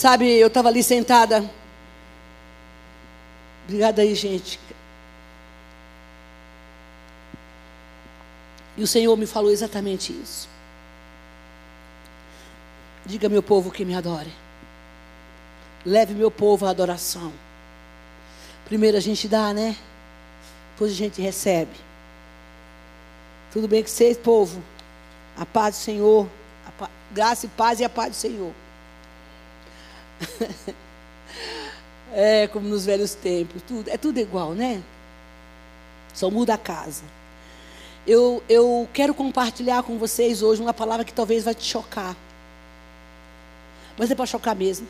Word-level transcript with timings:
Sabe, 0.00 0.32
eu 0.32 0.46
estava 0.46 0.70
ali 0.70 0.82
sentada. 0.82 1.44
Obrigada 3.64 4.00
aí, 4.00 4.14
gente. 4.14 4.58
E 8.78 8.82
o 8.82 8.86
Senhor 8.86 9.14
me 9.14 9.26
falou 9.26 9.50
exatamente 9.50 10.10
isso. 10.10 10.48
Diga, 13.04 13.28
meu 13.28 13.42
povo, 13.42 13.70
que 13.70 13.84
me 13.84 13.94
adore. 13.94 14.32
Leve 15.84 16.14
meu 16.14 16.30
povo 16.30 16.64
à 16.64 16.70
adoração. 16.70 17.30
Primeiro 18.64 18.96
a 18.96 19.00
gente 19.00 19.28
dá, 19.28 19.52
né? 19.52 19.76
Depois 20.72 20.92
a 20.92 20.96
gente 20.96 21.20
recebe. 21.20 21.76
Tudo 23.52 23.68
bem 23.68 23.82
com 23.82 23.90
vocês, 23.90 24.16
povo? 24.16 24.62
A 25.36 25.44
paz 25.44 25.76
do 25.76 25.80
Senhor. 25.82 26.26
Pa... 26.78 26.88
Graça 27.12 27.44
e 27.44 27.50
paz 27.50 27.80
e 27.80 27.84
a 27.84 27.90
paz 27.90 28.12
do 28.12 28.16
Senhor. 28.16 28.54
é 32.12 32.46
como 32.48 32.68
nos 32.68 32.86
velhos 32.86 33.14
tempos. 33.14 33.62
Tudo, 33.62 33.88
é 33.90 33.96
tudo 33.96 34.18
igual, 34.18 34.52
né? 34.52 34.82
Só 36.14 36.30
muda 36.30 36.54
a 36.54 36.58
casa. 36.58 37.02
Eu, 38.06 38.42
eu 38.48 38.88
quero 38.92 39.14
compartilhar 39.14 39.82
com 39.82 39.98
vocês 39.98 40.42
hoje 40.42 40.60
uma 40.60 40.74
palavra 40.74 41.04
que 41.04 41.12
talvez 41.12 41.44
vai 41.44 41.54
te 41.54 41.64
chocar. 41.64 42.16
Mas 43.98 44.10
é 44.10 44.14
para 44.14 44.26
chocar 44.26 44.56
mesmo. 44.56 44.86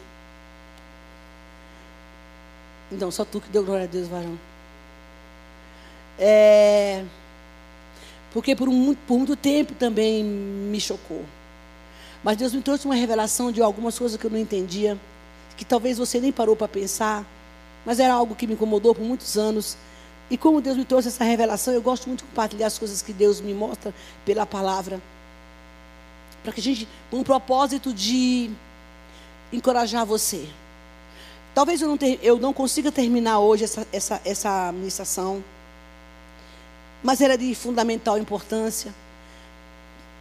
Então, 2.92 3.10
só 3.10 3.24
tu 3.24 3.40
que 3.40 3.48
deu 3.48 3.64
glória 3.64 3.84
a 3.84 3.88
Deus, 3.88 4.08
varão. 4.08 4.38
É, 6.18 7.04
porque 8.32 8.54
por, 8.54 8.68
um, 8.68 8.94
por 8.94 9.16
muito 9.16 9.36
tempo 9.36 9.74
também 9.74 10.22
me 10.22 10.80
chocou. 10.80 11.24
Mas 12.22 12.36
Deus 12.36 12.52
me 12.52 12.62
trouxe 12.62 12.84
uma 12.84 12.94
revelação 12.94 13.50
de 13.50 13.62
algumas 13.62 13.98
coisas 13.98 14.18
que 14.18 14.26
eu 14.26 14.30
não 14.30 14.38
entendia, 14.38 14.98
que 15.60 15.64
talvez 15.66 15.98
você 15.98 16.18
nem 16.18 16.32
parou 16.32 16.56
para 16.56 16.66
pensar, 16.66 17.22
mas 17.84 18.00
era 18.00 18.14
algo 18.14 18.34
que 18.34 18.46
me 18.46 18.54
incomodou 18.54 18.94
por 18.94 19.04
muitos 19.04 19.36
anos. 19.36 19.76
E 20.30 20.38
como 20.38 20.58
Deus 20.58 20.74
me 20.74 20.86
trouxe 20.86 21.08
essa 21.08 21.22
revelação, 21.22 21.74
eu 21.74 21.82
gosto 21.82 22.06
muito 22.06 22.20
de 22.20 22.30
compartilhar 22.30 22.66
as 22.66 22.78
coisas 22.78 23.02
que 23.02 23.12
Deus 23.12 23.42
me 23.42 23.52
mostra 23.52 23.92
pela 24.24 24.46
palavra. 24.46 25.02
Para 26.42 26.54
que 26.54 26.60
a 26.60 26.62
gente, 26.62 26.88
com 27.10 27.18
um 27.18 27.22
propósito 27.22 27.92
de 27.92 28.50
encorajar 29.52 30.06
você. 30.06 30.48
Talvez 31.54 31.82
eu 31.82 31.88
não, 31.88 31.98
ter, 31.98 32.18
eu 32.22 32.38
não 32.38 32.54
consiga 32.54 32.90
terminar 32.90 33.40
hoje 33.40 33.64
essa, 33.64 33.86
essa, 33.92 34.22
essa 34.24 34.72
ministração, 34.72 35.44
mas 37.02 37.20
era 37.20 37.36
de 37.36 37.54
fundamental 37.54 38.16
importância. 38.16 38.94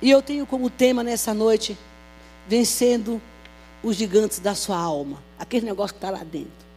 E 0.02 0.12
eu 0.12 0.22
tenho 0.22 0.46
como 0.46 0.70
tema 0.70 1.02
nessa 1.02 1.34
noite, 1.34 1.78
vencendo 2.46 3.22
os 3.84 3.96
gigantes 3.96 4.40
da 4.40 4.56
sua 4.56 4.78
alma. 4.78 5.22
Aquele 5.38 5.66
negócio 5.66 5.94
que 5.94 5.98
está 5.98 6.10
lá 6.10 6.24
dentro. 6.24 6.70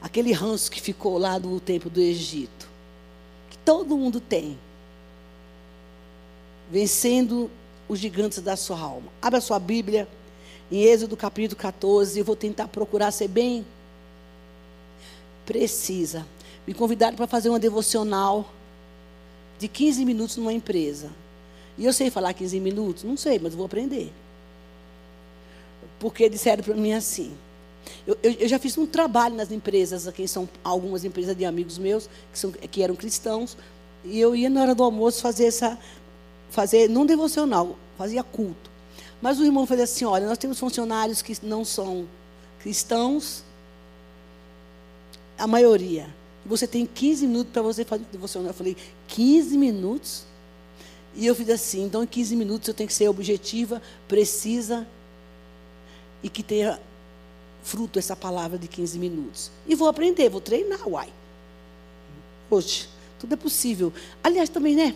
Aquele 0.00 0.32
ranço 0.32 0.70
que 0.70 0.80
ficou 0.80 1.18
lá 1.18 1.38
no 1.38 1.60
tempo 1.60 1.88
do 1.88 2.00
Egito. 2.00 2.68
Que 3.50 3.58
todo 3.58 3.96
mundo 3.96 4.20
tem. 4.20 4.58
Vencendo 6.70 7.50
os 7.88 7.98
gigantes 7.98 8.40
da 8.40 8.56
sua 8.56 8.78
alma. 8.78 9.12
Abra 9.20 9.40
sua 9.40 9.58
Bíblia 9.58 10.08
em 10.70 10.82
Êxodo 10.82 11.16
capítulo 11.16 11.60
14. 11.60 12.18
Eu 12.18 12.24
vou 12.24 12.34
tentar 12.36 12.68
procurar 12.68 13.10
ser 13.12 13.28
bem 13.28 13.64
precisa. 15.44 16.26
Me 16.66 16.74
convidaram 16.74 17.16
para 17.16 17.26
fazer 17.26 17.48
uma 17.48 17.58
devocional 17.58 18.48
de 19.58 19.68
15 19.68 20.04
minutos 20.04 20.36
numa 20.36 20.52
empresa. 20.52 21.10
E 21.76 21.84
eu 21.84 21.92
sei 21.92 22.10
falar 22.10 22.32
15 22.32 22.58
minutos? 22.60 23.04
Não 23.04 23.16
sei, 23.16 23.38
mas 23.38 23.54
vou 23.54 23.66
aprender. 23.66 24.12
Porque 26.02 26.28
disseram 26.28 26.64
para 26.64 26.74
mim 26.74 26.92
assim. 26.92 27.32
Eu, 28.04 28.18
eu, 28.24 28.32
eu, 28.32 28.48
já 28.48 28.58
fiz 28.58 28.76
um 28.76 28.84
trabalho 28.84 29.36
nas 29.36 29.52
empresas, 29.52 30.08
aqui 30.08 30.26
são 30.26 30.48
algumas 30.64 31.04
empresas 31.04 31.36
de 31.36 31.44
amigos 31.44 31.78
meus, 31.78 32.10
que, 32.32 32.38
são, 32.38 32.50
que 32.50 32.82
eram 32.82 32.96
cristãos, 32.96 33.56
e 34.04 34.18
eu 34.18 34.34
ia 34.34 34.50
na 34.50 34.62
hora 34.62 34.74
do 34.74 34.82
almoço 34.82 35.22
fazer 35.22 35.44
essa, 35.44 35.78
fazer, 36.50 36.88
não 36.88 37.06
devocional, 37.06 37.76
fazia 37.96 38.24
culto. 38.24 38.68
Mas 39.20 39.38
o 39.38 39.44
irmão 39.44 39.64
falou 39.64 39.84
assim: 39.84 40.04
olha, 40.04 40.26
nós 40.26 40.38
temos 40.38 40.58
funcionários 40.58 41.22
que 41.22 41.36
não 41.40 41.64
são 41.64 42.08
cristãos, 42.58 43.44
a 45.38 45.46
maioria. 45.46 46.12
Você 46.44 46.66
tem 46.66 46.84
15 46.84 47.28
minutos 47.28 47.52
para 47.52 47.62
você 47.62 47.84
fazer 47.84 48.04
devocional. 48.10 48.50
Eu 48.50 48.54
falei, 48.54 48.76
15 49.06 49.56
minutos? 49.56 50.24
E 51.14 51.26
eu 51.26 51.34
fiz 51.36 51.48
assim, 51.48 51.84
então 51.84 52.02
em 52.02 52.06
15 52.08 52.34
minutos 52.34 52.66
eu 52.66 52.74
tenho 52.74 52.88
que 52.88 52.94
ser 52.94 53.08
objetiva, 53.08 53.80
precisa 54.08 54.84
e 56.22 56.28
que 56.28 56.42
tenha 56.42 56.80
fruto 57.62 57.98
essa 57.98 58.16
palavra 58.16 58.58
de 58.58 58.68
15 58.68 58.98
minutos. 58.98 59.50
E 59.66 59.74
vou 59.74 59.88
aprender, 59.88 60.28
vou 60.28 60.40
treinar, 60.40 60.86
uai. 60.88 61.12
Hoje, 62.50 62.88
tudo 63.18 63.34
é 63.34 63.36
possível. 63.36 63.92
Aliás, 64.22 64.48
também, 64.48 64.74
né? 64.74 64.94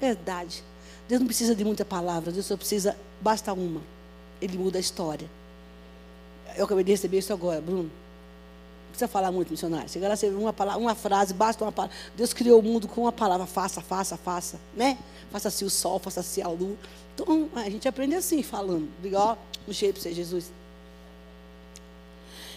Verdade. 0.00 0.62
Deus 1.08 1.20
não 1.20 1.26
precisa 1.26 1.54
de 1.54 1.64
muita 1.64 1.84
palavra, 1.84 2.30
Deus 2.30 2.46
só 2.46 2.56
precisa, 2.56 2.96
basta 3.20 3.52
uma. 3.52 3.80
Ele 4.40 4.56
muda 4.56 4.78
a 4.78 4.80
história. 4.80 5.28
Eu 6.56 6.64
acabei 6.64 6.84
de 6.84 6.92
receber 6.92 7.18
isso 7.18 7.32
agora, 7.32 7.60
Bruno. 7.60 7.84
Não 7.84 8.90
precisa 8.90 9.08
falar 9.08 9.32
muito, 9.32 9.50
missionário. 9.50 9.88
Chega 9.88 10.08
lá, 10.08 10.16
você 10.16 10.28
uma, 10.28 10.52
palavra, 10.52 10.80
uma 10.80 10.94
frase, 10.94 11.34
basta 11.34 11.64
uma 11.64 11.72
palavra. 11.72 11.96
Deus 12.16 12.32
criou 12.32 12.60
o 12.60 12.62
mundo 12.62 12.86
com 12.86 13.02
uma 13.02 13.12
palavra, 13.12 13.46
faça, 13.46 13.80
faça, 13.80 14.16
faça, 14.16 14.58
né? 14.74 14.98
Faça-se 15.30 15.64
o 15.64 15.70
sol, 15.70 15.98
faça-se 15.98 16.42
a 16.42 16.48
luz. 16.48 16.76
Então, 17.14 17.48
a 17.54 17.68
gente 17.68 17.88
aprende 17.88 18.14
assim, 18.14 18.42
falando. 18.42 18.88
Ó, 19.14 19.36
um 19.70 19.74
cheiro 19.74 19.94
para 19.94 20.02
você, 20.02 20.12
Jesus. 20.12 20.50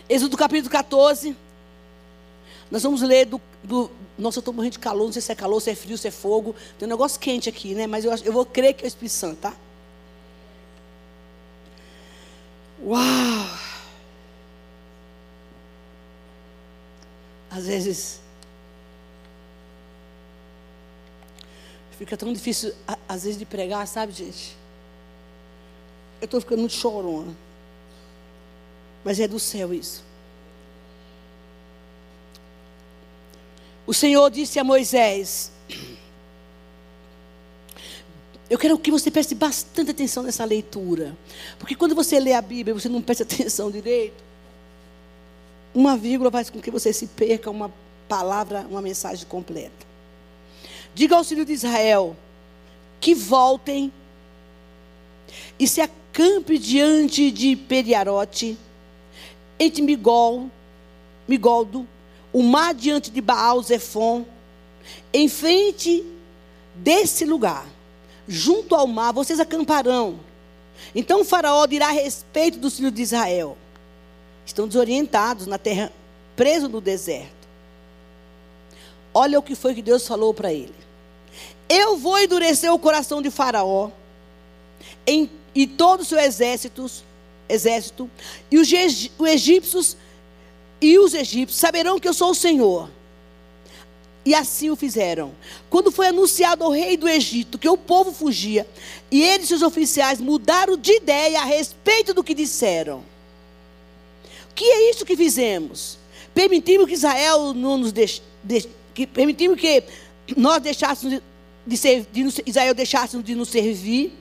Êxodo 0.07 0.37
capítulo 0.37 0.69
14. 0.69 1.35
Nós 2.69 2.83
vamos 2.83 3.01
ler 3.01 3.25
do, 3.25 3.41
do. 3.63 3.91
Nossa, 4.17 4.37
eu 4.37 4.41
estou 4.41 4.53
morrendo 4.53 4.73
de 4.73 4.79
calor, 4.79 5.05
não 5.05 5.11
sei 5.11 5.21
se 5.21 5.31
é 5.31 5.35
calor, 5.35 5.59
se 5.59 5.69
é 5.69 5.75
frio, 5.75 5.97
se 5.97 6.07
é 6.07 6.11
fogo. 6.11 6.55
Tem 6.79 6.87
um 6.87 6.89
negócio 6.89 7.19
quente 7.19 7.49
aqui, 7.49 7.75
né? 7.75 7.85
Mas 7.85 8.05
eu, 8.05 8.15
eu 8.23 8.31
vou 8.31 8.45
crer 8.45 8.73
que 8.73 8.83
é 8.83 8.85
o 8.85 8.87
Espírito 8.87 9.13
Santo, 9.13 9.37
tá? 9.41 9.53
Uau! 12.81 13.59
Às 17.49 17.65
vezes. 17.67 18.21
Fica 21.97 22.17
tão 22.17 22.33
difícil, 22.33 22.73
às 23.07 23.23
vezes, 23.23 23.37
de 23.37 23.45
pregar, 23.45 23.85
sabe, 23.85 24.11
gente? 24.11 24.60
Eu 26.21 26.25
estou 26.25 26.39
ficando 26.39 26.59
muito 26.59 26.75
chorona. 26.75 27.35
Mas 29.03 29.19
é 29.19 29.27
do 29.27 29.39
céu 29.39 29.73
isso. 29.73 30.03
O 33.87 33.93
Senhor 33.93 34.29
disse 34.29 34.59
a 34.59 34.63
Moisés: 34.63 35.51
Eu 38.47 38.59
quero 38.59 38.77
que 38.77 38.91
você 38.91 39.09
preste 39.09 39.33
bastante 39.33 39.91
atenção 39.91 40.21
nessa 40.21 40.45
leitura. 40.45 41.17
Porque 41.57 41.75
quando 41.75 41.95
você 41.95 42.19
lê 42.19 42.33
a 42.33 42.41
Bíblia, 42.41 42.73
você 42.73 42.87
não 42.87 43.01
presta 43.01 43.23
atenção 43.25 43.71
direito. 43.71 44.23
Uma 45.73 45.97
vírgula 45.97 46.29
faz 46.29 46.49
com 46.49 46.61
que 46.61 46.69
você 46.69 46.93
se 46.93 47.07
perca 47.07 47.49
uma 47.49 47.73
palavra, 48.07 48.67
uma 48.69 48.81
mensagem 48.81 49.25
completa. 49.25 49.87
Diga 50.93 51.15
ao 51.15 51.23
filho 51.23 51.45
de 51.45 51.53
Israel 51.53 52.15
que 52.99 53.15
voltem 53.15 53.91
e 55.57 55.67
se 55.67 55.81
acampe 56.11 56.57
diante 56.57 57.31
de 57.31 57.55
Periarote, 57.55 58.57
entre 59.57 59.81
Migol, 59.81 60.49
Migoldo, 61.25 61.87
o 62.33 62.43
mar 62.43 62.73
diante 62.73 63.09
de 63.09 63.21
Baal 63.21 63.63
Zefon, 63.63 64.25
em 65.13 65.29
frente 65.29 66.05
desse 66.75 67.23
lugar, 67.23 67.65
junto 68.27 68.75
ao 68.75 68.85
mar, 68.87 69.13
vocês 69.13 69.39
acamparão. 69.39 70.19
Então 70.93 71.21
o 71.21 71.25
faraó 71.25 71.65
dirá 71.65 71.87
a 71.87 71.91
respeito 71.91 72.57
dos 72.57 72.75
filhos 72.75 72.93
de 72.93 73.01
Israel. 73.01 73.57
Estão 74.45 74.67
desorientados 74.67 75.47
na 75.47 75.57
terra, 75.57 75.93
presos 76.35 76.69
no 76.69 76.81
deserto. 76.81 77.47
Olha 79.13 79.39
o 79.39 79.43
que 79.43 79.55
foi 79.55 79.73
que 79.73 79.81
Deus 79.81 80.05
falou 80.05 80.33
para 80.33 80.51
ele. 80.51 80.75
Eu 81.69 81.97
vou 81.97 82.19
endurecer 82.19 82.73
o 82.73 82.79
coração 82.79 83.21
de 83.21 83.29
faraó 83.29 83.91
em, 85.05 85.29
e 85.53 85.67
todos 85.67 86.03
os 86.03 86.09
seus 86.09 86.23
exércitos, 86.23 87.03
exército, 87.47 88.09
e 88.49 88.57
os, 88.57 88.69
os 89.17 89.29
egípcios 89.29 89.97
e 90.79 90.97
os 90.97 91.13
egípcios 91.13 91.59
saberão 91.59 91.99
que 91.99 92.07
eu 92.07 92.13
sou 92.13 92.31
o 92.31 92.35
Senhor. 92.35 92.89
E 94.23 94.35
assim 94.35 94.69
o 94.69 94.75
fizeram. 94.75 95.31
Quando 95.69 95.91
foi 95.91 96.07
anunciado 96.07 96.63
ao 96.63 96.71
rei 96.71 96.95
do 96.95 97.09
Egito 97.09 97.57
que 97.57 97.67
o 97.67 97.77
povo 97.77 98.11
fugia, 98.11 98.67
e 99.09 99.21
eles 99.21 99.45
e 99.45 99.47
seus 99.47 99.61
oficiais 99.63 100.19
mudaram 100.19 100.77
de 100.77 100.91
ideia 100.93 101.41
a 101.41 101.45
respeito 101.45 102.13
do 102.13 102.23
que 102.23 102.33
disseram. 102.33 103.03
O 104.49 104.53
que 104.53 104.65
é 104.65 104.91
isso 104.91 105.05
que 105.05 105.15
fizemos? 105.15 105.97
Permitimos 106.33 106.87
que 106.87 106.93
Israel 106.93 107.53
não 107.53 107.77
nos 107.77 107.91
deixe, 107.91 108.21
de, 108.43 108.67
que 108.93 109.07
permitimos 109.07 109.59
que 109.59 109.83
nós 110.37 110.61
deixássemos 110.61 111.19
de, 111.65 111.77
de 112.11 112.41
Israel 112.45 112.73
deixasse 112.73 113.17
de 113.21 113.35
nos 113.35 113.49
servir. 113.49 114.13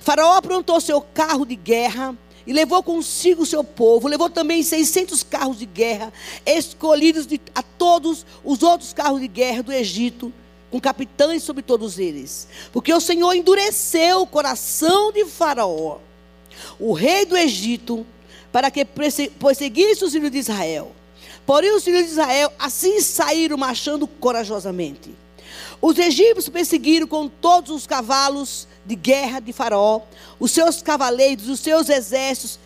Faraó 0.00 0.34
aprontou 0.34 0.80
seu 0.80 1.00
carro 1.00 1.44
de 1.44 1.56
guerra 1.56 2.16
e 2.46 2.52
levou 2.52 2.82
consigo 2.82 3.42
o 3.42 3.46
seu 3.46 3.62
povo, 3.62 4.08
levou 4.08 4.30
também 4.30 4.62
600 4.62 5.22
carros 5.22 5.58
de 5.58 5.66
guerra, 5.66 6.12
escolhidos 6.44 7.26
de, 7.26 7.40
a 7.54 7.62
todos 7.62 8.24
os 8.42 8.62
outros 8.62 8.92
carros 8.92 9.20
de 9.20 9.28
guerra 9.28 9.62
do 9.62 9.72
Egito, 9.72 10.32
com 10.70 10.80
capitães 10.80 11.42
sobre 11.42 11.62
todos 11.62 11.98
eles. 11.98 12.48
Porque 12.72 12.92
o 12.92 13.00
Senhor 13.00 13.34
endureceu 13.34 14.22
o 14.22 14.26
coração 14.26 15.12
de 15.12 15.24
Faraó, 15.26 15.98
o 16.78 16.92
rei 16.92 17.26
do 17.26 17.36
Egito, 17.36 18.06
para 18.50 18.70
que 18.70 18.84
perseguisse 18.84 20.04
os 20.04 20.12
filhos 20.12 20.30
de 20.30 20.38
Israel. 20.38 20.92
Porém, 21.46 21.74
os 21.74 21.84
filhos 21.84 22.04
de 22.04 22.10
Israel 22.10 22.52
assim 22.58 23.00
saíram 23.00 23.56
marchando 23.56 24.06
corajosamente. 24.06 25.14
Os 25.80 25.98
egípcios 25.98 26.48
perseguiram 26.48 27.06
com 27.06 27.28
todos 27.28 27.70
os 27.70 27.86
cavalos 27.86 28.68
de 28.90 28.96
guerra 28.96 29.38
de 29.38 29.52
Faraó, 29.52 30.00
os 30.40 30.50
seus 30.50 30.82
cavaleiros, 30.82 31.48
os 31.48 31.60
seus 31.60 31.88
exércitos, 31.88 32.58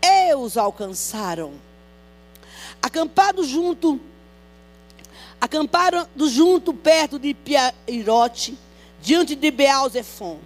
e 0.00 0.32
os 0.36 0.56
alcançaram. 0.56 1.54
Acampados 2.80 3.48
junto, 3.48 4.00
acamparam 5.40 6.06
junto 6.28 6.72
perto 6.72 7.18
de 7.18 7.34
Piairote, 7.34 8.56
diante 9.00 9.34
de 9.34 9.50
Beal-Zephon. 9.50 10.38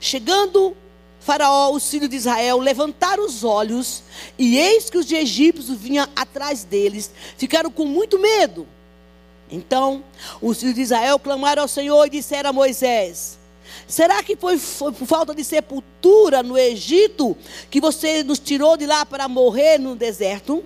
Chegando 0.00 0.74
Faraó, 1.20 1.72
os 1.72 1.86
filhos 1.90 2.08
de 2.08 2.16
Israel, 2.16 2.58
levantaram 2.58 3.26
os 3.26 3.44
olhos, 3.44 4.02
e 4.38 4.56
eis 4.56 4.88
que 4.88 4.96
os 4.96 5.12
egípcios 5.12 5.78
vinham 5.78 6.08
atrás 6.16 6.64
deles, 6.64 7.10
ficaram 7.36 7.70
com 7.70 7.84
muito 7.84 8.18
medo. 8.18 8.66
Então, 9.50 10.02
os 10.40 10.58
filhos 10.58 10.74
de 10.74 10.80
Israel 10.80 11.18
clamaram 11.18 11.60
ao 11.60 11.68
Senhor 11.68 12.06
e 12.06 12.10
disseram 12.10 12.48
a 12.48 12.52
Moisés: 12.54 13.39
Será 13.86 14.22
que 14.22 14.36
foi, 14.36 14.58
foi, 14.58 14.92
por 14.92 15.06
falta 15.06 15.34
de 15.34 15.42
sepultura 15.42 16.42
no 16.42 16.56
Egito 16.56 17.36
que 17.70 17.80
você 17.80 18.22
nos 18.22 18.38
tirou 18.38 18.76
de 18.76 18.86
lá 18.86 19.04
para 19.04 19.28
morrer 19.28 19.78
no 19.78 19.96
deserto? 19.96 20.64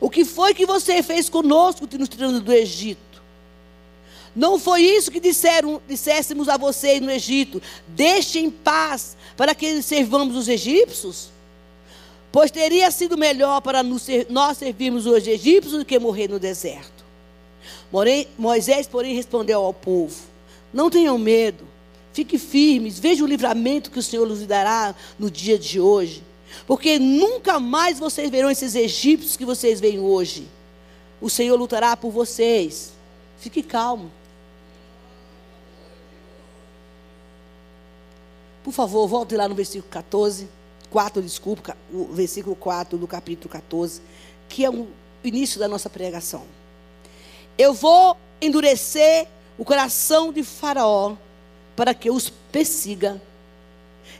O 0.00 0.10
que 0.10 0.24
foi 0.24 0.54
que 0.54 0.66
você 0.66 1.02
fez 1.02 1.28
conosco, 1.28 1.88
nos 1.98 2.08
tirando 2.08 2.40
do 2.40 2.52
Egito? 2.52 3.08
Não 4.34 4.58
foi 4.58 4.82
isso 4.82 5.10
que 5.10 5.18
disseram, 5.18 5.80
disséssemos 5.88 6.48
a 6.48 6.56
vocês 6.56 7.00
no 7.00 7.10
Egito: 7.10 7.60
deixe 7.88 8.38
em 8.38 8.50
paz 8.50 9.16
para 9.36 9.54
que 9.54 9.82
servamos 9.82 10.36
os 10.36 10.48
egípcios? 10.48 11.30
Pois 12.30 12.50
teria 12.50 12.90
sido 12.90 13.16
melhor 13.16 13.60
para 13.60 13.82
nós 13.82 14.58
servirmos 14.58 15.06
os 15.06 15.26
egípcios 15.26 15.78
do 15.78 15.84
que 15.84 15.98
morrer 15.98 16.28
no 16.28 16.38
deserto. 16.38 17.04
Moisés, 18.38 18.86
porém, 18.86 19.14
respondeu 19.14 19.60
ao 19.62 19.72
povo: 19.72 20.14
Não 20.72 20.90
tenham 20.90 21.16
medo, 21.18 21.66
fiquem 22.12 22.38
firmes, 22.38 22.98
vejam 22.98 23.26
o 23.26 23.28
livramento 23.28 23.90
que 23.90 23.98
o 23.98 24.02
Senhor 24.02 24.26
lhes 24.26 24.46
dará 24.46 24.94
no 25.18 25.30
dia 25.30 25.58
de 25.58 25.80
hoje. 25.80 26.22
Porque 26.66 26.98
nunca 26.98 27.60
mais 27.60 27.98
vocês 27.98 28.30
verão 28.30 28.50
esses 28.50 28.74
egípcios 28.74 29.36
que 29.36 29.44
vocês 29.44 29.80
veem 29.80 29.98
hoje. 29.98 30.48
O 31.20 31.28
Senhor 31.28 31.56
lutará 31.56 31.96
por 31.96 32.10
vocês. 32.10 32.92
Fique 33.38 33.62
calmo. 33.62 34.10
Por 38.62 38.72
favor, 38.72 39.06
volte 39.06 39.34
lá 39.34 39.48
no 39.48 39.54
versículo 39.54 39.90
14, 39.90 40.48
4, 40.90 41.22
desculpa, 41.22 41.76
o 41.92 42.04
versículo 42.12 42.54
4 42.54 42.98
do 42.98 43.06
capítulo 43.06 43.48
14, 43.48 44.02
que 44.48 44.64
é 44.64 44.70
o 44.70 44.88
início 45.24 45.58
da 45.58 45.66
nossa 45.66 45.88
pregação. 45.88 46.44
Eu 47.56 47.72
vou 47.72 48.16
endurecer 48.42 49.26
o 49.58 49.64
coração 49.64 50.32
de 50.32 50.44
Faraó 50.44 51.16
para 51.78 51.92
que 51.92 52.10
os 52.10 52.30
persiga. 52.50 53.20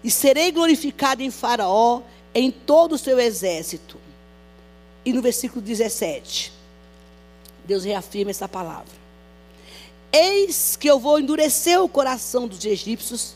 E 0.03 0.11
serei 0.11 0.53
glorificado 0.53 1.23
em 1.23 1.31
Faraó, 1.31 2.03
em 2.35 2.51
todo 2.51 2.95
o 2.95 2.99
seu 2.99 3.19
exército. 3.19 3.99
E 5.05 5.13
no 5.13 5.23
versículo 5.23 5.61
17, 5.61 6.53
Deus 7.65 7.85
reafirma 7.85 8.31
essa 8.31 8.49
palavra. 8.49 8.93
Eis 10.13 10.77
que 10.77 10.89
eu 10.89 11.01
vou 11.01 11.19
endurecer 11.19 11.83
o 11.83 11.89
coração 11.89 12.47
dos 12.47 12.65
egípcios, 12.65 13.35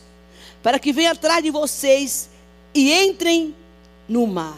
para 0.61 0.79
que 0.79 0.93
venham 0.93 1.11
atrás 1.11 1.43
de 1.43 1.51
vocês 1.51 2.29
e 2.73 2.93
entrem 2.93 3.53
no 4.07 4.25
mar. 4.25 4.57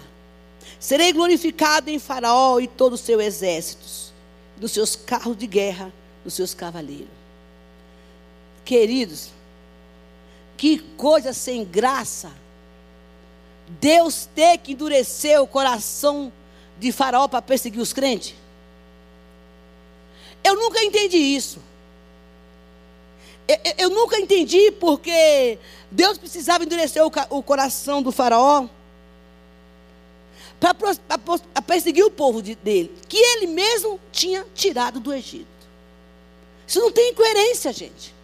Serei 0.80 1.12
glorificado 1.12 1.90
em 1.90 1.98
Faraó 1.98 2.60
e 2.60 2.68
todo 2.68 2.94
o 2.94 2.98
seu 2.98 3.20
exército 3.20 4.14
dos 4.58 4.72
seus 4.72 4.96
carros 4.96 5.36
de 5.38 5.48
guerra, 5.48 5.92
dos 6.24 6.34
seus 6.34 6.54
cavaleiros. 6.54 7.25
Queridos, 8.66 9.30
que 10.58 10.80
coisa 10.80 11.32
sem 11.32 11.64
graça. 11.64 12.32
Deus 13.68 14.28
ter 14.34 14.58
que 14.58 14.74
endurecer 14.74 15.40
o 15.42 15.48
coração 15.48 16.34
de 16.80 16.92
Faraó 16.92 17.28
para 17.28 17.42
perseguir 17.42 17.80
os 17.80 17.94
crentes. 17.94 18.36
Eu 20.44 20.56
nunca 20.56 20.84
entendi 20.84 21.18
isso. 21.18 21.60
Eu, 23.48 23.58
eu, 23.78 23.90
nunca 23.90 24.20
entendi 24.20 24.72
porque 24.72 25.60
Deus 25.92 26.18
precisava 26.18 26.64
endurecer 26.64 27.04
o, 27.06 27.12
o 27.30 27.44
coração 27.44 28.02
do 28.02 28.12
Faraó 28.12 28.68
para 30.60 31.62
perseguir 31.62 32.04
o 32.04 32.10
povo 32.10 32.42
de, 32.42 32.56
dele, 32.56 32.92
que 33.08 33.18
ele 33.18 33.48
mesmo 33.48 34.00
tinha 34.12 34.46
tirado 34.56 35.00
do 35.00 35.14
Egito. 35.14 35.46
Isso 36.68 36.80
não 36.80 36.92
tem 36.92 37.14
coerência, 37.14 37.72
gente. 37.72 38.15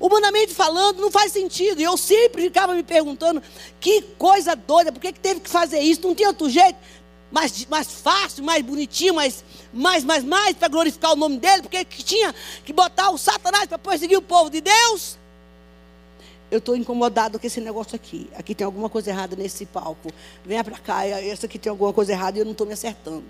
Humanamente 0.00 0.54
falando, 0.54 1.00
não 1.00 1.10
faz 1.10 1.32
sentido. 1.32 1.80
E 1.80 1.84
eu 1.84 1.96
sempre 1.96 2.42
ficava 2.42 2.74
me 2.74 2.82
perguntando: 2.82 3.42
que 3.80 4.02
coisa 4.18 4.54
doida, 4.54 4.92
por 4.92 5.00
que, 5.00 5.12
que 5.12 5.20
teve 5.20 5.40
que 5.40 5.50
fazer 5.50 5.80
isso? 5.80 6.06
Não 6.06 6.14
tinha 6.14 6.28
outro 6.28 6.48
jeito? 6.48 6.78
Mais, 7.30 7.66
mais 7.66 7.92
fácil, 7.92 8.42
mais 8.42 8.62
bonitinho, 8.64 9.14
mais, 9.14 9.44
mais, 9.72 10.02
mais, 10.02 10.24
mais, 10.24 10.56
para 10.56 10.68
glorificar 10.68 11.12
o 11.12 11.16
nome 11.16 11.38
dele? 11.38 11.62
Porque 11.62 11.84
que 11.84 12.02
tinha 12.02 12.34
que 12.64 12.72
botar 12.72 13.10
o 13.10 13.18
Satanás 13.18 13.66
para 13.66 13.78
perseguir 13.78 14.16
o 14.16 14.22
povo 14.22 14.48
de 14.48 14.60
Deus? 14.60 15.18
eu 16.50 16.58
estou 16.58 16.74
incomodado 16.74 17.38
com 17.38 17.46
esse 17.46 17.60
negócio 17.60 17.94
aqui. 17.94 18.28
Aqui 18.34 18.54
tem 18.54 18.64
alguma 18.64 18.88
coisa 18.88 19.10
errada 19.10 19.36
nesse 19.36 19.66
palco. 19.66 20.10
Venha 20.44 20.64
para 20.64 20.78
cá, 20.78 21.06
essa 21.06 21.46
aqui 21.46 21.58
tem 21.58 21.70
alguma 21.70 21.92
coisa 21.92 22.12
errada 22.12 22.38
e 22.38 22.40
eu 22.40 22.44
não 22.44 22.52
estou 22.52 22.66
me 22.66 22.72
acertando. 22.72 23.24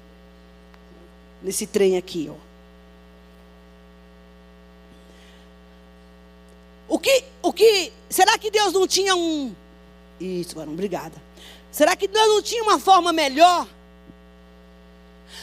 Nesse 1.43 1.67
trem 1.67 1.97
aqui, 1.97 2.31
ó. 2.31 2.48
O 6.89 6.99
que, 6.99 7.25
o 7.43 7.53
que, 7.53 7.93
será 8.09 8.39
que 8.39 8.51
Deus 8.51 8.73
não 8.73 8.87
tinha 8.87 9.15
um, 9.15 9.55
isso, 10.21 10.57
mano, 10.57 10.73
obrigada. 10.73 11.15
Será 11.71 11.95
que 11.95 12.09
Deus 12.09 12.27
não 12.27 12.43
tinha 12.43 12.63
uma 12.63 12.79
forma 12.79 13.13
melhor? 13.13 13.69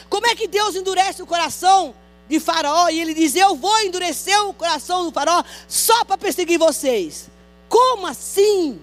Como 0.08 0.26
é 0.26 0.34
que 0.34 0.46
Deus 0.46 0.74
endurece 0.74 1.22
o 1.22 1.26
coração 1.26 1.94
de 2.28 2.38
Faraó 2.38 2.88
e 2.88 3.00
ele 3.00 3.14
diz: 3.14 3.34
Eu 3.34 3.56
vou 3.56 3.78
endurecer 3.80 4.38
o 4.44 4.52
coração 4.52 5.04
do 5.04 5.12
Faraó 5.12 5.42
só 5.68 6.04
para 6.04 6.18
perseguir 6.18 6.58
vocês? 6.58 7.28
Como 7.68 8.06
assim? 8.06 8.78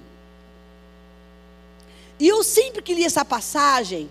E 2.20 2.28
eu 2.28 2.44
sempre 2.44 2.82
que 2.82 2.94
li 2.94 3.04
essa 3.04 3.26
passagem, 3.26 4.10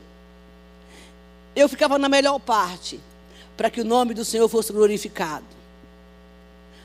eu 1.57 1.69
ficava 1.69 1.99
na 1.99 2.09
melhor 2.09 2.39
parte, 2.39 3.01
para 3.57 3.71
que 3.71 3.81
o 3.81 3.85
nome 3.85 4.15
do 4.15 4.25
Senhor 4.25 4.49
fosse 4.49 4.73
glorificado. 4.73 5.47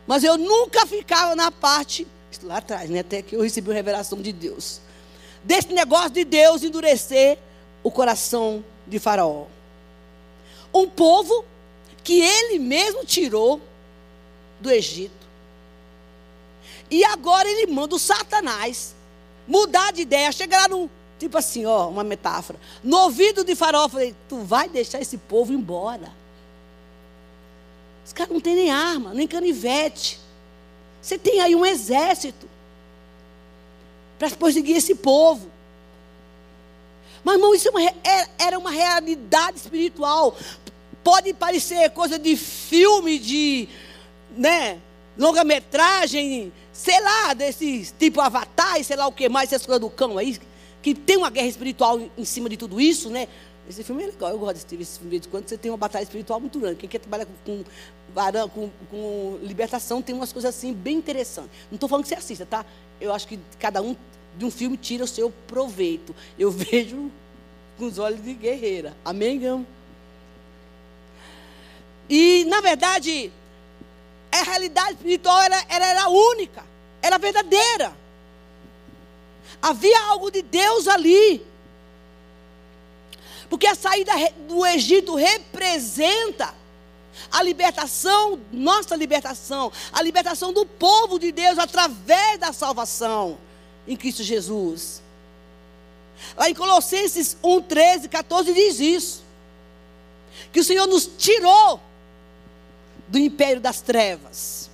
Mas 0.08 0.24
eu 0.24 0.38
nunca 0.38 0.88
ficava 0.88 1.36
na 1.36 1.52
parte, 1.52 2.08
lá 2.42 2.58
atrás, 2.58 2.90
né, 2.90 3.00
até 3.00 3.22
que 3.22 3.36
eu 3.36 3.42
recebi 3.42 3.70
uma 3.70 3.76
revelação 3.76 4.22
de 4.22 4.32
Deus, 4.32 4.80
desse 5.44 5.74
negócio 5.74 6.12
de 6.12 6.24
Deus 6.24 6.64
endurecer 6.64 7.38
o 7.84 7.92
coração 7.92 8.64
de 8.88 8.98
Faraó. 9.00 9.46
Um 10.74 10.90
povo 10.90 11.46
que 12.04 12.22
ele 12.22 12.58
mesmo 12.58 13.06
tirou 13.06 13.60
do 14.62 14.72
Egito. 14.72 15.28
E 16.90 17.04
agora 17.04 17.50
ele 17.50 17.72
manda 17.72 17.96
o 17.96 18.00
Satanás 18.00 18.96
mudar 19.46 19.92
de 19.92 20.02
ideia, 20.02 20.32
chegar 20.32 20.62
lá 20.62 20.68
no, 20.70 20.90
tipo 21.20 21.38
assim, 21.38 21.66
ó, 21.66 21.90
uma 21.90 22.04
metáfora. 22.04 22.60
No 22.84 22.98
ouvido 23.02 23.44
de 23.44 23.56
Faraó, 23.56 23.90
falei, 23.90 24.16
tu 24.30 24.38
vai 24.38 24.70
deixar 24.70 25.02
esse 25.02 25.18
povo 25.18 25.52
embora. 25.54 26.12
Os 28.08 28.14
caras 28.14 28.32
não 28.32 28.40
têm 28.40 28.56
nem 28.56 28.72
arma, 28.72 29.14
nem 29.14 29.28
canivete. 29.28 30.18
Você 31.02 31.18
tem 31.18 31.42
aí 31.42 31.54
um 31.54 31.66
exército 31.66 32.48
para 34.18 34.30
perseguir 34.30 34.78
esse 34.78 34.96
povo. 34.96 35.52
Mas, 37.22 37.36
irmão, 37.36 37.54
isso 37.54 37.68
é 37.68 37.72
uma, 37.72 37.84
é, 37.84 38.30
era 38.40 38.58
uma 38.58 38.72
realidade 38.72 39.58
espiritual. 39.58 40.38
Pode 41.04 41.34
parecer 41.34 41.90
coisa 41.90 42.18
de 42.18 42.38
filme, 42.38 43.20
de 43.20 43.68
né, 44.38 44.80
longa-metragem, 45.18 46.54
sei 46.72 47.02
lá, 47.02 47.34
desses 47.34 47.94
tipo 48.00 48.22
Avatar 48.22 48.80
e 48.80 48.86
sei 48.86 48.96
lá 48.96 49.06
o 49.06 49.12
que 49.12 49.28
mais, 49.28 49.52
essas 49.52 49.66
coisas 49.66 49.82
do 49.82 49.90
cão 49.90 50.18
aí, 50.18 50.40
que 50.82 50.96
tem 50.96 51.18
uma 51.18 51.30
guerra 51.30 51.48
espiritual 51.48 52.00
em 52.18 52.24
cima 52.24 52.48
de 52.48 52.56
tudo 52.56 52.80
isso, 52.80 53.10
né? 53.10 53.28
Esse 53.70 53.84
filme 53.84 54.04
é 54.04 54.06
legal, 54.08 54.30
eu 54.30 54.40
gosto 54.40 54.76
desse 54.76 55.00
filme 55.00 55.20
de 55.20 55.28
quando 55.28 55.48
você 55.48 55.58
tem 55.58 55.70
uma 55.70 55.78
batalha 55.78 56.04
espiritual 56.04 56.40
muito 56.40 56.58
grande. 56.60 56.78
Quem 56.78 56.88
quer 56.88 57.00
trabalhar 57.00 57.26
com, 57.26 57.64
com, 57.64 58.50
com, 58.50 58.70
com 58.90 59.40
libertação 59.44 60.02
tem 60.02 60.16
umas 60.16 60.32
coisas 60.32 60.56
assim 60.56 60.74
bem 60.74 60.98
interessantes. 60.98 61.52
Não 61.70 61.76
estou 61.76 61.90
falando 61.90 62.04
que 62.04 62.10
você 62.10 62.16
assista, 62.16 62.46
tá? 62.46 62.66
Eu 63.00 63.14
acho 63.14 63.28
que 63.28 63.38
cada 63.60 63.82
um 63.82 63.96
de 64.38 64.46
um 64.46 64.52
filme 64.52 64.78
tira 64.78 65.04
o 65.04 65.08
seu 65.08 65.30
proveito. 65.48 66.16
Eu 66.40 66.50
vejo 66.52 67.12
com 67.78 67.86
os 67.86 68.00
olhos 68.00 68.24
de 68.24 68.34
guerreira. 68.34 68.96
Amém, 69.04 69.40
Gão? 69.40 69.66
E, 72.10 72.46
na 72.46 72.62
verdade, 72.62 73.32
a 74.32 74.44
realidade 74.44 74.94
espiritual 74.94 75.42
era, 75.42 75.66
era, 75.68 75.86
era 75.88 76.10
única, 76.10 76.64
era 77.02 77.18
verdadeira. 77.18 77.94
Havia 79.62 80.00
algo 80.08 80.32
de 80.32 80.42
Deus 80.42 80.88
ali. 80.88 81.46
Porque 83.50 83.68
a 83.68 83.76
saída 83.76 84.12
do 84.48 84.66
Egito 84.66 85.16
representa 85.16 86.54
a 87.32 87.42
libertação, 87.42 88.40
nossa 88.52 88.96
libertação, 88.96 89.72
a 89.92 90.02
libertação 90.02 90.54
do 90.54 90.66
povo 90.66 91.18
de 91.18 91.32
Deus 91.32 91.58
através 91.58 92.40
da 92.40 92.54
salvação 92.54 93.38
em 93.88 93.96
Cristo 93.96 94.24
Jesus. 94.24 95.02
Lá 96.36 96.50
em 96.50 96.54
Colossenses 96.54 97.38
1, 97.44 97.62
13, 97.62 98.10
14 98.10 98.54
diz 98.54 98.80
isso. 98.80 99.24
Que 100.52 100.60
o 100.60 100.64
Senhor 100.64 100.88
nos 100.88 101.10
tirou 101.18 101.80
do 103.08 103.18
império 103.18 103.62
das 103.62 103.82
trevas 103.82 104.70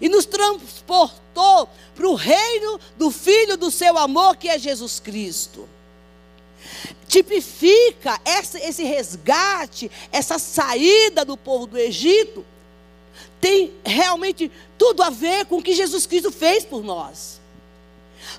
e 0.00 0.08
nos 0.08 0.26
transportou 0.26 1.68
para 1.94 2.08
o 2.08 2.14
reino 2.14 2.80
do 2.96 3.10
Filho 3.10 3.56
do 3.56 3.70
seu 3.70 3.96
amor, 3.96 4.36
que 4.36 4.48
é 4.48 4.58
Jesus 4.58 4.98
Cristo. 4.98 5.68
Tipifica 7.12 8.18
essa, 8.24 8.58
esse 8.58 8.84
resgate, 8.84 9.90
essa 10.10 10.38
saída 10.38 11.26
do 11.26 11.36
povo 11.36 11.66
do 11.66 11.76
Egito, 11.76 12.42
tem 13.38 13.70
realmente 13.84 14.50
tudo 14.78 15.02
a 15.02 15.10
ver 15.10 15.44
com 15.44 15.58
o 15.58 15.62
que 15.62 15.74
Jesus 15.74 16.06
Cristo 16.06 16.32
fez 16.32 16.64
por 16.64 16.82
nós. 16.82 17.38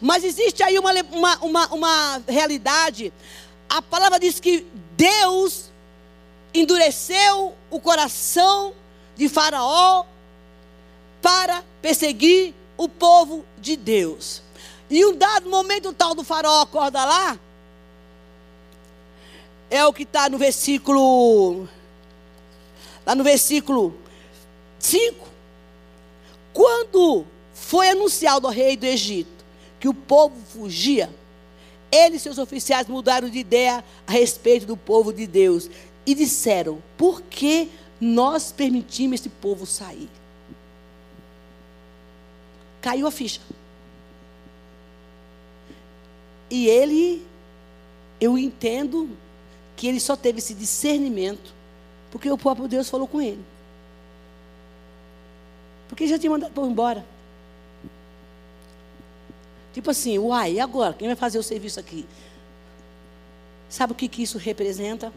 Mas 0.01 0.24
existe 0.24 0.63
aí 0.63 0.80
uma, 0.80 0.92
uma, 1.12 1.38
uma, 1.38 1.68
uma 1.68 2.24
realidade. 2.27 3.13
A 3.70 3.80
palavra 3.80 4.20
diz 4.20 4.39
que 4.39 4.65
Deus 4.98 5.70
endureceu 6.51 7.53
o 7.70 7.80
coração 7.80 8.74
de 9.15 9.30
Faraó 9.30 10.03
para 11.22 11.63
perseguir 11.80 12.56
o 12.75 12.89
povo 12.89 13.46
de 13.56 13.77
Deus. 13.77 14.42
E 14.89 15.06
um 15.06 15.15
dado 15.15 15.48
momento, 15.48 15.89
o 15.89 15.94
tal 15.94 16.15
do 16.15 16.24
Faraó 16.24 16.63
acorda 16.63 17.06
lá. 17.06 17.39
É 19.74 19.84
o 19.88 19.92
que 19.92 20.03
está 20.03 20.30
no 20.30 20.38
versículo. 20.38 21.68
Lá 23.03 23.15
no 23.15 23.24
versículo 23.24 23.98
5. 24.77 25.27
Quando 26.53 27.25
foi 27.56 27.89
anunciado 27.89 28.46
ao 28.46 28.53
rei 28.53 28.77
do 28.77 28.86
Egito 28.86 29.44
que 29.80 29.89
o 29.89 29.94
povo 29.96 30.36
fugia, 30.46 31.10
ele 31.92 32.18
e 32.18 32.20
seus 32.20 32.38
oficiais 32.38 32.88
mudaram 32.88 33.27
de 33.27 33.39
ideia 33.39 33.84
a 34.06 34.12
respeito 34.12 34.68
do 34.68 34.77
povo 34.77 35.12
de 35.12 35.25
Deus 35.25 35.68
e 36.06 36.13
disseram: 36.13 36.77
por 36.96 37.24
que 37.24 37.68
nós 38.00 38.51
permitimos 38.51 39.22
esse 39.22 39.30
povo 39.30 39.65
sair? 39.65 40.08
Caiu 42.80 43.08
a 43.08 43.12
ficha. 43.12 43.42
E 46.48 46.68
ele, 46.68 47.25
eu 48.22 48.38
entendo 48.38 49.10
que 49.75 49.88
ele 49.88 50.00
só 50.00 50.15
teve 50.15 50.39
esse 50.39 50.53
discernimento 50.53 51.53
porque 52.13 52.30
o 52.30 52.38
próprio 52.38 52.68
Deus 52.68 52.92
falou 52.92 53.08
com 53.08 53.20
ele. 53.20 53.44
Porque 55.89 56.08
já 56.08 56.20
tinha 56.20 56.30
mandado 56.30 56.53
povo 56.53 56.70
embora. 56.70 57.03
Tipo 59.74 59.89
assim, 59.89 60.20
uai, 60.20 60.53
e 60.53 60.60
agora? 60.60 60.94
Quem 60.94 61.08
vai 61.08 61.15
fazer 61.15 61.39
o 61.39 61.44
serviço 61.44 61.80
aqui? 61.80 62.06
Sabe 63.68 63.94
o 63.94 63.96
que, 63.96 64.08
que 64.08 64.22
isso 64.22 64.38
representa? 64.38 65.12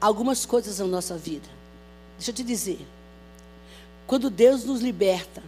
Algumas 0.00 0.44
coisas 0.44 0.80
na 0.80 0.86
nossa 0.86 1.16
vida. 1.16 1.48
Deixa 2.16 2.32
eu 2.32 2.34
te 2.34 2.42
dizer. 2.42 2.84
Quando 4.08 4.28
Deus 4.28 4.64
nos 4.64 4.80
liberta 4.80 5.40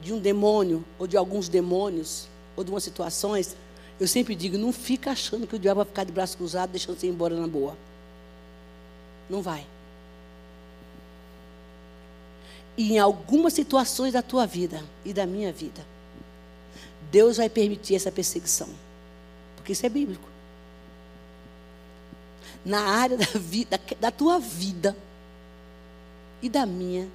de 0.00 0.12
um 0.12 0.18
demônio, 0.18 0.84
ou 0.98 1.06
de 1.06 1.16
alguns 1.16 1.48
demônios, 1.48 2.26
ou 2.56 2.64
de 2.64 2.72
umas 2.72 2.82
situações, 2.82 3.54
eu 4.00 4.08
sempre 4.08 4.34
digo: 4.34 4.58
não 4.58 4.72
fica 4.72 5.10
achando 5.10 5.46
que 5.46 5.56
o 5.56 5.58
diabo 5.58 5.78
vai 5.78 5.86
ficar 5.86 6.04
de 6.04 6.12
braço 6.12 6.36
cruzado, 6.36 6.70
deixando 6.70 6.98
você 6.98 7.06
ir 7.06 7.10
embora 7.10 7.34
na 7.34 7.46
boa. 7.46 7.76
Não 9.28 9.42
vai. 9.42 9.66
E 12.76 12.92
em 12.92 12.98
algumas 12.98 13.52
situações 13.52 14.12
da 14.12 14.22
tua 14.22 14.46
vida 14.46 14.82
e 15.04 15.12
da 15.12 15.26
minha 15.26 15.52
vida, 15.52 15.84
Deus 17.10 17.36
vai 17.36 17.48
permitir 17.48 17.94
essa 17.94 18.10
perseguição. 18.10 18.68
Porque 19.56 19.72
isso 19.72 19.84
é 19.84 19.88
bíblico. 19.88 20.28
Na 22.64 22.80
área 22.80 23.16
da, 23.16 23.26
vida, 23.38 23.80
da 24.00 24.10
tua 24.10 24.38
vida 24.38 24.96
e 26.40 26.48
da 26.48 26.64
minha, 26.64 27.08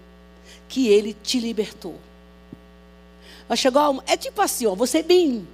que 0.69 0.87
Ele 0.87 1.13
te 1.13 1.39
libertou. 1.39 1.95
Vai 3.47 3.57
chegar 3.57 3.89
É 4.05 4.15
tipo 4.15 4.41
assim, 4.41 4.65
ó, 4.65 4.75
você 4.75 5.01
bem. 5.01 5.47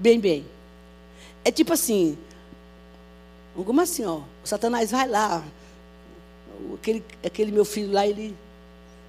Bem, 0.00 0.18
bem. 0.18 0.46
É 1.44 1.52
tipo 1.52 1.74
assim. 1.74 2.16
Como 3.54 3.78
assim, 3.82 4.02
ó? 4.06 4.22
O 4.42 4.46
Satanás 4.46 4.90
vai 4.90 5.06
lá, 5.06 5.44
aquele, 6.74 7.04
aquele 7.22 7.52
meu 7.52 7.66
filho 7.66 7.92
lá, 7.92 8.06
ele 8.06 8.34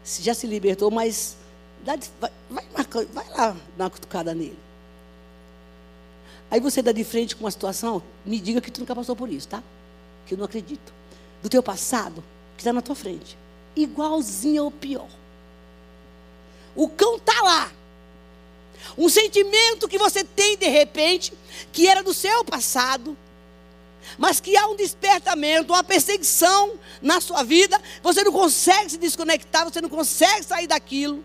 já 0.04 0.34
se 0.34 0.46
libertou, 0.46 0.92
mas 0.92 1.38
dá, 1.86 1.98
vai, 2.20 2.66
vai, 2.74 3.06
vai 3.06 3.30
lá 3.30 3.56
dar 3.78 3.86
uma 3.86 3.90
cutucada 3.90 4.36
nele. 4.36 4.58
Aí 6.50 6.60
você 6.60 6.82
dá 6.82 6.92
de 6.92 7.06
frente 7.06 7.38
com 7.38 7.46
uma 7.46 7.52
situação, 7.52 8.04
me 8.26 8.38
diga 8.38 8.60
que 8.60 8.70
tu 8.70 8.82
nunca 8.82 8.94
passou 8.94 9.16
por 9.16 9.30
isso, 9.30 9.48
tá? 9.48 9.64
Que 10.26 10.34
eu 10.34 10.38
não 10.38 10.44
acredito. 10.44 10.94
Do 11.42 11.48
teu 11.48 11.64
passado, 11.64 12.22
que 12.58 12.62
está 12.62 12.74
na 12.74 12.82
tua 12.82 12.96
frente. 12.96 13.38
Igualzinho 13.78 14.66
ou 14.66 14.72
pior. 14.72 15.08
O 16.76 16.90
cão 16.90 17.16
está 17.16 17.42
lá. 17.42 17.72
Um 18.98 19.10
sentimento 19.10 19.88
que 19.88 19.98
você 19.98 20.24
tem 20.24 20.58
de 20.58 20.68
repente, 20.68 21.34
que 21.72 21.88
era 21.88 22.04
do 22.04 22.14
seu 22.14 22.44
passado, 22.44 23.18
mas 24.18 24.40
que 24.40 24.56
há 24.58 24.68
um 24.68 24.76
despertamento, 24.76 25.74
uma 25.74 25.84
perseguição 25.84 26.74
na 27.02 27.22
sua 27.22 27.44
vida, 27.44 27.80
você 28.04 28.24
não 28.24 28.32
consegue 28.32 28.90
se 28.90 28.98
desconectar, 28.98 29.64
você 29.64 29.82
não 29.82 29.90
consegue 29.90 30.44
sair 30.44 30.68
daquilo. 30.68 31.24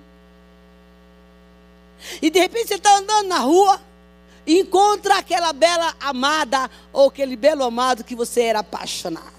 E 2.20 2.30
de 2.30 2.38
repente 2.38 2.68
você 2.68 2.74
está 2.74 2.96
andando 2.98 3.28
na 3.28 3.38
rua 3.38 3.80
e 4.46 4.60
encontra 4.60 5.18
aquela 5.18 5.52
bela 5.52 5.94
amada 5.98 6.70
ou 6.92 7.08
aquele 7.08 7.36
belo 7.36 7.64
amado 7.64 8.04
que 8.04 8.14
você 8.14 8.42
era 8.42 8.60
apaixonado. 8.60 9.36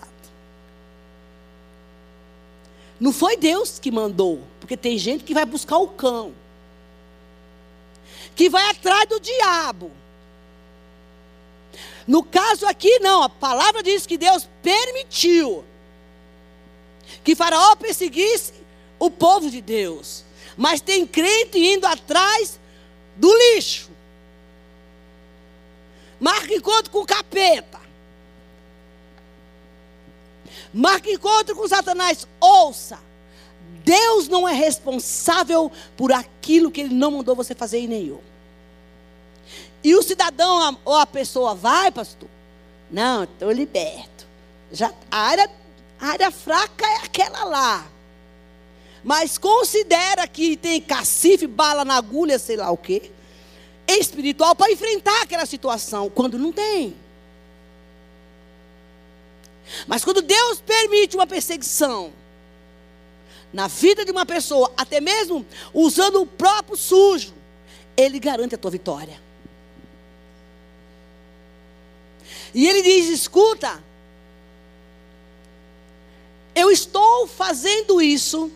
Não 3.00 3.14
foi 3.14 3.38
Deus 3.38 3.78
que 3.78 3.92
mandou, 3.92 4.42
porque 4.60 4.76
tem 4.76 4.98
gente 4.98 5.24
que 5.24 5.34
vai 5.34 5.46
buscar 5.46 5.78
o 5.78 5.88
cão, 5.88 6.34
que 8.38 8.50
vai 8.50 8.70
atrás 8.70 9.10
do 9.10 9.20
diabo. 9.20 9.91
No 12.06 12.24
caso 12.24 12.67
aqui, 12.67 13.00
não, 13.00 13.24
a 13.24 13.27
palavra 13.27 13.82
diz 13.82 14.06
que 14.06 14.17
Deus 14.17 14.48
permitiu 14.62 15.65
que 17.24 17.36
Faraó 17.36 17.75
perseguisse 17.75 18.53
o 19.00 19.10
povo 19.10 19.50
de 19.50 19.60
Deus. 19.60 20.24
Mas 20.56 20.79
tem 20.79 21.06
crente 21.06 21.58
indo 21.58 21.86
atrás 21.86 22.60
do 23.15 23.27
lixo. 23.56 23.89
Marca 26.20 26.53
encontro 26.53 26.91
com 26.91 27.00
o 27.00 27.06
capeta. 27.06 27.82
Marca 30.72 31.10
encontro 31.10 31.56
com 31.56 31.67
Satanás. 31.67 32.27
Ouça. 32.39 33.00
Deus 33.88 34.27
não 34.27 34.46
é 34.46 34.51
responsável 34.51 35.72
por 35.96 36.12
aquilo 36.12 36.70
que 36.70 36.82
ele 36.82 36.94
não 36.94 37.12
mandou 37.12 37.34
você 37.34 37.56
fazer 37.56 37.79
em 37.79 37.88
nenhum. 37.88 38.20
E 39.82 39.96
o 39.96 40.03
cidadão 40.03 40.77
ou 40.84 40.98
a 40.98 41.06
pessoa 41.06 41.56
vai, 41.56 41.89
pastor? 41.89 42.27
Não, 42.91 43.24
estou 43.24 43.50
liberto. 43.50 44.27
Já, 44.74 44.94
a, 45.10 45.17
área, 45.17 45.50
a 46.01 46.08
área 46.08 46.29
fraca 46.32 46.86
é 46.86 46.98
aquela 46.98 47.46
lá. 47.46 47.88
Mas 49.06 49.38
considera 49.38 50.27
que 50.27 50.58
tem 50.58 50.82
cacife, 50.82 51.48
bala 51.48 51.86
na 51.86 51.96
agulha, 51.96 52.38
sei 52.38 52.58
lá 52.58 52.70
o 52.70 52.75
quê. 52.75 53.10
Espiritual 53.88 54.53
para 54.53 54.70
enfrentar 54.70 55.22
aquela 55.22 55.46
situação. 55.46 56.10
Quando 56.10 56.38
não 56.38 56.51
tem. 56.51 56.94
Mas 59.88 60.03
quando 60.03 60.22
Deus 60.22 60.60
permite 60.60 61.15
uma 61.15 61.25
perseguição 61.25 62.12
na 63.51 63.68
vida 63.68 64.04
de 64.04 64.12
uma 64.12 64.25
pessoa, 64.25 64.72
até 64.77 65.00
mesmo 65.00 65.46
usando 65.74 66.22
o 66.22 66.27
próprio 66.27 66.77
sujo, 66.77 67.34
Ele 67.96 68.20
garante 68.20 68.56
a 68.56 68.58
tua 68.58 68.72
vitória. 68.72 69.27
E 72.54 72.68
ele 72.68 72.82
diz: 72.82 73.10
escuta, 73.10 73.84
eu 76.56 76.72
estou 76.72 77.27
fazendo 77.27 78.01
isso, 78.01 78.51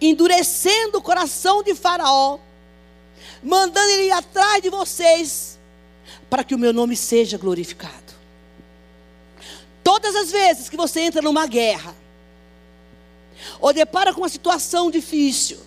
endurecendo 0.00 0.98
o 0.98 1.02
coração 1.02 1.62
de 1.62 1.74
Faraó, 1.74 2.38
mandando 3.42 3.90
ele 3.90 4.04
ir 4.04 4.12
atrás 4.12 4.62
de 4.62 4.70
vocês, 4.70 5.58
para 6.30 6.42
que 6.42 6.54
o 6.54 6.58
meu 6.58 6.72
nome 6.72 6.96
seja 6.96 7.36
glorificado. 7.36 8.14
Todas 9.82 10.16
as 10.16 10.30
vezes 10.30 10.70
que 10.70 10.76
você 10.76 11.00
entra 11.00 11.20
numa 11.20 11.46
guerra, 11.46 11.94
ou 13.60 13.72
depara 13.72 14.12
com 14.12 14.20
uma 14.20 14.28
situação 14.28 14.90
difícil, 14.90 15.58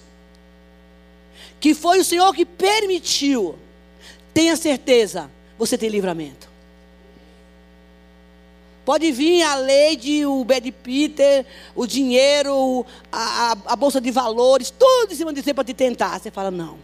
que 1.60 1.74
foi 1.74 2.00
o 2.00 2.04
Senhor 2.04 2.34
que 2.34 2.46
permitiu, 2.46 3.58
tenha 4.34 4.56
certeza, 4.56 5.30
você 5.58 5.78
tem 5.78 5.90
livramento. 5.90 6.48
Pode 8.88 9.12
vir 9.12 9.44
a 9.44 9.56
lei 9.56 9.98
de 9.98 10.26
o 10.26 10.46
Bad 10.46 10.72
Peter, 10.72 11.46
o 11.76 11.86
dinheiro, 11.86 12.86
a, 13.12 13.52
a, 13.52 13.58
a, 13.74 13.76
bolsa 13.76 14.00
de 14.00 14.10
valores, 14.12 14.72
tudo 14.72 15.12
em 15.12 15.16
cima 15.16 15.34
de 15.34 15.44
você 15.44 15.54
para 15.54 15.66
te 15.66 15.74
tentar. 15.74 16.18
Você 16.18 16.32
fala, 16.32 16.50
não. 16.50 16.80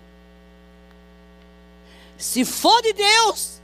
Se 2.18 2.44
for 2.44 2.82
de 2.82 2.92
Deus, 2.92 3.62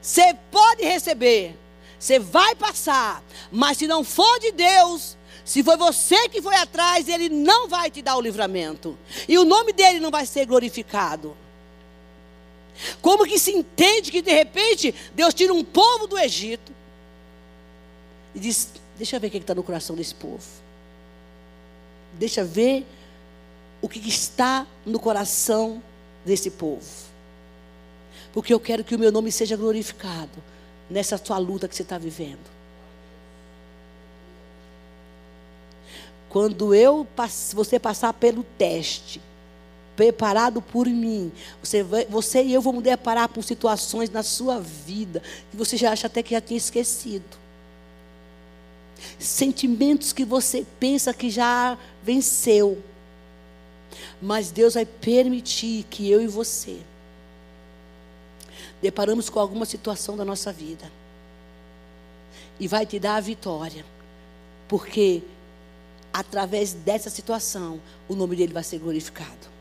você 0.00 0.32
pode 0.48 0.84
receber. 0.84 1.56
Você 1.98 2.20
vai 2.20 2.54
passar. 2.54 3.20
Mas 3.50 3.78
se 3.78 3.88
não 3.88 4.04
for 4.04 4.38
de 4.38 4.52
Deus, 4.52 5.16
se 5.46 5.62
foi 5.62 5.76
você 5.76 6.28
que 6.28 6.42
foi 6.42 6.56
atrás, 6.56 7.08
Ele 7.08 7.28
não 7.28 7.68
vai 7.68 7.88
te 7.88 8.02
dar 8.02 8.16
o 8.16 8.20
livramento. 8.20 8.98
E 9.28 9.38
o 9.38 9.44
nome 9.44 9.72
dele 9.72 10.00
não 10.00 10.10
vai 10.10 10.26
ser 10.26 10.44
glorificado. 10.44 11.36
Como 13.00 13.24
que 13.24 13.38
se 13.38 13.52
entende 13.52 14.10
que 14.10 14.20
de 14.20 14.32
repente 14.32 14.92
Deus 15.14 15.32
tira 15.32 15.54
um 15.54 15.62
povo 15.62 16.08
do 16.08 16.18
Egito 16.18 16.72
e 18.34 18.40
diz: 18.40 18.70
Deixa 18.98 19.14
eu 19.14 19.20
ver 19.20 19.28
o 19.28 19.30
que 19.30 19.38
está 19.38 19.54
no 19.54 19.62
coração 19.62 19.94
desse 19.94 20.16
povo. 20.16 20.44
Deixa 22.14 22.40
eu 22.40 22.46
ver 22.46 22.84
o 23.80 23.88
que 23.88 24.00
está 24.00 24.66
no 24.84 24.98
coração 24.98 25.80
desse 26.24 26.50
povo. 26.50 27.06
Porque 28.32 28.52
eu 28.52 28.58
quero 28.58 28.82
que 28.82 28.96
o 28.96 28.98
meu 28.98 29.12
nome 29.12 29.30
seja 29.30 29.56
glorificado 29.56 30.42
nessa 30.90 31.20
tua 31.20 31.38
luta 31.38 31.68
que 31.68 31.76
você 31.76 31.82
está 31.82 31.98
vivendo. 31.98 32.55
Quando 36.36 36.74
eu 36.74 37.08
você 37.54 37.78
passar 37.78 38.12
pelo 38.12 38.44
teste, 38.58 39.22
preparado 39.96 40.60
por 40.60 40.86
mim, 40.86 41.32
você, 41.62 41.82
você 42.10 42.42
e 42.42 42.52
eu 42.52 42.60
vamos 42.60 42.84
deparar 42.84 43.26
com 43.26 43.40
situações 43.40 44.10
na 44.10 44.22
sua 44.22 44.60
vida 44.60 45.22
que 45.50 45.56
você 45.56 45.78
já 45.78 45.92
acha 45.92 46.08
até 46.08 46.22
que 46.22 46.32
já 46.32 46.40
tinha 46.42 46.58
esquecido 46.58 47.24
sentimentos 49.18 50.12
que 50.12 50.26
você 50.26 50.66
pensa 50.78 51.14
que 51.14 51.30
já 51.30 51.78
venceu. 52.02 52.82
Mas 54.20 54.50
Deus 54.50 54.74
vai 54.74 54.84
permitir 54.84 55.86
que 55.88 56.10
eu 56.10 56.20
e 56.20 56.26
você 56.26 56.80
deparamos 58.82 59.30
com 59.30 59.40
alguma 59.40 59.64
situação 59.64 60.18
da 60.18 60.24
nossa 60.26 60.52
vida. 60.52 60.92
E 62.60 62.68
vai 62.68 62.84
te 62.84 62.98
dar 62.98 63.16
a 63.16 63.20
vitória. 63.20 63.86
Porque 64.68 65.22
através 66.16 66.72
dessa 66.72 67.10
situação, 67.10 67.78
o 68.08 68.14
nome 68.14 68.36
dele 68.36 68.54
vai 68.54 68.64
ser 68.64 68.78
glorificado. 68.78 69.54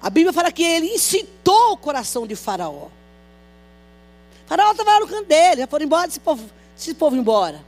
A 0.00 0.08
Bíblia 0.08 0.32
fala 0.32 0.50
que 0.50 0.62
ele 0.62 0.86
incitou 0.86 1.72
o 1.72 1.76
coração 1.76 2.26
de 2.26 2.34
Faraó. 2.34 2.88
Faraó 4.46 4.70
estava 4.70 4.92
lá 4.92 5.00
no 5.00 5.08
canto 5.08 5.26
dele, 5.26 5.60
já 5.60 5.66
foram 5.66 5.84
embora, 5.84 6.08
esse 6.08 6.20
povo, 6.20 6.48
esse 6.74 6.94
povo 6.94 7.14
embora. 7.16 7.62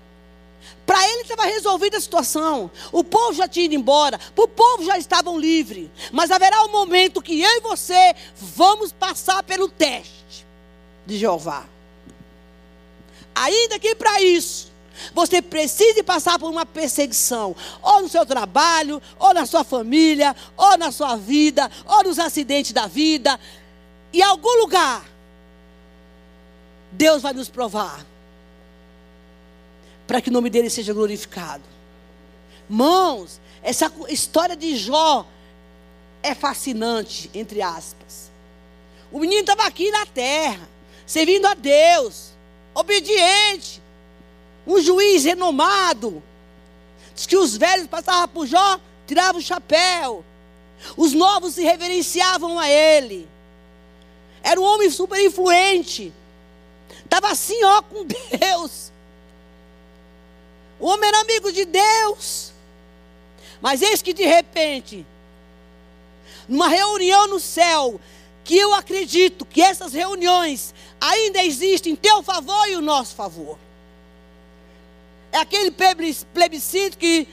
Para 0.86 1.06
ele 1.10 1.22
estava 1.22 1.44
resolvida 1.44 1.98
a 1.98 2.00
situação. 2.00 2.70
O 2.90 3.04
povo 3.04 3.34
já 3.34 3.46
tinha 3.46 3.66
ido 3.66 3.74
embora. 3.74 4.18
O 4.34 4.48
povo 4.48 4.82
já 4.82 4.96
estavam 4.96 5.38
livres. 5.38 5.90
Mas 6.10 6.30
haverá 6.30 6.64
um 6.64 6.72
momento 6.72 7.20
que 7.20 7.38
eu 7.38 7.50
e 7.50 7.60
você 7.60 8.14
vamos 8.34 8.92
passar 8.92 9.42
pelo 9.42 9.68
teste 9.68 10.46
de 11.04 11.18
Jeová. 11.18 11.66
Ainda 13.34 13.78
que 13.78 13.94
para 13.94 14.22
isso 14.22 14.77
você 15.14 15.40
precise 15.42 16.02
passar 16.02 16.38
por 16.38 16.50
uma 16.50 16.66
perseguição, 16.66 17.54
ou 17.82 18.02
no 18.02 18.08
seu 18.08 18.24
trabalho, 18.24 19.00
ou 19.18 19.34
na 19.34 19.46
sua 19.46 19.64
família, 19.64 20.34
ou 20.56 20.76
na 20.78 20.92
sua 20.92 21.16
vida, 21.16 21.70
ou 21.86 22.04
nos 22.04 22.18
acidentes 22.18 22.72
da 22.72 22.86
vida, 22.86 23.38
em 24.12 24.22
algum 24.22 24.62
lugar 24.62 25.04
Deus 26.90 27.22
vai 27.22 27.32
nos 27.32 27.48
provar. 27.48 28.04
Para 30.06 30.20
que 30.20 30.30
o 30.30 30.32
nome 30.32 30.48
dele 30.48 30.70
seja 30.70 30.92
glorificado. 30.92 31.62
Mãos, 32.68 33.40
essa 33.62 33.92
história 34.08 34.56
de 34.56 34.76
Jó 34.76 35.26
é 36.22 36.34
fascinante, 36.34 37.30
entre 37.34 37.60
aspas. 37.60 38.30
O 39.12 39.18
menino 39.18 39.40
estava 39.40 39.64
aqui 39.64 39.90
na 39.90 40.06
terra, 40.06 40.68
servindo 41.06 41.46
a 41.46 41.54
Deus, 41.54 42.30
obediente, 42.74 43.82
um 44.68 44.80
juiz 44.82 45.24
renomado. 45.24 46.22
Diz 47.14 47.24
que 47.24 47.36
os 47.36 47.56
velhos 47.56 47.86
passavam 47.86 48.28
por 48.28 48.46
Jó, 48.46 48.78
tiravam 49.06 49.40
o 49.40 49.44
chapéu. 49.44 50.22
Os 50.96 51.12
novos 51.12 51.54
se 51.54 51.62
reverenciavam 51.62 52.58
a 52.58 52.68
ele. 52.68 53.26
Era 54.42 54.60
um 54.60 54.64
homem 54.64 54.90
super 54.90 55.18
influente. 55.24 56.12
Estava 57.02 57.30
assim, 57.30 57.64
ó, 57.64 57.82
com 57.82 58.04
Deus. 58.04 58.92
O 60.78 60.86
homem 60.86 61.08
era 61.08 61.22
amigo 61.22 61.50
de 61.50 61.64
Deus. 61.64 62.52
Mas 63.60 63.82
eis 63.82 64.02
que 64.02 64.12
de 64.12 64.24
repente, 64.24 65.04
numa 66.46 66.68
reunião 66.68 67.26
no 67.26 67.40
céu, 67.40 67.98
que 68.44 68.56
eu 68.56 68.72
acredito 68.74 69.44
que 69.44 69.60
essas 69.60 69.92
reuniões 69.92 70.72
ainda 71.00 71.42
existem 71.42 71.94
em 71.94 71.96
teu 71.96 72.22
favor 72.22 72.68
e 72.68 72.76
o 72.76 72.80
nosso 72.80 73.16
favor. 73.16 73.58
É 75.32 75.38
aquele 75.38 75.70
plebiscito 75.70 76.96
que 76.96 77.28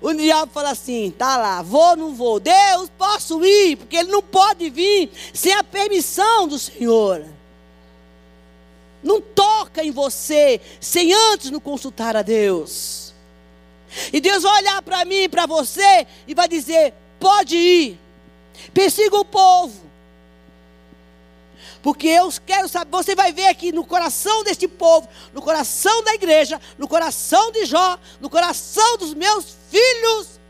o 0.00 0.12
diabo 0.12 0.52
fala 0.52 0.70
assim: 0.70 1.10
tá 1.10 1.36
lá, 1.36 1.62
vou, 1.62 1.96
não 1.96 2.14
vou. 2.14 2.38
Deus, 2.38 2.90
posso 2.98 3.44
ir, 3.44 3.76
porque 3.76 3.96
ele 3.96 4.10
não 4.10 4.22
pode 4.22 4.68
vir 4.70 5.10
sem 5.32 5.52
a 5.54 5.64
permissão 5.64 6.46
do 6.46 6.58
Senhor. 6.58 7.24
Não 9.02 9.20
toca 9.20 9.84
em 9.84 9.90
você 9.90 10.60
sem 10.80 11.12
antes 11.12 11.50
não 11.50 11.60
consultar 11.60 12.16
a 12.16 12.22
Deus. 12.22 13.14
E 14.12 14.20
Deus 14.20 14.42
vai 14.42 14.62
olhar 14.62 14.82
para 14.82 15.04
mim 15.04 15.24
e 15.24 15.28
para 15.28 15.46
você 15.46 16.06
e 16.26 16.34
vai 16.34 16.48
dizer: 16.48 16.92
pode 17.18 17.56
ir, 17.56 18.00
persiga 18.72 19.16
o 19.16 19.24
povo. 19.24 19.83
Porque 21.84 22.08
eu 22.08 22.32
quero 22.46 22.66
saber, 22.66 22.90
você 22.90 23.14
vai 23.14 23.30
ver 23.30 23.46
aqui 23.48 23.70
no 23.70 23.84
coração 23.84 24.42
deste 24.42 24.66
povo, 24.66 25.06
no 25.34 25.42
coração 25.42 26.02
da 26.02 26.14
igreja, 26.14 26.58
no 26.78 26.88
coração 26.88 27.52
de 27.52 27.66
Jó, 27.66 27.98
no 28.22 28.30
coração 28.30 28.96
dos 28.96 29.12
meus 29.12 29.54
filhos, 29.70 30.40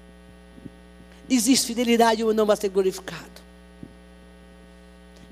existe 1.28 1.66
fidelidade 1.66 2.20
e 2.20 2.24
o 2.24 2.32
não 2.32 2.46
vai 2.46 2.56
ser 2.56 2.68
glorificado. 2.68 3.42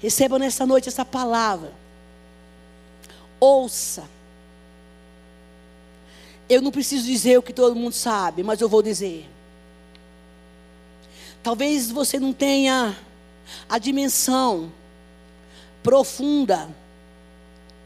Recebam 0.00 0.40
nessa 0.40 0.66
noite 0.66 0.88
essa 0.88 1.04
palavra 1.04 1.72
ouça. 3.38 4.08
Eu 6.48 6.60
não 6.62 6.72
preciso 6.72 7.06
dizer 7.06 7.38
o 7.38 7.42
que 7.42 7.52
todo 7.52 7.76
mundo 7.76 7.94
sabe, 7.94 8.42
mas 8.42 8.60
eu 8.60 8.68
vou 8.68 8.82
dizer. 8.82 9.30
Talvez 11.44 11.92
você 11.92 12.18
não 12.18 12.32
tenha 12.32 12.98
a 13.68 13.78
dimensão 13.78 14.72
profunda, 15.82 16.68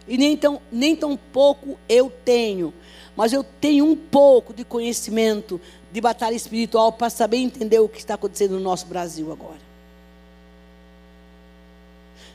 e 0.07 0.17
nem 0.17 0.37
tão, 0.37 0.61
nem 0.71 0.95
tão 0.95 1.17
pouco 1.17 1.79
eu 1.89 2.11
tenho, 2.25 2.73
mas 3.17 3.33
eu 3.33 3.43
tenho 3.43 3.85
um 3.85 3.97
pouco 3.97 4.53
de 4.55 4.65
conhecimento 4.65 5.61
de 5.91 6.01
batalha 6.01 6.35
espiritual 6.35 6.93
para 6.93 7.11
saber 7.11 7.39
entender 7.39 7.79
o 7.79 7.89
que 7.89 7.99
está 7.99 8.15
acontecendo 8.15 8.53
no 8.53 8.61
nosso 8.61 8.87
Brasil 8.87 9.33
agora. 9.33 9.67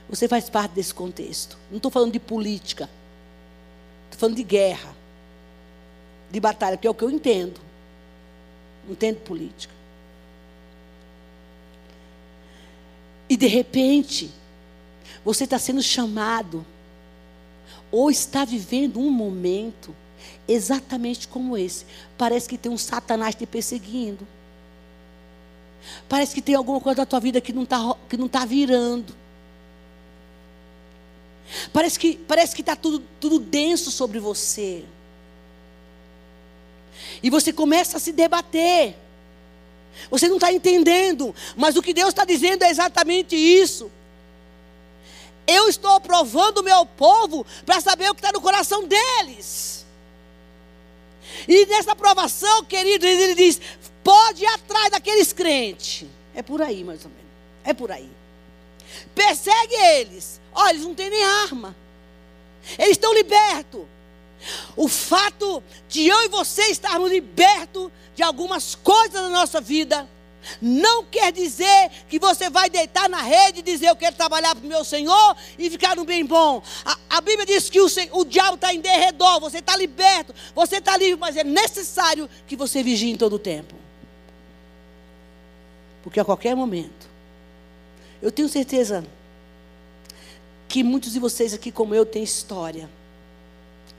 Você 0.10 0.28
faz 0.28 0.50
parte 0.50 0.74
desse 0.74 0.94
contexto. 0.94 1.58
Não 1.70 1.78
estou 1.78 1.90
falando 1.90 2.12
de 2.12 2.20
política 2.20 2.90
falando 4.22 4.36
de 4.36 4.44
guerra, 4.44 4.96
de 6.30 6.40
batalha, 6.40 6.78
que 6.78 6.86
é 6.86 6.90
o 6.90 6.94
que 6.94 7.04
eu 7.04 7.10
entendo. 7.10 7.60
Não 8.86 8.94
entendo 8.94 9.18
política. 9.22 9.74
E 13.28 13.36
de 13.36 13.48
repente, 13.48 14.30
você 15.24 15.44
está 15.44 15.60
sendo 15.60 15.82
chamado, 15.82 16.66
ou 17.92 18.10
está 18.10 18.46
vivendo 18.46 19.00
um 19.00 19.12
momento 19.12 19.96
exatamente 20.48 21.28
como 21.28 21.58
esse. 21.58 21.86
Parece 22.18 22.48
que 22.48 22.58
tem 22.58 22.72
um 22.72 22.78
Satanás 22.78 23.36
te 23.36 23.46
perseguindo. 23.46 24.28
Parece 26.08 26.34
que 26.34 26.42
tem 26.42 26.56
alguma 26.56 26.80
coisa 26.80 26.98
da 26.98 27.06
tua 27.06 27.20
vida 27.20 27.42
que 27.42 27.52
não 27.54 27.64
está 27.64 27.96
que 28.10 28.18
não 28.18 28.28
tá 28.28 28.46
virando. 28.46 29.16
Parece 31.74 32.00
que 32.00 32.16
parece 32.16 32.56
que 32.56 32.62
está 32.62 32.76
tudo, 32.76 33.04
tudo 33.20 33.40
denso 33.40 33.92
sobre 33.92 34.20
você. 34.20 34.86
E 37.22 37.30
você 37.30 37.52
começa 37.52 37.98
a 37.98 38.00
se 38.00 38.12
debater. 38.12 38.96
Você 40.10 40.28
não 40.28 40.36
está 40.36 40.52
entendendo. 40.52 41.36
Mas 41.56 41.76
o 41.76 41.82
que 41.82 41.94
Deus 41.94 42.10
está 42.10 42.24
dizendo 42.24 42.64
é 42.64 42.70
exatamente 42.70 43.36
isso. 43.36 43.92
Eu 45.48 45.68
estou 45.68 46.00
provando 46.00 46.60
o 46.60 46.64
meu 46.64 46.86
povo 46.86 47.46
para 47.66 47.82
saber 47.82 48.10
o 48.10 48.14
que 48.14 48.20
está 48.20 48.32
no 48.32 48.42
coração 48.42 48.88
deles. 48.88 49.86
E 51.48 51.66
nessa 51.66 51.96
provação, 51.96 52.64
querido, 52.66 53.06
ele 53.06 53.36
diz: 53.36 53.60
pode 54.04 54.44
ir 54.44 54.48
atrás 54.48 54.92
daqueles 54.92 55.34
crentes. 55.34 56.08
É 56.34 56.42
por 56.42 56.62
aí, 56.62 56.84
mais 56.84 57.04
ou 57.04 57.12
menos. 57.12 57.32
É 57.64 57.74
por 57.74 57.92
aí. 57.92 58.10
Persegue 59.14 59.76
eles. 59.76 60.40
Olha, 60.54 60.72
eles 60.72 60.84
não 60.84 60.94
têm 60.94 61.10
nem 61.10 61.24
arma. 61.24 61.76
Eles 62.78 62.92
estão 62.92 63.14
libertos. 63.14 63.86
O 64.76 64.88
fato 64.88 65.64
de 65.88 66.08
eu 66.08 66.24
e 66.24 66.30
você 66.30 66.64
estarmos 66.64 67.12
libertos 67.12 67.92
de 68.16 68.24
algumas 68.24 68.76
coisas 68.76 69.14
da 69.14 69.30
nossa 69.30 69.62
vida, 69.62 70.10
não 70.62 71.06
quer 71.06 71.32
dizer 71.32 71.90
que 72.10 72.20
você 72.20 72.50
vai 72.50 72.70
deitar 72.70 73.10
na 73.10 73.22
rede 73.22 73.60
e 73.60 73.64
dizer 73.64 73.90
eu 73.90 73.96
quero 73.96 74.16
trabalhar 74.16 74.56
para 74.56 74.66
o 74.66 74.68
meu 74.68 74.84
Senhor 74.84 75.36
e 75.58 75.70
ficar 75.70 75.96
no 75.96 76.06
bem 76.06 76.26
bom. 76.26 76.62
A, 76.86 76.98
a 77.18 77.22
Bíblia 77.22 77.46
diz 77.46 77.70
que 77.70 77.80
o, 77.80 77.88
o 78.14 78.26
diabo 78.26 78.56
está 78.56 78.74
em 78.74 78.80
derredor, 78.80 79.40
você 79.40 79.60
está 79.60 79.76
liberto, 79.76 80.34
você 80.56 80.78
está 80.78 80.98
livre, 80.98 81.20
mas 81.20 81.38
é 81.38 81.44
necessário 81.44 82.30
que 82.48 82.56
você 82.56 82.84
vigie 82.84 83.10
em 83.10 83.18
todo 83.18 83.34
o 83.34 83.40
tempo. 83.40 83.76
Porque 86.04 86.20
a 86.20 86.26
qualquer 86.26 86.56
momento, 86.56 87.10
eu 88.22 88.32
tenho 88.32 88.50
certeza 88.50 89.06
que 90.68 90.84
muitos 90.84 91.14
de 91.14 91.20
vocês 91.20 91.54
aqui, 91.54 91.72
como 91.72 91.94
eu, 91.94 92.06
têm 92.06 92.24
história 92.24 92.90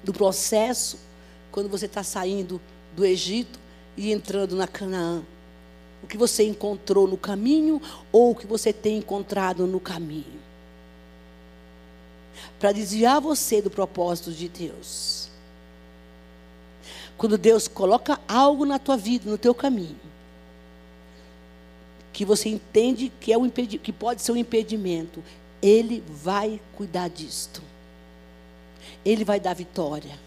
do 0.03 0.13
processo 0.13 0.99
quando 1.51 1.69
você 1.69 1.87
está 1.87 2.03
saindo 2.03 2.61
do 2.97 3.05
Egito 3.05 3.61
e 3.97 4.11
entrando 4.11 4.57
na 4.57 4.67
Canaã. 4.67 5.23
O 6.03 6.07
que 6.07 6.17
você 6.17 6.45
encontrou 6.45 7.07
no 7.07 7.17
caminho 7.17 7.81
ou 8.11 8.33
o 8.33 8.35
que 8.35 8.47
você 8.47 8.73
tem 8.73 8.99
encontrado 8.99 9.67
no 9.67 9.79
caminho. 9.79 10.41
Para 12.59 12.73
desviar 12.73 13.21
você 13.21 13.63
do 13.63 13.71
propósito 13.71 14.33
de 14.33 14.49
Deus. 14.49 15.31
Quando 17.17 17.39
Deus 17.39 17.69
coloca 17.69 18.21
algo 18.27 18.65
na 18.65 18.79
tua 18.79 18.97
vida, 18.97 19.31
no 19.31 19.39
teu 19.39 19.55
caminho, 19.55 20.01
que 22.13 22.25
você 22.25 22.49
entende 22.49 23.11
que, 23.21 23.33
é 23.33 23.39
um 23.39 23.49
que 23.49 23.93
pode 23.93 24.23
ser 24.23 24.33
um 24.33 24.37
impedimento, 24.37 25.23
Ele 25.63 26.03
vai 26.09 26.61
cuidar 26.77 27.09
disto. 27.09 27.63
Ele 29.05 29.25
vai 29.25 29.41
dar 29.41 29.55
vitória. 29.55 30.19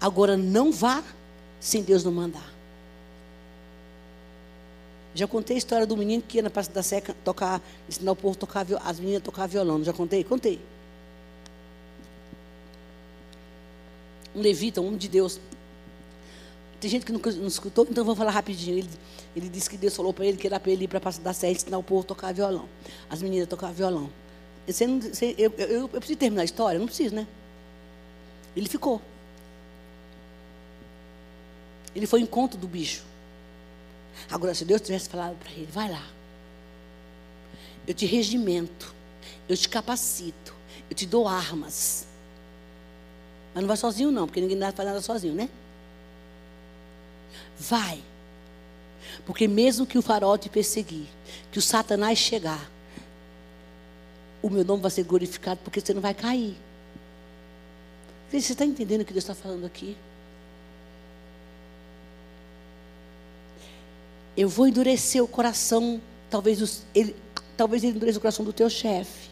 Agora 0.00 0.36
não 0.36 0.70
vá 0.70 1.02
sem 1.58 1.82
Deus 1.82 2.04
não 2.04 2.12
mandar. 2.12 2.53
Já 5.14 5.28
contei 5.28 5.54
a 5.54 5.58
história 5.58 5.86
do 5.86 5.96
menino 5.96 6.22
que 6.26 6.38
ia 6.38 6.42
na 6.42 6.50
Praça 6.50 6.72
da 6.72 6.82
Seca 6.82 7.14
tocar, 7.24 7.62
ensinar 7.88 8.12
o 8.12 8.16
povo 8.16 8.34
a 8.34 8.38
tocar, 8.38 8.66
as 8.84 8.98
meninas 8.98 9.22
a 9.22 9.24
tocar 9.24 9.46
violão. 9.46 9.82
Já 9.84 9.92
contei? 9.92 10.24
Contei. 10.24 10.60
Um 14.34 14.40
levita, 14.40 14.80
um 14.80 14.88
homem 14.88 14.98
de 14.98 15.08
Deus. 15.08 15.38
Tem 16.80 16.90
gente 16.90 17.06
que 17.06 17.12
não, 17.12 17.46
escutou, 17.46 17.86
então 17.88 18.04
vou 18.04 18.16
falar 18.16 18.32
rapidinho. 18.32 18.78
Ele, 18.78 18.90
ele 19.36 19.48
disse 19.48 19.70
que 19.70 19.76
Deus 19.76 19.94
falou 19.94 20.12
para 20.12 20.26
ele 20.26 20.36
que 20.36 20.48
era 20.48 20.58
para 20.58 20.72
ele 20.72 20.84
ir 20.84 20.88
para 20.88 20.98
a 20.98 21.00
Praça 21.00 21.20
da 21.20 21.32
Sé 21.32 21.52
ensinar 21.52 21.78
o 21.78 21.82
povo 21.82 22.00
a 22.00 22.04
tocar 22.04 22.34
violão. 22.34 22.68
As 23.08 23.22
meninas 23.22 23.46
a 23.46 23.50
tocar 23.50 23.72
violão. 23.72 24.10
Você 24.66 24.84
não, 24.84 25.00
você, 25.00 25.34
eu, 25.38 25.52
eu, 25.56 25.68
eu 25.82 25.88
preciso 25.88 26.18
terminar 26.18 26.42
a 26.42 26.44
história? 26.44 26.78
Não 26.78 26.86
preciso, 26.86 27.14
né? 27.14 27.26
Ele 28.56 28.68
ficou. 28.68 29.00
Ele 31.94 32.06
foi 32.06 32.20
em 32.20 32.24
encontro 32.24 32.58
do 32.58 32.66
bicho. 32.66 33.04
Agora, 34.30 34.54
se 34.54 34.64
Deus 34.64 34.80
tivesse 34.80 35.08
falado 35.08 35.36
para 35.36 35.50
ele, 35.52 35.68
vai 35.70 35.90
lá. 35.90 36.06
Eu 37.86 37.94
te 37.94 38.06
regimento. 38.06 38.94
Eu 39.48 39.56
te 39.56 39.68
capacito. 39.68 40.54
Eu 40.88 40.96
te 40.96 41.06
dou 41.06 41.28
armas. 41.28 42.06
Mas 43.54 43.62
não 43.62 43.68
vai 43.68 43.76
sozinho, 43.76 44.10
não, 44.10 44.26
porque 44.26 44.40
ninguém 44.40 44.58
faz 44.60 44.88
nada 44.88 45.00
sozinho, 45.00 45.34
né? 45.34 45.48
Vai. 47.58 48.02
Porque 49.24 49.46
mesmo 49.46 49.86
que 49.86 49.96
o 49.96 50.02
farol 50.02 50.36
te 50.36 50.48
perseguir, 50.48 51.06
que 51.52 51.58
o 51.58 51.62
Satanás 51.62 52.18
chegar, 52.18 52.70
o 54.42 54.50
meu 54.50 54.64
nome 54.64 54.82
vai 54.82 54.90
ser 54.90 55.04
glorificado 55.04 55.60
porque 55.62 55.80
você 55.80 55.94
não 55.94 56.02
vai 56.02 56.12
cair. 56.12 56.56
Você 58.30 58.52
está 58.52 58.64
entendendo 58.64 59.02
o 59.02 59.04
que 59.04 59.12
Deus 59.12 59.22
está 59.24 59.34
falando 59.34 59.64
aqui? 59.64 59.96
Eu 64.36 64.48
vou 64.48 64.66
endurecer 64.66 65.22
o 65.22 65.28
coração, 65.28 66.00
talvez, 66.28 66.60
os, 66.60 66.82
ele, 66.94 67.14
talvez 67.56 67.84
ele 67.84 67.96
endureça 67.96 68.18
o 68.18 68.20
coração 68.20 68.44
do 68.44 68.52
teu 68.52 68.68
chefe. 68.68 69.30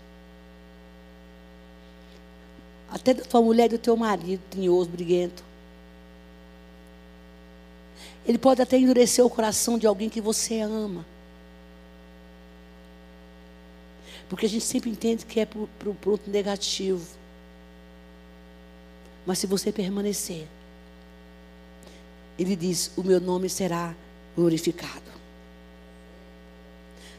Até 2.89 3.15
da 3.15 3.25
tua 3.25 3.43
mulher 3.43 3.67
e 3.67 3.77
do 3.77 3.79
teu 3.79 3.97
marido, 3.97 4.41
tinhoso, 4.51 4.89
briguento. 4.89 5.43
Ele 8.27 8.39
pode 8.39 8.63
até 8.63 8.79
endurecer 8.79 9.25
o 9.25 9.31
coração 9.31 9.79
de 9.79 9.87
alguém 9.87 10.09
que 10.09 10.21
você 10.21 10.61
ama. 10.61 11.05
Porque 14.29 14.47
a 14.47 14.49
gente 14.49 14.65
sempre 14.65 14.89
entende 14.89 15.27
que 15.27 15.41
é 15.41 15.47
para 15.47 15.91
o 15.91 15.95
ponto 15.95 16.31
negativo. 16.31 17.07
Mas 19.27 19.39
se 19.39 19.47
você 19.47 19.73
permanecer, 19.73 20.47
ele 22.39 22.57
diz: 22.57 22.91
O 22.97 23.03
meu 23.03 23.21
nome 23.21 23.49
será 23.49 23.95
glorificado. 24.37 25.13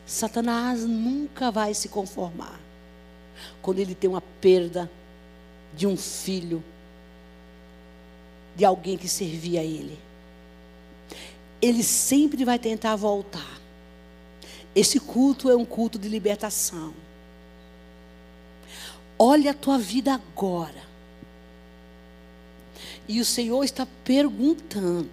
Satanás 0.05 0.83
nunca 0.83 1.49
vai 1.49 1.73
se 1.73 1.89
conformar 1.89 2.59
quando 3.61 3.79
ele 3.79 3.95
tem 3.95 4.09
uma 4.09 4.21
perda 4.21 4.89
de 5.75 5.87
um 5.87 5.97
filho, 5.97 6.63
de 8.55 8.63
alguém 8.63 8.97
que 8.97 9.07
servia 9.07 9.61
a 9.61 9.63
ele. 9.63 9.97
Ele 11.61 11.83
sempre 11.83 12.43
vai 12.43 12.59
tentar 12.59 12.95
voltar. 12.95 13.59
Esse 14.75 14.99
culto 14.99 15.49
é 15.49 15.55
um 15.55 15.65
culto 15.65 15.97
de 15.97 16.09
libertação. 16.09 16.93
Olha 19.17 19.51
a 19.51 19.53
tua 19.53 19.77
vida 19.77 20.13
agora. 20.13 20.83
E 23.07 23.19
o 23.19 23.25
Senhor 23.25 23.63
está 23.63 23.87
perguntando: 24.03 25.11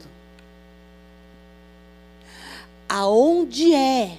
aonde 2.90 3.72
é 3.72 4.18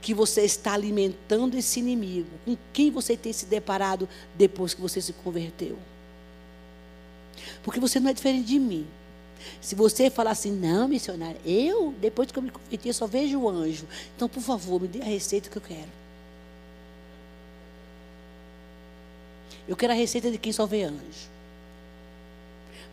que 0.00 0.14
você 0.14 0.42
está 0.42 0.74
alimentando 0.74 1.56
esse 1.58 1.80
inimigo? 1.80 2.30
Com 2.44 2.56
quem 2.72 2.88
você 2.88 3.16
tem 3.16 3.32
se 3.32 3.46
deparado 3.46 4.08
depois 4.36 4.72
que 4.72 4.80
você 4.80 5.00
se 5.00 5.12
converteu? 5.12 5.76
Porque 7.64 7.80
você 7.80 7.98
não 7.98 8.08
é 8.08 8.12
diferente 8.12 8.46
de 8.46 8.60
mim. 8.60 8.86
Se 9.60 9.74
você 9.74 10.08
falar 10.08 10.30
assim, 10.30 10.52
não, 10.52 10.86
missionário, 10.86 11.40
eu, 11.44 11.92
depois 12.00 12.30
que 12.30 12.38
eu 12.38 12.42
me 12.44 12.50
converti, 12.52 12.92
só 12.92 13.08
vejo 13.08 13.40
o 13.40 13.48
anjo. 13.48 13.86
Então, 14.14 14.28
por 14.28 14.40
favor, 14.40 14.80
me 14.80 14.86
dê 14.86 15.00
a 15.02 15.04
receita 15.04 15.50
que 15.50 15.58
eu 15.58 15.62
quero. 15.62 15.90
Eu 19.66 19.76
quero 19.76 19.92
a 19.92 19.96
receita 19.96 20.30
de 20.30 20.38
quem 20.38 20.52
só 20.52 20.64
vê 20.64 20.84
anjo. 20.84 21.28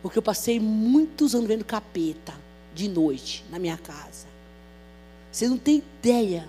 Porque 0.02 0.18
eu 0.18 0.22
passei 0.22 0.58
muitos 0.58 1.36
anos 1.36 1.46
vendo 1.46 1.64
capeta 1.64 2.43
de 2.74 2.88
noite 2.88 3.44
na 3.50 3.58
minha 3.58 3.78
casa. 3.78 4.26
Você 5.30 5.48
não 5.48 5.58
tem 5.58 5.76
ideia. 5.76 6.48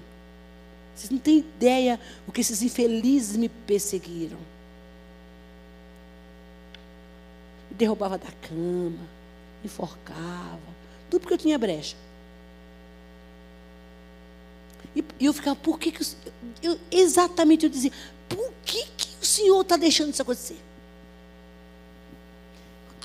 Vocês 0.96 1.10
não 1.10 1.18
têm 1.18 1.40
ideia 1.40 2.00
o 2.28 2.32
que 2.32 2.42
esses 2.42 2.62
infelizes 2.62 3.36
me 3.36 3.50
perseguiram. 3.50 4.38
Me 7.70 7.76
derrubava 7.76 8.18
da 8.18 8.32
cama, 8.48 8.92
me 8.92 9.66
enforcava. 9.66 10.60
Tudo 11.10 11.22
porque 11.22 11.34
eu 11.34 11.38
tinha 11.38 11.58
brecha. 11.58 11.96
E, 14.96 15.04
eu 15.20 15.34
ficava, 15.34 15.56
por 15.56 15.78
que, 15.78 15.92
que 15.92 16.04
eu, 16.64 16.80
exatamente 16.90 17.66
eu 17.66 17.70
dizia, 17.70 17.92
por 18.30 18.54
que, 18.64 18.86
que 18.96 19.08
o 19.22 19.26
Senhor 19.26 19.62
está 19.62 19.76
deixando 19.76 20.12
isso 20.12 20.22
acontecer? 20.22 20.58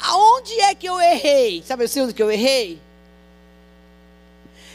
Aonde 0.02 0.52
é 0.60 0.74
que 0.74 0.86
eu 0.86 1.00
errei? 1.00 1.62
Sabe 1.62 1.84
assim 1.84 2.00
onde 2.00 2.14
que 2.14 2.22
eu 2.22 2.30
errei? 2.30 2.80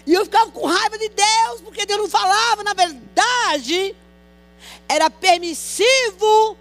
E 0.05 0.13
eu 0.13 0.23
ficava 0.23 0.51
com 0.51 0.65
raiva 0.67 0.97
de 0.97 1.09
Deus, 1.09 1.61
porque 1.61 1.85
Deus 1.85 1.99
não 1.99 2.09
falava, 2.09 2.63
na 2.63 2.73
verdade, 2.73 3.95
era 4.87 5.09
permissivo. 5.09 6.57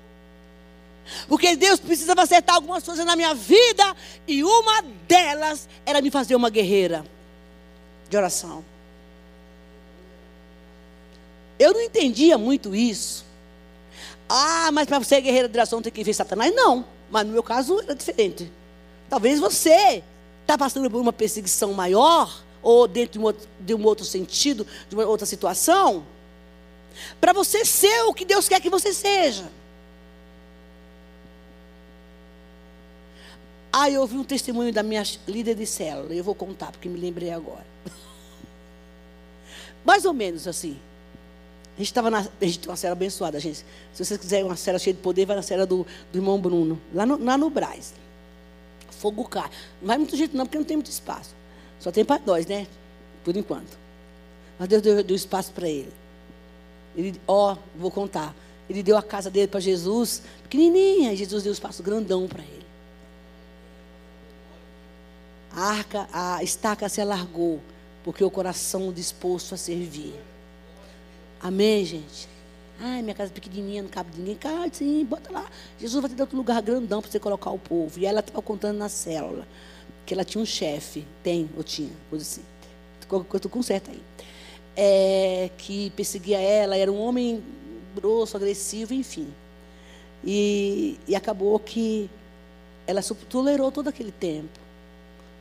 Porque 1.29 1.55
Deus 1.55 1.79
precisava 1.79 2.23
acertar 2.23 2.57
algumas 2.57 2.83
coisas 2.83 3.05
na 3.05 3.15
minha 3.15 3.35
vida, 3.35 3.95
e 4.27 4.43
uma 4.43 4.83
delas 5.07 5.69
era 5.85 6.01
me 6.01 6.11
fazer 6.11 6.35
uma 6.35 6.49
guerreira 6.49 7.05
de 8.09 8.17
oração. 8.17 8.65
Eu 11.59 11.73
não 11.73 11.81
entendia 11.83 12.37
muito 12.39 12.75
isso. 12.75 13.25
Ah, 14.29 14.71
mas 14.73 14.87
para 14.87 15.03
ser 15.05 15.21
guerreira 15.21 15.49
de 15.49 15.57
oração 15.57 15.83
tem 15.83 15.93
que 15.93 16.03
ver 16.03 16.15
Satanás? 16.15 16.55
Não, 16.55 16.85
mas 17.11 17.27
no 17.27 17.33
meu 17.33 17.43
caso 17.43 17.79
era 17.81 17.95
diferente. 17.95 18.51
Talvez 19.09 19.39
você 19.39 20.03
está 20.41 20.59
passando 20.59 20.91
por 20.91 21.01
uma 21.01 21.13
perseguição 21.13 21.73
maior, 21.73 22.44
ou 22.65 22.89
dentro 22.89 23.13
de 23.13 23.19
um 23.19 23.23
outro, 23.25 23.49
de 23.61 23.75
um 23.75 23.85
outro 23.85 24.05
sentido, 24.05 24.67
de 24.89 24.95
uma 24.97 25.05
outra 25.05 25.27
situação, 25.27 26.05
para 27.21 27.33
você 27.33 27.65
ser 27.65 28.05
o 28.05 28.15
que 28.15 28.25
Deus 28.25 28.49
quer 28.49 28.61
que 28.61 28.71
você 28.71 28.93
seja. 28.93 29.45
Ah, 33.71 33.91
eu 33.91 34.01
ouvi 34.01 34.17
um 34.17 34.25
testemunho 34.25 34.73
da 34.73 34.83
minha 34.83 35.03
líder 35.29 35.55
de 35.55 35.67
célula, 35.67 36.15
eu 36.15 36.25
vou 36.25 36.35
contar, 36.35 36.73
porque 36.73 36.89
me 36.89 36.99
lembrei 36.99 37.31
agora. 37.31 37.67
Mais 39.85 40.05
ou 40.05 40.15
menos 40.15 40.49
assim. 40.49 40.79
A 41.75 41.79
gente 41.79 41.89
estava 41.89 42.09
na. 42.09 42.21
A 42.21 42.45
gente 42.45 42.61
tem 42.61 42.71
uma 42.71 42.77
célula 42.77 42.97
abençoada, 42.97 43.41
gente. 43.41 43.65
Se 43.93 44.05
vocês 44.05 44.19
quiserem 44.19 44.45
uma 44.45 44.55
célula 44.55 44.79
cheia 44.79 44.95
de 44.95 45.01
poder, 45.01 45.27
vai 45.27 45.35
na 45.35 45.43
célula 45.43 45.67
do, 45.67 45.85
do 46.13 46.19
irmão 46.19 46.41
Bruno, 46.41 46.81
lá 46.95 47.05
no, 47.05 47.23
lá 47.23 47.37
no. 47.37 47.53
Fogo 48.91 49.25
cai. 49.25 49.51
Não 49.81 49.89
vai 49.89 49.99
muito 49.99 50.17
jeito, 50.17 50.37
não, 50.37 50.47
porque 50.47 50.57
não 50.57 50.65
tem 50.65 50.77
muito 50.77 50.91
espaço. 50.91 51.35
Só 51.85 51.93
tem 51.93 52.03
para 52.03 52.19
nós, 52.25 52.47
né? 52.47 52.67
Por 53.23 53.37
enquanto. 53.37 53.79
Mas 54.59 54.69
Deus 54.71 54.81
deu, 54.81 55.05
deu 55.05 55.15
espaço 55.15 55.53
para 55.53 55.69
ele. 55.69 55.93
Ele, 56.97 57.21
ó, 57.29 57.59
vou 57.77 57.91
contar. 57.91 58.35
Ele 58.71 58.83
deu 58.83 58.97
a 58.97 59.03
casa 59.03 59.31
dele 59.31 59.49
para 59.49 59.61
Jesus, 59.61 60.23
pequenininha, 60.45 61.13
e 61.13 61.17
Jesus 61.17 61.43
deu 61.43 61.51
um 61.51 61.53
espaço 61.53 61.83
grandão 61.83 62.27
para 62.27 62.43
ele. 62.43 62.65
A 65.53 65.61
arca, 65.61 66.09
a 66.11 66.43
estaca 66.43 66.89
se 66.89 67.03
alargou, 67.03 67.61
porque 68.03 68.25
o 68.25 68.31
coração 68.31 68.91
disposto 68.91 69.55
a 69.55 69.59
servir. 69.59 70.15
Amém, 71.39 71.85
gente? 71.85 72.27
Ai, 72.81 73.03
minha 73.03 73.15
casa 73.15 73.31
é 73.31 73.35
pequenininha, 73.35 73.83
não 73.83 73.91
cabe 73.91 74.09
ninguém. 74.17 74.37
Cara, 74.37 74.71
sim, 74.73 75.05
bota 75.05 75.31
lá. 75.31 75.47
Jesus 75.79 76.01
vai 76.01 76.09
te 76.09 76.17
dar 76.17 76.25
outro 76.25 76.39
lugar 76.39 76.63
grandão 76.63 77.03
para 77.03 77.11
você 77.11 77.21
colocar 77.21 77.51
o 77.51 77.59
povo. 77.59 78.01
E 78.01 78.07
ela 78.07 78.21
estava 78.21 78.41
contando 78.41 78.79
na 78.79 78.89
célula 78.89 79.47
que 80.05 80.15
ela 80.15 80.25
tinha 80.25 80.43
um 80.43 80.47
chefe, 80.47 81.05
tem, 81.23 81.49
ou 81.57 81.63
tinha, 81.63 81.91
coisa 82.11 82.25
assim. 82.25 82.43
Estou 83.01 83.51
com 83.51 83.63
certo 83.63 83.91
aí. 83.91 84.03
É, 84.77 85.51
que 85.59 85.91
perseguia 85.91 86.41
ela, 86.41 86.77
era 86.77 86.91
um 86.91 87.01
homem 87.01 87.43
grosso, 87.95 88.37
agressivo, 88.37 88.93
enfim. 88.93 89.29
E, 90.25 90.99
e 91.07 91.15
acabou 91.15 91.59
que 91.59 92.11
ela 92.87 93.03
tolerou 93.03 93.71
todo 93.71 93.89
aquele 93.89 94.13
tempo. 94.13 94.59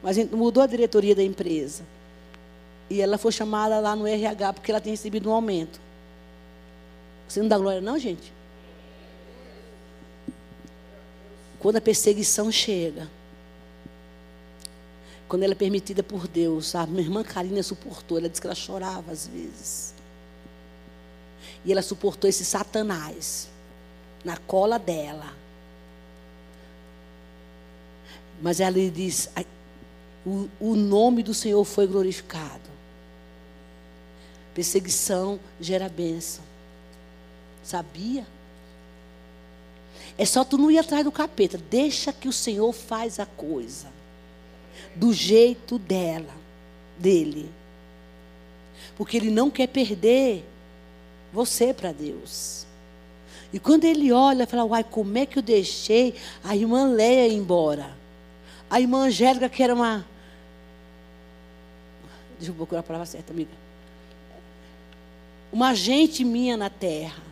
Mas 0.01 0.17
mudou 0.29 0.61
a 0.61 0.67
diretoria 0.67 1.15
da 1.15 1.23
empresa. 1.23 1.83
E 2.89 3.01
ela 3.01 3.17
foi 3.17 3.31
chamada 3.31 3.79
lá 3.79 3.95
no 3.95 4.05
RH 4.05 4.53
porque 4.53 4.71
ela 4.71 4.81
tinha 4.81 4.93
recebido 4.93 5.29
um 5.29 5.33
aumento. 5.33 5.79
Você 7.27 7.41
não 7.41 7.47
dá 7.47 7.57
glória, 7.57 7.81
não, 7.81 7.97
gente? 7.97 8.31
Quando 11.59 11.77
a 11.77 11.81
perseguição 11.81 12.51
chega, 12.51 13.09
quando 15.33 15.41
ela 15.41 15.53
é 15.53 15.55
permitida 15.55 16.03
por 16.03 16.27
Deus, 16.27 16.67
sabe? 16.67 16.91
Minha 16.91 17.05
irmã 17.05 17.23
Karina 17.23 17.63
suportou, 17.63 18.19
ela 18.19 18.29
disse 18.29 18.39
que 18.39 18.45
ela 18.45 18.53
chorava 18.53 19.11
às 19.11 19.25
vezes. 19.25 19.95
E 21.65 21.71
ela 21.71 21.81
suportou 21.81 22.29
esse 22.29 22.45
Satanás 22.45 23.49
na 24.23 24.37
cola 24.37 24.77
dela. 24.77 25.33
Mas 28.43 28.59
ela 28.59 28.77
lhe 28.77 28.91
diz: 28.91 29.27
o, 30.23 30.47
o 30.59 30.75
nome 30.75 31.23
do 31.23 31.33
Senhor 31.33 31.65
foi 31.65 31.87
glorificado. 31.87 32.69
Perseguição 34.53 35.39
gera 35.59 35.89
bênção. 35.89 36.43
Sabia? 37.63 38.23
É 40.15 40.25
só 40.27 40.45
tu 40.45 40.59
não 40.59 40.69
ir 40.69 40.77
atrás 40.77 41.03
do 41.03 41.11
capeta. 41.11 41.57
Deixa 41.57 42.13
que 42.13 42.27
o 42.27 42.33
Senhor 42.33 42.71
faz 42.71 43.19
a 43.19 43.25
coisa 43.25 43.92
do 44.95 45.13
jeito 45.13 45.77
dela, 45.77 46.33
dele. 46.97 47.49
Porque 48.95 49.17
ele 49.17 49.31
não 49.31 49.49
quer 49.49 49.67
perder 49.67 50.43
você 51.31 51.73
para 51.73 51.91
Deus. 51.91 52.65
E 53.51 53.59
quando 53.59 53.85
ele 53.85 54.11
olha, 54.11 54.47
fala: 54.47 54.65
"Uai, 54.65 54.83
como 54.83 55.17
é 55.17 55.25
que 55.25 55.37
eu 55.37 55.43
deixei 55.43 56.15
a 56.43 56.55
irmã 56.55 56.87
Leia 56.87 57.27
ir 57.27 57.35
embora?" 57.35 57.95
A 58.69 58.79
irmã 58.79 59.05
Angélica, 59.05 59.49
que 59.49 59.61
era 59.61 59.73
uma 59.73 60.05
Deixa 62.37 62.51
eu 62.51 62.55
procurar 62.55 62.81
a 62.81 62.83
palavra 62.83 63.05
certa, 63.05 63.31
amiga. 63.31 63.51
Uma 65.51 65.69
agente 65.69 66.25
minha 66.25 66.57
na 66.57 66.69
terra. 66.69 67.23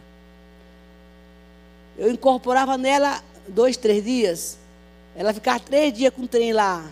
Eu 1.98 2.12
incorporava 2.12 2.78
nela 2.78 3.22
dois, 3.48 3.76
três 3.76 4.06
dias. 4.06 4.58
Ela 5.16 5.34
ficava 5.34 5.60
três 5.60 5.92
dias 5.92 6.14
com 6.14 6.22
o 6.22 6.28
trem 6.28 6.54
lá 6.54 6.90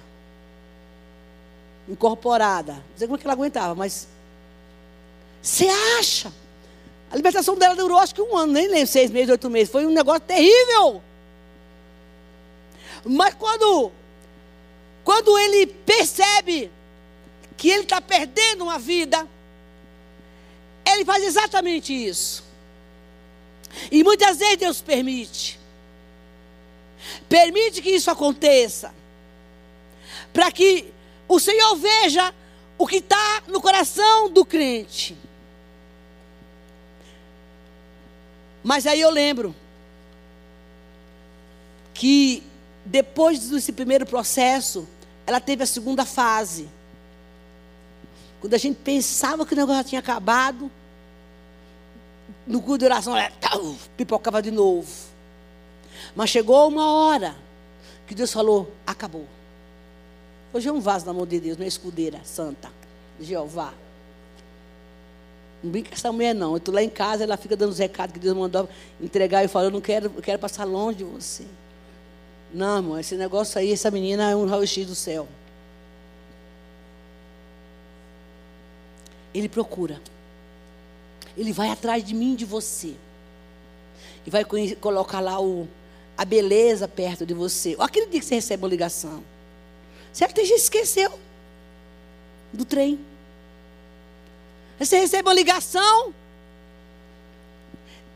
incorporada. 1.89 2.73
Não 2.73 2.97
sei 2.97 3.07
como 3.07 3.17
é 3.17 3.19
que 3.19 3.25
ela 3.25 3.33
aguentava, 3.33 3.75
mas. 3.75 4.07
Você 5.41 5.67
acha? 5.99 6.31
A 7.11 7.15
libertação 7.15 7.55
dela 7.55 7.75
durou 7.75 7.97
acho 7.97 8.13
que 8.13 8.21
um 8.21 8.37
ano, 8.37 8.53
nem 8.53 8.67
lembro, 8.67 8.87
seis 8.87 9.09
meses, 9.09 9.29
oito 9.29 9.49
meses. 9.49 9.71
Foi 9.71 9.85
um 9.85 9.91
negócio 9.91 10.21
terrível. 10.21 11.01
Mas 13.03 13.33
quando, 13.33 13.91
quando 15.03 15.37
ele 15.37 15.65
percebe 15.67 16.69
que 17.57 17.69
ele 17.69 17.83
está 17.83 17.99
perdendo 17.99 18.65
uma 18.65 18.77
vida, 18.77 19.27
ele 20.85 21.03
faz 21.03 21.23
exatamente 21.23 21.93
isso. 21.93 22.43
E 23.91 24.03
muitas 24.03 24.37
vezes 24.37 24.57
Deus 24.57 24.81
permite. 24.81 25.59
Permite 27.27 27.81
que 27.81 27.89
isso 27.89 28.11
aconteça. 28.11 28.93
Para 30.31 30.51
que 30.51 30.93
o 31.29 31.39
Senhor 31.39 31.75
veja 31.75 32.33
o 32.75 32.87
que 32.87 32.97
está 32.97 33.43
no 33.47 33.61
coração 33.61 34.31
do 34.31 34.43
crente. 34.43 35.15
Mas 38.63 38.87
aí 38.87 38.99
eu 38.99 39.11
lembro 39.11 39.55
que 41.93 42.43
depois 42.83 43.49
desse 43.49 43.71
primeiro 43.71 44.05
processo, 44.05 44.87
ela 45.27 45.39
teve 45.39 45.63
a 45.63 45.67
segunda 45.67 46.03
fase. 46.03 46.67
Quando 48.41 48.55
a 48.55 48.57
gente 48.57 48.77
pensava 48.77 49.45
que 49.45 49.53
o 49.53 49.55
negócio 49.55 49.83
já 49.83 49.89
tinha 49.89 49.99
acabado, 49.99 50.71
no 52.47 52.59
culto 52.59 52.79
de 52.79 52.85
oração, 52.85 53.15
ela 53.15 53.31
pipocava 53.95 54.41
de 54.41 54.49
novo. 54.49 54.89
Mas 56.15 56.31
chegou 56.31 56.67
uma 56.67 56.91
hora 56.91 57.35
que 58.07 58.15
Deus 58.15 58.33
falou: 58.33 58.73
acabou. 58.87 59.27
Hoje 60.51 60.67
é 60.67 60.71
um 60.71 60.79
vaso 60.79 61.05
na 61.05 61.13
mão 61.13 61.27
de 61.27 61.39
Deus, 61.39 61.57
não 61.57 61.65
é 61.65 61.67
escudeira 61.67 62.21
santa, 62.23 62.71
Jeová. 63.19 63.73
Não 65.63 65.71
brinca 65.71 65.89
com 65.89 65.95
essa 65.95 66.11
mulher, 66.11 66.33
não. 66.33 66.51
Eu 66.51 66.57
estou 66.57 66.73
lá 66.73 66.81
em 66.81 66.89
casa, 66.89 67.23
ela 67.23 67.37
fica 67.37 67.55
dando 67.55 67.71
os 67.71 67.77
recados 67.77 68.13
que 68.13 68.19
Deus 68.19 68.35
mandou 68.35 68.67
entregar. 68.99 69.43
Eu 69.43 69.49
falo, 69.49 69.65
eu 69.65 69.71
não 69.71 69.81
quero, 69.81 70.11
eu 70.15 70.21
quero 70.21 70.39
passar 70.39 70.63
longe 70.63 70.99
de 70.99 71.03
você. 71.03 71.45
Não, 72.53 72.77
irmão, 72.77 72.99
esse 72.99 73.15
negócio 73.15 73.59
aí, 73.59 73.71
essa 73.71 73.91
menina 73.91 74.31
é 74.31 74.35
um 74.35 74.45
raio-x 74.47 74.87
do 74.87 74.95
céu. 74.95 75.27
Ele 79.33 79.47
procura. 79.47 80.01
Ele 81.37 81.53
vai 81.53 81.69
atrás 81.69 82.03
de 82.03 82.15
mim, 82.15 82.35
de 82.35 82.45
você. 82.45 82.95
E 84.25 84.29
vai 84.29 84.43
colocar 84.79 85.19
lá 85.19 85.39
o, 85.39 85.67
a 86.17 86.25
beleza 86.25 86.87
perto 86.87 87.25
de 87.25 87.33
você. 87.33 87.75
Ou 87.77 87.83
aquele 87.83 88.07
dia 88.07 88.19
que 88.19 88.25
você 88.25 88.35
recebe 88.35 88.63
uma 88.63 88.69
ligação. 88.69 89.23
Certo? 90.13 90.35
Tem 90.35 90.45
gente 90.45 90.57
que 90.57 90.63
esqueceu 90.63 91.19
do 92.51 92.65
trem. 92.65 92.99
Você 94.79 94.99
recebe 94.99 95.27
uma 95.27 95.33
ligação. 95.33 96.13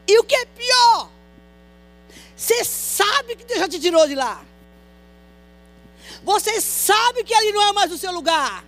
E 0.07 0.19
o 0.19 0.23
que 0.23 0.35
é 0.35 0.45
pior? 0.45 1.09
Você 2.35 2.63
sabe 2.63 3.35
que 3.35 3.45
Deus 3.45 3.59
já 3.59 3.67
te 3.67 3.79
tirou 3.79 4.07
de 4.07 4.15
lá. 4.15 4.43
Você 6.23 6.59
sabe 6.61 7.23
que 7.23 7.33
ali 7.33 7.51
não 7.51 7.61
é 7.61 7.73
mais 7.73 7.91
o 7.91 7.97
seu 7.97 8.11
lugar. 8.11 8.63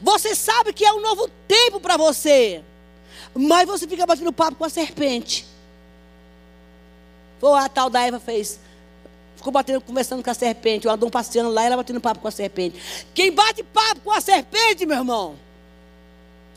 Você 0.00 0.34
sabe 0.34 0.72
que 0.72 0.84
é 0.84 0.92
um 0.92 1.00
novo 1.00 1.28
tempo 1.46 1.80
para 1.80 1.96
você. 1.96 2.62
Mas 3.34 3.66
você 3.66 3.86
fica 3.86 4.06
batendo 4.06 4.32
papo 4.32 4.56
com 4.56 4.64
a 4.64 4.70
serpente. 4.70 5.46
Foi 7.38 7.58
a 7.58 7.68
tal 7.68 7.90
da 7.90 8.00
Eva 8.00 8.18
fez. 8.18 8.58
Ficou 9.46 9.52
batendo, 9.52 9.80
conversando 9.80 10.24
com 10.24 10.30
a 10.30 10.34
serpente. 10.34 10.88
O 10.88 10.90
Adão 10.90 11.08
passeando 11.08 11.50
lá 11.50 11.62
e 11.62 11.66
ela 11.66 11.76
batendo 11.76 12.00
papo 12.00 12.18
com 12.18 12.26
a 12.26 12.32
serpente. 12.32 12.82
Quem 13.14 13.30
bate 13.30 13.62
papo 13.62 14.00
com 14.00 14.10
a 14.10 14.20
serpente, 14.20 14.84
meu 14.84 14.96
irmão, 14.96 15.36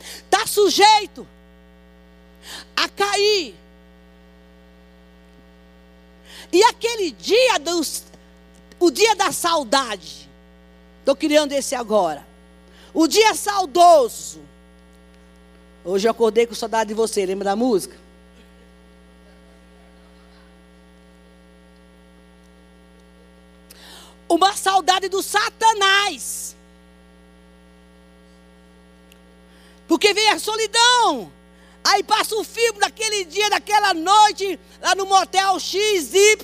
está 0.00 0.44
sujeito 0.44 1.24
a 2.74 2.88
cair. 2.88 3.54
E 6.52 6.64
aquele 6.64 7.12
dia 7.12 7.60
dos, 7.60 8.02
o 8.80 8.90
dia 8.90 9.14
da 9.14 9.30
saudade. 9.30 10.28
Estou 10.98 11.14
criando 11.14 11.52
esse 11.52 11.76
agora. 11.76 12.26
O 12.92 13.06
dia 13.06 13.36
saudoso. 13.36 14.40
Hoje 15.84 16.08
eu 16.08 16.10
acordei 16.10 16.44
com 16.44 16.56
saudade 16.56 16.88
de 16.88 16.94
você, 16.94 17.24
lembra 17.24 17.44
da 17.44 17.54
música? 17.54 17.96
Uma 24.30 24.56
saudade 24.56 25.08
do 25.08 25.22
Satanás. 25.22 26.56
Porque 29.88 30.14
vem 30.14 30.30
a 30.30 30.38
solidão. 30.38 31.32
Aí 31.82 32.04
passa 32.04 32.36
o 32.36 32.44
filme 32.44 32.78
daquele 32.78 33.24
dia, 33.24 33.50
daquela 33.50 33.92
noite, 33.92 34.60
lá 34.80 34.94
no 34.94 35.04
motel 35.06 35.58
XY, 35.58 36.36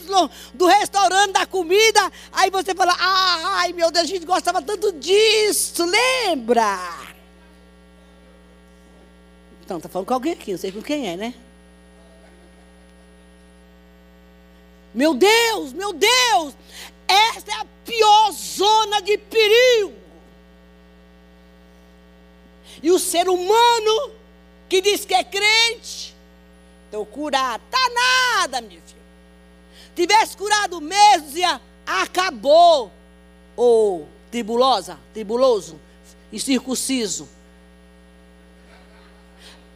do 0.53 0.67
restaurante 0.67 1.33
da 1.33 1.47
comida. 1.47 2.11
Aí 2.33 2.51
você 2.51 2.75
fala, 2.75 2.97
ai 2.99 3.73
meu 3.73 3.93
Deus, 3.93 4.05
a 4.05 4.09
gente 4.09 4.27
gostava 4.27 4.61
tanto 4.61 4.93
disso, 4.93 5.85
lembra? 5.85 6.77
Então, 9.63 9.79
tá 9.79 9.89
falando 9.89 10.09
com 10.09 10.15
alguém 10.15 10.33
aqui, 10.33 10.51
não 10.53 10.59
sei 10.59 10.73
com 10.73 10.83
quem 10.83 11.09
é, 11.09 11.17
né? 11.17 11.35
Meu 14.95 15.13
Deus, 15.13 15.73
meu 15.73 15.93
Deus, 15.93 16.55
esta 17.09 17.53
é 17.53 17.55
a 17.55 17.67
pior 17.85 18.33
zona 18.33 19.01
de 19.01 19.17
perigo. 19.19 19.95
E 22.83 22.91
o 22.91 22.99
ser 22.99 23.29
humano 23.29 24.13
que 24.69 24.81
diz 24.81 25.05
que 25.05 25.15
é 25.15 25.25
crente, 25.25 26.15
estou 26.85 27.07
curado. 27.07 27.63
Tá 27.71 27.91
nada, 27.91 28.61
meu 28.61 28.71
filho. 28.71 28.97
Tivesse 29.95 30.37
curado 30.37 30.81
mesmo, 30.81 31.27
dizia, 31.27 31.61
acabou. 31.87 32.93
Ou 33.57 34.07
tribulosa, 34.31 34.99
tribuloso, 35.15 35.81
incircunciso. 36.33 37.29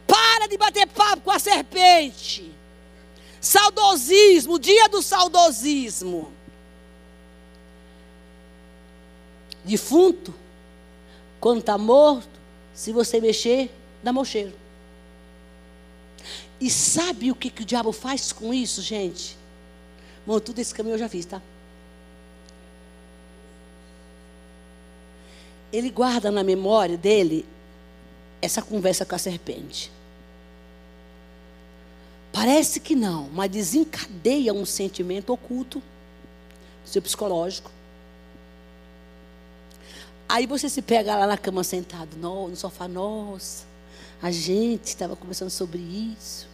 Para 0.05 0.47
de 0.47 0.57
bater 0.57 0.87
papo 0.87 1.23
com 1.23 1.31
a 1.31 1.39
serpente. 1.39 2.51
Saudosismo, 3.39 4.59
dia 4.59 4.87
do 4.87 5.01
saudosismo. 5.01 6.31
Defunto, 9.63 10.33
quando 11.39 11.59
está 11.59 11.77
morto, 11.77 12.29
se 12.73 12.91
você 12.91 13.19
mexer, 13.19 13.69
dá 14.03 14.11
mocheiro. 14.11 14.53
E 16.59 16.69
sabe 16.69 17.31
o 17.31 17.35
que, 17.35 17.49
que 17.49 17.63
o 17.63 17.65
diabo 17.65 17.91
faz 17.91 18.31
com 18.31 18.53
isso, 18.53 18.81
gente? 18.81 19.37
Bom, 20.25 20.39
tudo 20.39 20.59
esse 20.59 20.73
caminho 20.73 20.93
eu 20.93 20.99
já 20.99 21.09
fiz, 21.09 21.25
tá? 21.25 21.41
Ele 25.73 25.89
guarda 25.89 26.29
na 26.29 26.43
memória 26.43 26.97
dele 26.97 27.45
essa 28.41 28.61
conversa 28.61 29.05
com 29.05 29.15
a 29.15 29.17
serpente. 29.17 29.91
Parece 32.31 32.79
que 32.79 32.95
não, 32.95 33.29
mas 33.33 33.51
desencadeia 33.51 34.53
um 34.53 34.65
sentimento 34.65 35.33
oculto, 35.33 35.81
seu 36.85 37.01
psicológico. 37.01 37.71
Aí 40.31 40.47
você 40.47 40.69
se 40.69 40.81
pega 40.81 41.13
lá 41.13 41.27
na 41.27 41.37
cama 41.37 41.61
sentado, 41.61 42.15
no, 42.15 42.55
sofá, 42.55 42.87
nossa, 42.87 43.65
a 44.21 44.31
gente 44.31 44.85
estava 44.85 45.13
conversando 45.13 45.49
sobre 45.49 45.79
isso. 45.79 46.47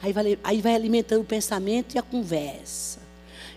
Aí 0.00 0.12
vai, 0.12 0.38
aí 0.44 0.62
vai 0.62 0.76
alimentando 0.76 1.22
o 1.22 1.24
pensamento 1.24 1.96
e 1.96 1.98
a 1.98 2.02
conversa. 2.02 3.00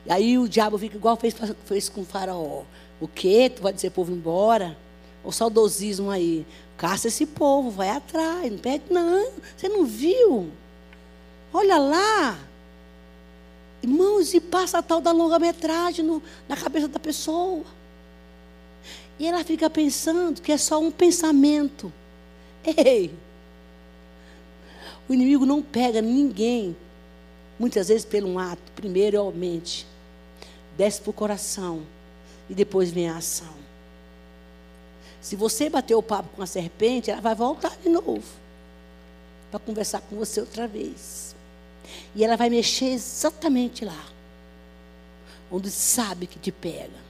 Aí 0.10 0.40
o 0.40 0.50
diabo 0.50 0.76
fica 0.80 0.98
igual 0.98 1.16
fez, 1.18 1.36
fez 1.66 1.88
com 1.88 2.02
o 2.02 2.04
faraó. 2.06 2.64
O 3.00 3.08
quê? 3.08 3.52
Tu 3.56 3.62
vai 3.62 3.72
dizer 3.72 3.92
povo 3.92 4.12
embora? 4.12 4.76
O 5.24 5.32
saudosismo 5.32 6.10
aí. 6.10 6.44
Caça 6.76 7.08
esse 7.08 7.28
povo, 7.28 7.70
vai 7.70 7.90
atrás, 7.90 8.52
não 8.52 8.58
perde, 8.58 8.86
não. 8.90 9.30
Você 9.56 9.70
não 9.70 9.86
viu? 9.86 10.50
Olha 11.54 11.78
lá. 11.78 12.40
Irmãos, 13.84 14.34
e 14.34 14.40
passa 14.40 14.80
a 14.80 14.82
tal 14.82 15.00
da 15.00 15.12
longa-metragem 15.12 16.24
na 16.50 16.58
cabeça 16.58 16.88
da 16.88 16.98
pessoa. 16.98 17.77
E 19.20 19.26
ela 19.26 19.44
fica 19.44 19.70
pensando 19.70 20.42
que 20.42 20.52
é 20.52 20.58
só 20.58 20.80
um 20.80 20.92
pensamento. 20.92 21.92
Ei! 22.64 23.14
O 25.10 25.14
inimigo 25.14 25.46
não 25.46 25.62
pega 25.62 26.02
ninguém, 26.02 26.76
muitas 27.58 27.88
vezes 27.88 28.06
pelo 28.06 28.38
ato. 28.38 28.72
Primeiro 28.76 29.18
é 29.18 29.20
a 29.20 29.32
mente, 29.32 29.88
desce 30.78 31.02
para 31.02 31.10
o 31.10 31.14
coração 31.14 31.82
e 32.50 32.54
depois 32.54 32.92
vem 32.92 33.10
a 33.10 33.18
ação. 33.18 33.54
Se 35.22 35.36
você 35.36 35.70
bater 35.70 35.96
o 35.96 36.04
papo 36.04 36.30
com 36.36 36.44
a 36.44 36.46
serpente, 36.46 37.10
ela 37.10 37.22
vai 37.22 37.36
voltar 37.36 37.76
de 37.78 37.90
novo 37.90 38.24
para 39.50 39.60
conversar 39.60 40.02
com 40.02 40.16
você 40.16 40.40
outra 40.40 40.68
vez. 40.68 41.36
E 42.16 42.24
ela 42.24 42.36
vai 42.36 42.50
mexer 42.50 42.88
exatamente 42.88 43.84
lá, 43.84 44.06
onde 45.52 45.72
sabe 45.72 46.28
que 46.28 46.38
te 46.38 46.52
pega. 46.52 47.07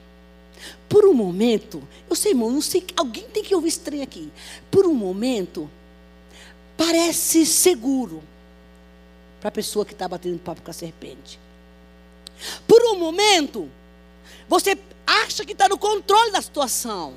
Por 0.90 1.06
um 1.06 1.14
momento, 1.14 1.86
eu 2.10 2.16
sei, 2.16 2.32
irmão, 2.32 2.52
não 2.52 2.62
sei, 2.62 2.86
alguém 2.96 3.24
tem 3.30 3.44
que 3.44 3.54
ouvir 3.54 3.70
estranho 3.70 4.04
aqui. 4.04 4.32
Por 4.72 4.86
um 4.86 4.94
momento, 4.94 5.70
parece 6.78 7.46
seguro 7.46 8.24
para 9.40 9.50
a 9.50 9.52
pessoa 9.52 9.86
que 9.86 9.94
está 9.94 10.08
batendo 10.08 10.40
papo 10.40 10.62
com 10.62 10.72
a 10.72 10.74
serpente. 10.74 11.40
Por 12.68 12.82
um 12.84 13.00
momento, 13.00 13.70
você 14.48 14.78
acha 15.06 15.46
que 15.46 15.54
está 15.54 15.68
no 15.68 15.78
controle 15.78 16.32
da 16.32 16.42
situação. 16.42 17.14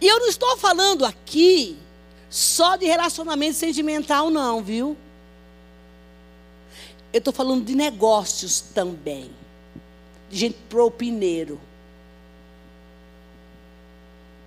E 0.00 0.06
eu 0.06 0.20
não 0.20 0.28
estou 0.28 0.56
falando 0.56 1.04
aqui 1.04 1.76
só 2.30 2.76
de 2.76 2.86
relacionamento 2.86 3.54
sentimental, 3.54 4.30
não, 4.30 4.62
viu? 4.62 4.96
Eu 7.12 7.18
estou 7.18 7.32
falando 7.32 7.64
de 7.64 7.74
negócios 7.74 8.60
também. 8.60 9.30
De 10.30 10.36
gente 10.36 10.58
propineiro. 10.68 11.58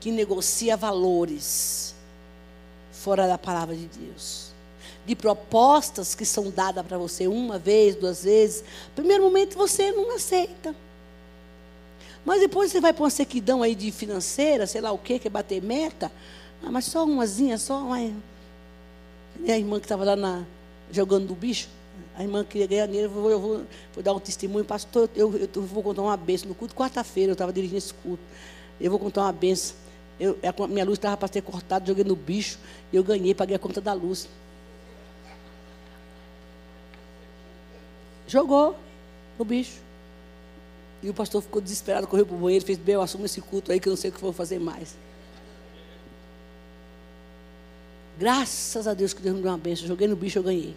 Que 0.02 0.12
negocia 0.12 0.76
valores 0.76 1.96
fora 2.92 3.28
da 3.28 3.38
palavra 3.38 3.76
de 3.76 3.86
Deus. 3.86 4.52
De 5.06 5.16
propostas 5.16 6.14
que 6.14 6.26
são 6.26 6.50
dadas 6.50 6.86
para 6.86 6.98
você 6.98 7.28
uma 7.28 7.58
vez, 7.58 7.96
duas 7.96 8.24
vezes. 8.24 8.64
Primeiro 8.94 9.24
momento 9.24 9.58
você 9.58 9.92
não 9.92 10.14
aceita. 10.14 10.76
Mas 12.26 12.42
depois 12.42 12.72
você 12.72 12.82
vai 12.82 12.94
para 12.94 13.04
uma 13.04 13.10
sequidão 13.10 13.64
aí 13.64 13.74
de 13.74 13.92
financeira, 13.92 14.68
sei 14.68 14.82
lá 14.82 14.92
o 14.92 14.98
que, 14.98 15.18
que 15.18 15.28
é 15.28 15.32
bater 15.32 15.62
meta. 15.62 16.12
Ah, 16.64 16.70
mas 16.70 16.86
só 16.86 17.04
umazinha, 17.04 17.58
só 17.58 17.80
uma. 17.80 18.00
E 18.02 19.52
a 19.52 19.58
irmã 19.58 19.80
que 19.80 19.86
estava 19.86 20.04
lá 20.04 20.16
na, 20.16 20.44
jogando 20.92 21.28
do 21.28 21.36
bicho. 21.36 21.68
A 22.16 22.24
irmã 22.24 22.44
queria 22.44 22.68
ganhar 22.68 22.86
dinheiro, 22.86 23.08
eu 23.08 23.22
vou, 23.22 23.32
eu 23.32 23.40
vou, 23.40 23.62
vou 23.94 24.04
dar 24.04 24.14
um 24.14 24.20
testemunho, 24.20 24.66
pastor, 24.66 25.10
eu, 25.16 25.34
eu, 25.36 25.50
eu 25.56 25.62
vou 25.62 25.82
contar 25.82 26.02
uma 26.02 26.18
benção 26.18 26.50
no 26.50 26.56
culto. 26.56 26.76
Quarta-feira 26.76 27.32
eu 27.32 27.34
estava 27.34 27.52
dirigindo 27.54 27.78
esse 27.78 27.94
culto. 27.94 28.22
Eu 28.80 28.92
vou 28.92 29.00
contar 29.00 29.22
uma 29.22 29.32
benção. 29.32 29.76
Eu, 30.21 30.38
a 30.43 30.67
minha 30.67 30.86
luz 30.86 30.99
estava 30.99 31.17
para 31.17 31.34
ser 31.34 31.41
cortada, 31.41 31.84
joguei 31.84 32.03
no 32.03 32.15
bicho, 32.15 32.60
e 32.93 32.95
eu 32.95 33.03
ganhei, 33.03 33.34
paguei 33.34 33.55
a 33.55 33.60
conta 33.60 33.81
da 33.81 33.91
luz. 33.91 34.29
Jogou 38.27 38.77
no 39.39 39.43
bicho. 39.43 39.79
E 41.01 41.10
o 41.10 41.13
pastor 41.13 41.41
ficou 41.41 41.60
desesperado, 41.60 42.05
correu 42.05 42.27
para 42.27 42.36
o 42.36 42.38
banheiro, 42.38 42.63
fez, 42.63 42.77
bem, 42.77 42.93
eu 42.93 43.01
assumo 43.01 43.25
esse 43.25 43.41
culto 43.41 43.71
aí 43.71 43.79
que 43.79 43.88
eu 43.88 43.91
não 43.91 43.97
sei 43.97 44.12
o 44.12 44.13
que 44.13 44.21
vou 44.21 44.31
fazer 44.31 44.60
mais. 44.60 44.95
Graças 48.19 48.88
a 48.88 48.93
Deus 48.93 49.13
que 49.13 49.23
Deus 49.23 49.36
me 49.36 49.41
deu 49.41 49.51
uma 49.51 49.57
bênção. 49.57 49.88
Joguei 49.88 50.07
no 50.07 50.15
bicho, 50.15 50.38
eu 50.38 50.43
ganhei. 50.43 50.75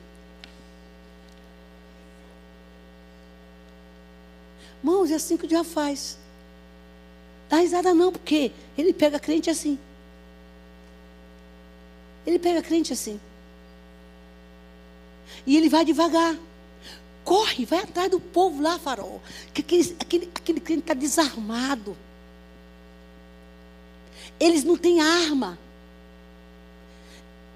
Irmãos, 4.83 5.11
é 5.11 5.16
assim 5.16 5.37
que 5.37 5.44
o 5.44 5.48
diabo 5.48 5.68
faz. 5.68 6.24
Dá 7.55 7.61
risada 7.61 7.95
não, 7.95 8.11
porque 8.11 8.51
ele 8.77 8.93
pega 8.93 9.21
crente 9.21 9.49
assim. 9.49 9.79
Ele 12.27 12.37
pega 12.37 12.61
crente 12.61 12.93
assim. 12.93 13.21
E 15.47 15.57
ele 15.57 15.69
vai 15.69 15.85
devagar. 15.85 16.37
Corre, 17.23 17.64
vai 17.64 17.79
atrás 17.79 18.11
do 18.11 18.19
povo 18.19 18.61
lá, 18.61 18.77
farol. 18.77 19.23
Que 19.53 19.61
aquele, 19.61 19.97
aquele, 20.01 20.31
aquele 20.35 20.61
crente 20.61 20.81
está 20.81 20.95
desarmado. 20.95 21.97
Eles 24.41 24.64
não 24.64 24.76
têm 24.76 25.01
arma. 25.01 25.57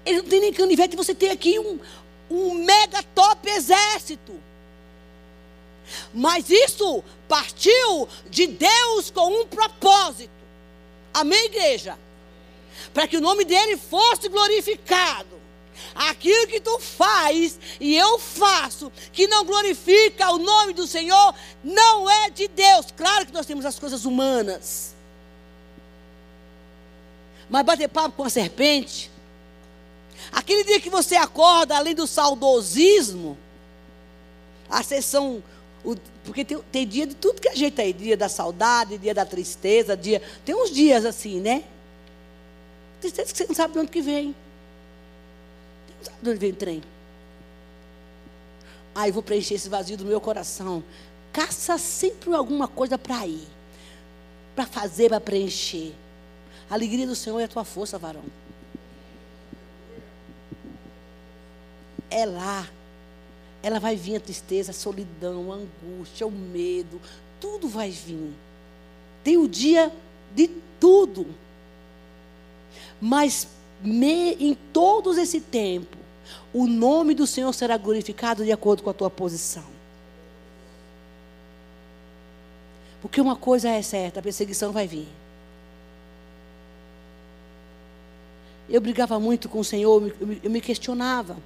Eles 0.05 0.23
não 0.23 0.29
têm 0.29 0.39
nem 0.39 0.53
canivete. 0.53 0.95
Você 0.95 1.13
tem 1.13 1.29
aqui 1.29 1.59
um, 1.59 1.77
um 2.31 2.53
mega 2.53 3.03
top 3.03 3.49
exército. 3.49 4.31
Mas 6.13 6.49
isso 6.49 7.03
partiu 7.27 8.07
de 8.29 8.47
Deus 8.47 9.11
com 9.11 9.41
um 9.41 9.45
propósito. 9.45 10.31
Amém, 11.13 11.45
igreja? 11.45 11.97
Para 12.93 13.07
que 13.07 13.17
o 13.17 13.21
nome 13.21 13.45
dele 13.45 13.77
fosse 13.77 14.29
glorificado. 14.29 15.39
Aquilo 15.95 16.47
que 16.47 16.59
tu 16.59 16.77
faz 16.79 17.57
e 17.79 17.95
eu 17.95 18.19
faço, 18.19 18.91
que 19.11 19.27
não 19.27 19.45
glorifica 19.45 20.31
o 20.31 20.37
nome 20.37 20.73
do 20.73 20.85
Senhor, 20.85 21.33
não 21.63 22.09
é 22.09 22.29
de 22.29 22.47
Deus. 22.47 22.87
Claro 22.95 23.25
que 23.25 23.33
nós 23.33 23.45
temos 23.45 23.65
as 23.65 23.79
coisas 23.79 24.05
humanas. 24.05 24.93
Mas 27.49 27.65
bater 27.65 27.87
papo 27.87 28.17
com 28.17 28.23
a 28.23 28.29
serpente, 28.29 29.09
aquele 30.31 30.63
dia 30.63 30.79
que 30.79 30.89
você 30.89 31.15
acorda, 31.15 31.75
além 31.75 31.95
do 31.95 32.05
saudosismo, 32.05 33.37
a 34.69 34.83
sessão 34.83 35.43
o, 35.83 35.95
porque 36.23 36.43
tem, 36.43 36.59
tem, 36.71 36.87
dia 36.87 37.07
de 37.07 37.15
tudo 37.15 37.41
que 37.41 37.49
a 37.49 37.55
gente 37.55 37.79
aí, 37.79 37.93
dia 37.93 38.17
da 38.17 38.27
saudade, 38.27 38.97
dia 38.97 39.13
da 39.13 39.25
tristeza, 39.25 39.95
dia. 39.95 40.21
Tem 40.43 40.55
uns 40.55 40.71
dias 40.71 41.05
assim, 41.05 41.39
né? 41.39 41.63
Tristeza 42.99 43.31
que 43.31 43.37
você 43.37 43.45
não 43.47 43.55
sabe 43.55 43.73
de 43.73 43.79
onde 43.79 43.91
que 43.91 44.01
vem. 44.01 44.35
Não 45.97 46.03
sabe 46.03 46.17
de 46.21 46.29
onde 46.29 46.39
vem 46.39 46.51
o 46.51 46.55
trem. 46.55 46.83
Eu 48.95 49.13
vou 49.13 49.23
preencher 49.23 49.53
esse 49.53 49.69
vazio 49.69 49.95
do 49.95 50.03
meu 50.05 50.19
coração. 50.19 50.83
Caça 51.31 51.77
sempre 51.77 52.33
alguma 52.33 52.67
coisa 52.67 52.97
para 52.97 53.25
ir, 53.25 53.47
para 54.55 54.65
fazer, 54.65 55.09
para 55.09 55.21
preencher. 55.21 55.93
A 56.69 56.73
alegria 56.73 57.07
do 57.07 57.15
Senhor 57.15 57.39
é 57.39 57.45
a 57.45 57.47
tua 57.47 57.63
força, 57.63 57.97
varão. 57.97 58.23
É 62.09 62.25
lá. 62.25 62.67
Ela 63.61 63.79
vai 63.79 63.95
vir 63.95 64.15
a 64.15 64.19
tristeza, 64.19 64.71
a 64.71 64.73
solidão, 64.73 65.51
a 65.51 65.55
angústia, 65.55 66.25
o 66.25 66.31
medo, 66.31 67.01
tudo 67.39 67.67
vai 67.67 67.89
vir. 67.89 68.31
Tem 69.23 69.37
o 69.37 69.47
dia 69.47 69.91
de 70.33 70.49
tudo. 70.79 71.27
Mas 73.01 73.47
me, 73.81 74.33
em 74.35 74.53
todos 74.73 75.17
esse 75.17 75.39
tempo, 75.39 75.97
o 76.53 76.67
nome 76.67 77.13
do 77.13 77.27
Senhor 77.27 77.53
será 77.53 77.77
glorificado 77.77 78.43
de 78.43 78.51
acordo 78.51 78.83
com 78.83 78.89
a 78.89 78.93
tua 78.93 79.09
posição. 79.09 79.63
Porque 83.01 83.21
uma 83.21 83.35
coisa 83.35 83.69
é 83.69 83.81
certa, 83.81 84.19
a 84.19 84.23
perseguição 84.23 84.71
vai 84.71 84.87
vir. 84.87 85.07
Eu 88.69 88.81
brigava 88.81 89.19
muito 89.19 89.49
com 89.49 89.59
o 89.59 89.63
Senhor, 89.63 90.01
eu 90.19 90.27
me, 90.27 90.41
eu 90.43 90.51
me 90.51 90.61
questionava. 90.61 91.37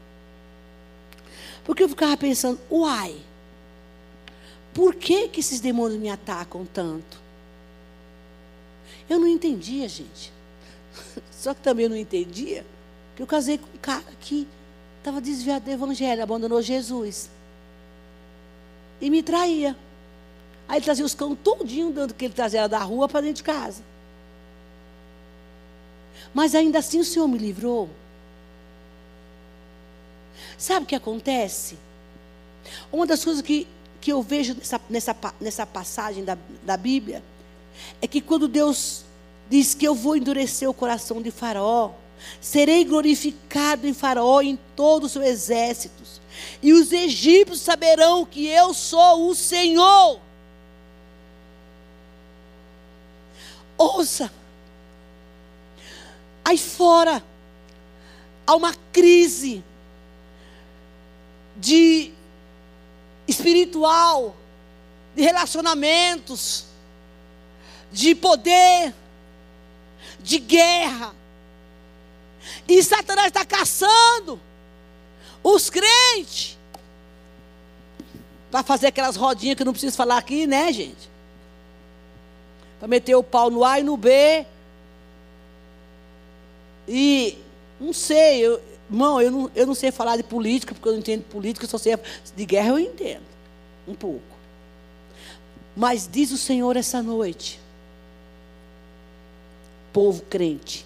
Porque 1.63 1.83
eu 1.83 1.89
ficava 1.89 2.15
pensando, 2.17 2.59
uai, 2.69 3.15
por 4.73 4.95
que, 4.95 5.27
que 5.27 5.39
esses 5.39 5.59
demônios 5.59 5.99
me 5.99 6.09
atacam 6.09 6.65
tanto? 6.65 7.21
Eu 9.09 9.19
não 9.19 9.27
entendia, 9.27 9.87
gente. 9.87 10.31
Só 11.31 11.53
que 11.53 11.61
também 11.61 11.85
eu 11.85 11.89
não 11.89 11.97
entendia 11.97 12.65
que 13.15 13.21
eu 13.21 13.27
casei 13.27 13.57
com 13.57 13.67
um 13.67 13.79
cara 13.79 14.03
que 14.19 14.47
estava 14.97 15.21
desviado 15.21 15.65
do 15.65 15.71
evangelho, 15.71 16.23
abandonou 16.23 16.61
Jesus. 16.61 17.29
E 18.99 19.09
me 19.09 19.21
traía. 19.21 19.75
Aí 20.67 20.77
ele 20.77 20.85
trazia 20.85 21.05
os 21.05 21.13
cão 21.13 21.35
todinho, 21.35 21.91
dando 21.91 22.13
que 22.13 22.25
ele 22.25 22.33
trazia 22.33 22.67
da 22.67 22.79
rua 22.79 23.07
para 23.07 23.21
dentro 23.21 23.35
de 23.35 23.43
casa. 23.43 23.83
Mas 26.33 26.55
ainda 26.55 26.79
assim 26.79 26.99
o 26.99 27.03
Senhor 27.03 27.27
me 27.27 27.37
livrou. 27.37 27.89
Sabe 30.57 30.85
o 30.85 30.87
que 30.87 30.95
acontece? 30.95 31.77
Uma 32.91 33.05
das 33.05 33.23
coisas 33.23 33.41
que, 33.41 33.67
que 33.99 34.11
eu 34.11 34.21
vejo 34.21 34.55
nessa, 34.55 34.81
nessa, 34.89 35.15
nessa 35.39 35.65
passagem 35.65 36.23
da, 36.23 36.37
da 36.63 36.77
Bíblia 36.77 37.23
é 38.01 38.07
que 38.07 38.21
quando 38.21 38.47
Deus 38.47 39.03
diz 39.49 39.73
que 39.73 39.85
eu 39.85 39.95
vou 39.95 40.15
endurecer 40.15 40.69
o 40.69 40.73
coração 40.73 41.21
de 41.21 41.31
Faraó, 41.31 41.91
serei 42.39 42.85
glorificado 42.85 43.87
em 43.87 43.93
Faraó 43.93 44.41
e 44.41 44.49
em 44.49 44.59
todo 44.75 45.05
o 45.05 45.09
seu 45.09 45.21
exército, 45.21 46.01
e 46.61 46.73
os 46.73 46.91
egípcios 46.91 47.61
saberão 47.61 48.25
que 48.25 48.47
eu 48.47 48.73
sou 48.73 49.29
o 49.29 49.35
Senhor. 49.35 50.19
Ouça, 53.77 54.31
aí 56.45 56.57
fora 56.57 57.23
há 58.45 58.55
uma 58.55 58.73
crise 58.91 59.63
de 61.55 62.11
espiritual, 63.27 64.35
de 65.15 65.21
relacionamentos, 65.21 66.65
de 67.91 68.15
poder, 68.15 68.93
de 70.19 70.39
guerra. 70.39 71.13
E 72.67 72.81
Satanás 72.83 73.27
está 73.27 73.45
caçando 73.45 74.39
os 75.43 75.69
crentes 75.69 76.57
para 78.49 78.63
fazer 78.63 78.87
aquelas 78.87 79.15
rodinhas 79.15 79.57
que 79.57 79.63
não 79.63 79.73
preciso 79.73 79.97
falar 79.97 80.17
aqui, 80.17 80.45
né, 80.45 80.71
gente? 80.71 81.09
Para 82.79 82.87
meter 82.87 83.15
o 83.15 83.23
pau 83.23 83.49
no 83.49 83.63
A 83.63 83.79
e 83.79 83.83
no 83.83 83.97
B. 83.97 84.45
E 86.87 87.37
não 87.79 87.93
sei, 87.93 88.41
eu, 88.41 88.61
irmão, 88.89 89.21
eu 89.21 89.31
não, 89.31 89.51
eu 89.55 89.67
não 89.67 89.75
sei 89.75 89.91
falar 89.91 90.17
de 90.17 90.23
política, 90.23 90.73
porque 90.73 90.87
eu 90.87 90.93
não 90.93 90.99
entendo 90.99 91.23
política, 91.23 91.67
só 91.67 91.77
sei 91.77 91.97
de 92.35 92.45
guerra 92.45 92.69
eu 92.69 92.79
entendo. 92.79 93.23
Um 93.87 93.95
pouco. 93.95 94.21
Mas 95.75 96.07
diz 96.11 96.31
o 96.31 96.37
Senhor 96.37 96.77
essa 96.77 97.01
noite, 97.01 97.59
povo 99.91 100.21
crente, 100.23 100.85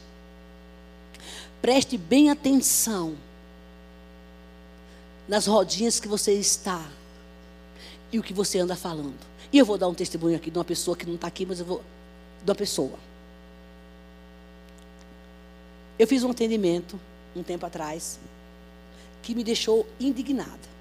preste 1.61 1.97
bem 1.97 2.29
atenção 2.29 3.15
nas 5.27 5.45
rodinhas 5.45 5.99
que 5.99 6.07
você 6.07 6.33
está 6.33 6.89
e 8.11 8.17
o 8.17 8.23
que 8.23 8.33
você 8.33 8.59
anda 8.59 8.75
falando. 8.75 9.19
E 9.51 9.57
eu 9.57 9.65
vou 9.65 9.77
dar 9.77 9.87
um 9.87 9.93
testemunho 9.93 10.35
aqui 10.35 10.49
de 10.49 10.57
uma 10.57 10.65
pessoa 10.65 10.95
que 10.95 11.05
não 11.05 11.15
está 11.15 11.27
aqui, 11.27 11.45
mas 11.45 11.59
eu 11.59 11.65
vou. 11.65 11.83
De 12.43 12.49
uma 12.49 12.55
pessoa. 12.55 12.97
Eu 15.97 16.07
fiz 16.07 16.23
um 16.23 16.31
atendimento 16.31 16.99
um 17.37 17.43
tempo 17.43 17.65
atrás 17.65 18.19
que 19.21 19.35
me 19.35 19.43
deixou 19.43 19.85
indignada. 19.99 20.77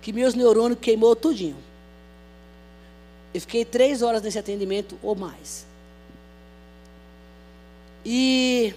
Que 0.00 0.12
meus 0.12 0.34
neurônios 0.34 0.80
queimou 0.80 1.14
tudinho. 1.14 1.56
Eu 3.34 3.40
fiquei 3.40 3.64
três 3.64 4.02
horas 4.02 4.22
nesse 4.22 4.38
atendimento 4.38 4.98
ou 5.02 5.14
mais. 5.14 5.66
E, 8.04 8.72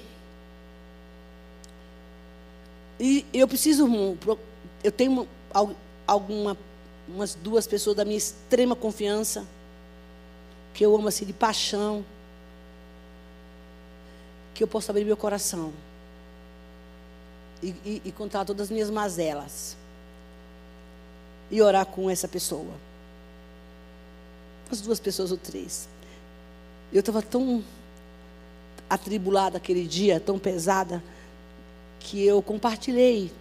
e 3.00 3.26
eu 3.34 3.48
preciso, 3.48 3.88
eu 4.84 4.92
tenho 4.92 5.28
alguma, 6.06 6.58
umas 7.08 7.36
duas 7.36 7.68
pessoas 7.68 7.96
da 7.96 8.04
minha 8.04 8.18
extrema 8.18 8.76
confiança, 8.76 9.46
que 10.74 10.86
eu 10.86 10.96
amo 10.96 11.08
assim 11.08 11.26
de 11.26 11.34
paixão 11.34 12.04
que 14.60 14.64
eu 14.66 14.68
possa 14.68 14.92
abrir 14.92 15.06
meu 15.06 15.16
coração 15.16 15.72
e, 17.64 17.70
e, 17.86 18.02
e 18.04 18.12
contar 18.12 18.44
todas 18.44 18.64
as 18.64 18.70
minhas 18.70 18.90
mazelas 18.90 19.78
e 21.50 21.62
orar 21.62 21.86
com 21.86 22.10
essa 22.10 22.28
pessoa. 22.28 22.74
As 24.70 24.82
duas 24.82 25.00
pessoas 25.00 25.32
ou 25.32 25.38
três. 25.38 25.88
Eu 26.92 27.00
estava 27.00 27.22
tão 27.22 27.64
atribulada 28.90 29.56
aquele 29.56 29.88
dia, 29.88 30.20
tão 30.20 30.38
pesada, 30.38 31.02
que 31.98 32.22
eu 32.22 32.42
compartilhei 32.42 33.32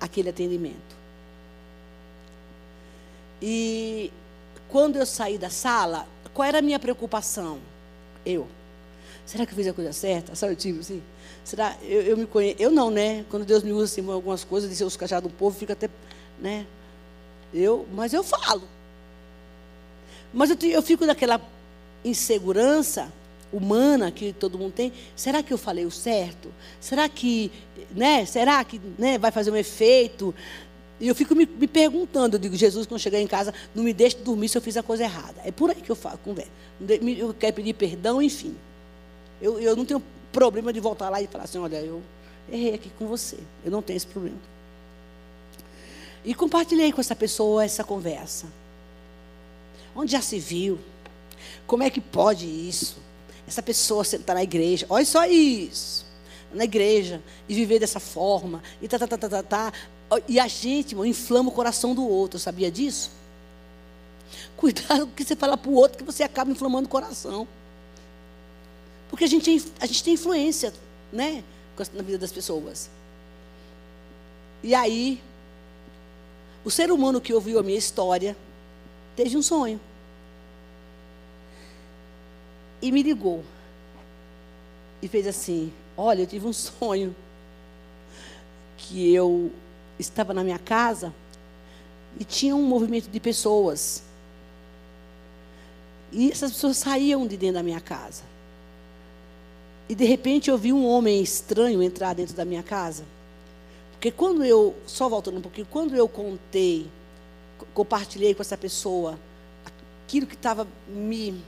aquele 0.00 0.30
atendimento. 0.30 0.96
E 3.40 4.12
quando 4.68 4.96
eu 4.96 5.06
saí 5.06 5.38
da 5.38 5.48
sala, 5.48 6.08
qual 6.34 6.48
era 6.48 6.58
a 6.58 6.62
minha 6.62 6.80
preocupação? 6.80 7.60
Eu. 8.26 8.48
Será 9.30 9.46
que 9.46 9.52
eu 9.52 9.56
fiz 9.56 9.68
a 9.68 9.72
coisa 9.72 9.92
certa? 9.92 10.34
Sabe, 10.34 10.56
tipo 10.56 10.80
assim? 10.80 11.00
Será? 11.44 11.76
Eu, 11.84 12.02
eu 12.02 12.16
me 12.16 12.26
conheço. 12.26 12.56
Eu 12.58 12.68
não, 12.68 12.90
né? 12.90 13.24
Quando 13.30 13.44
Deus 13.44 13.62
me 13.62 13.70
usa 13.70 13.84
assim, 13.84 14.10
algumas 14.10 14.42
coisas, 14.42 14.76
ser 14.76 14.82
os 14.82 14.96
cajados 14.96 15.30
do 15.30 15.36
povo, 15.36 15.56
fica 15.56 15.72
até. 15.72 15.88
Né? 16.40 16.66
Eu, 17.54 17.86
mas 17.92 18.12
eu 18.12 18.24
falo. 18.24 18.64
Mas 20.34 20.50
eu, 20.50 20.56
eu 20.68 20.82
fico 20.82 21.06
naquela 21.06 21.40
insegurança 22.04 23.12
humana 23.52 24.10
que 24.10 24.32
todo 24.32 24.58
mundo 24.58 24.72
tem. 24.72 24.92
Será 25.14 25.44
que 25.44 25.52
eu 25.52 25.58
falei 25.58 25.84
o 25.84 25.92
certo? 25.92 26.52
Será 26.80 27.08
que, 27.08 27.52
né? 27.94 28.26
Será 28.26 28.64
que 28.64 28.80
né, 28.98 29.16
vai 29.16 29.30
fazer 29.30 29.52
um 29.52 29.56
efeito? 29.56 30.34
E 30.98 31.06
eu 31.06 31.14
fico 31.14 31.36
me, 31.36 31.46
me, 31.46 31.68
perguntando, 31.68 32.34
eu 32.34 32.40
digo, 32.40 32.56
Jesus, 32.56 32.84
quando 32.84 33.00
chegar 33.00 33.20
em 33.20 33.28
casa, 33.28 33.54
não 33.76 33.84
me 33.84 33.92
deixe 33.92 34.16
dormir 34.16 34.48
se 34.48 34.58
eu 34.58 34.62
fiz 34.62 34.76
a 34.76 34.82
coisa 34.82 35.04
errada. 35.04 35.40
É 35.44 35.52
por 35.52 35.70
aí 35.70 35.76
que 35.76 35.90
eu 35.90 35.94
falo, 35.94 36.18
conversa. 36.18 36.50
Eu 37.16 37.32
quero 37.32 37.54
pedir 37.54 37.74
perdão, 37.74 38.20
enfim. 38.20 38.56
Eu, 39.40 39.58
eu 39.58 39.74
não 39.74 39.84
tenho 39.84 40.02
problema 40.32 40.72
de 40.72 40.80
voltar 40.80 41.08
lá 41.08 41.20
e 41.20 41.26
falar 41.26 41.44
assim: 41.44 41.58
olha, 41.58 41.76
eu 41.76 42.02
errei 42.50 42.74
aqui 42.74 42.90
com 42.98 43.06
você. 43.06 43.38
Eu 43.64 43.70
não 43.70 43.82
tenho 43.82 43.96
esse 43.96 44.06
problema. 44.06 44.38
E 46.24 46.34
compartilhei 46.34 46.92
com 46.92 47.00
essa 47.00 47.16
pessoa 47.16 47.64
essa 47.64 47.82
conversa. 47.82 48.46
Onde 49.94 50.12
já 50.12 50.20
se 50.20 50.38
viu? 50.38 50.78
Como 51.66 51.82
é 51.82 51.90
que 51.90 52.00
pode 52.00 52.46
isso? 52.46 52.98
Essa 53.46 53.62
pessoa 53.62 54.04
sentar 54.04 54.36
na 54.36 54.42
igreja, 54.42 54.86
olha 54.88 55.04
só 55.04 55.24
isso, 55.26 56.06
na 56.52 56.64
igreja, 56.64 57.20
e 57.48 57.54
viver 57.54 57.80
dessa 57.80 57.98
forma, 57.98 58.62
e 58.80 58.86
tá, 58.86 58.98
tá, 58.98 59.08
tá, 59.08 59.18
tá, 59.18 59.28
tá, 59.28 59.42
tá. 59.42 59.72
E 60.28 60.38
a 60.38 60.46
gente, 60.46 60.92
irmão, 60.92 61.04
inflama 61.04 61.48
o 61.48 61.52
coração 61.52 61.94
do 61.94 62.06
outro, 62.06 62.38
sabia 62.38 62.70
disso? 62.70 63.10
Cuidado 64.56 65.06
com 65.06 65.12
o 65.12 65.14
que 65.14 65.24
você 65.24 65.34
fala 65.34 65.56
para 65.56 65.70
o 65.70 65.74
outro, 65.74 65.98
que 65.98 66.04
você 66.04 66.22
acaba 66.22 66.50
inflamando 66.50 66.86
o 66.86 66.90
coração. 66.90 67.48
Porque 69.10 69.24
a 69.24 69.26
gente, 69.26 69.64
a 69.80 69.86
gente 69.86 70.04
tem 70.04 70.14
influência, 70.14 70.72
né? 71.12 71.42
Na 71.92 72.02
vida 72.02 72.18
das 72.18 72.30
pessoas. 72.30 72.88
E 74.62 74.74
aí, 74.74 75.20
o 76.64 76.70
ser 76.70 76.92
humano 76.92 77.20
que 77.20 77.34
ouviu 77.34 77.58
a 77.58 77.62
minha 77.62 77.78
história 77.78 78.36
teve 79.16 79.36
um 79.36 79.42
sonho. 79.42 79.80
E 82.80 82.92
me 82.92 83.02
ligou. 83.02 83.42
E 85.02 85.08
fez 85.08 85.26
assim: 85.26 85.72
Olha, 85.96 86.22
eu 86.22 86.26
tive 86.26 86.46
um 86.46 86.52
sonho. 86.52 87.14
que 88.76 89.12
eu 89.14 89.52
estava 89.98 90.32
na 90.32 90.42
minha 90.42 90.58
casa 90.58 91.12
e 92.18 92.24
tinha 92.24 92.56
um 92.56 92.62
movimento 92.62 93.08
de 93.08 93.20
pessoas. 93.20 94.02
E 96.12 96.30
essas 96.30 96.52
pessoas 96.52 96.76
saíam 96.76 97.26
de 97.26 97.36
dentro 97.36 97.54
da 97.54 97.62
minha 97.62 97.80
casa. 97.80 98.29
E 99.90 99.94
de 99.96 100.04
repente 100.04 100.48
eu 100.48 100.56
vi 100.56 100.72
um 100.72 100.86
homem 100.86 101.20
estranho 101.20 101.82
entrar 101.82 102.14
dentro 102.14 102.32
da 102.36 102.44
minha 102.44 102.62
casa. 102.62 103.04
Porque 103.90 104.12
quando 104.12 104.44
eu, 104.44 104.72
só 104.86 105.08
voltando 105.08 105.38
um 105.38 105.40
pouquinho, 105.40 105.66
quando 105.68 105.96
eu 105.96 106.08
contei, 106.08 106.86
compartilhei 107.74 108.32
com 108.32 108.40
essa 108.40 108.56
pessoa 108.56 109.18
aquilo 110.06 110.28
que 110.28 110.36
estava 110.36 110.64
me. 110.86 111.42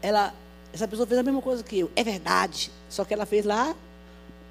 Ela, 0.00 0.32
essa 0.72 0.86
pessoa 0.86 1.08
fez 1.08 1.18
a 1.18 1.24
mesma 1.24 1.42
coisa 1.42 1.64
que 1.64 1.80
eu. 1.80 1.90
É 1.96 2.04
verdade. 2.04 2.70
Só 2.88 3.04
que 3.04 3.12
ela 3.12 3.26
fez 3.26 3.44
lá 3.44 3.74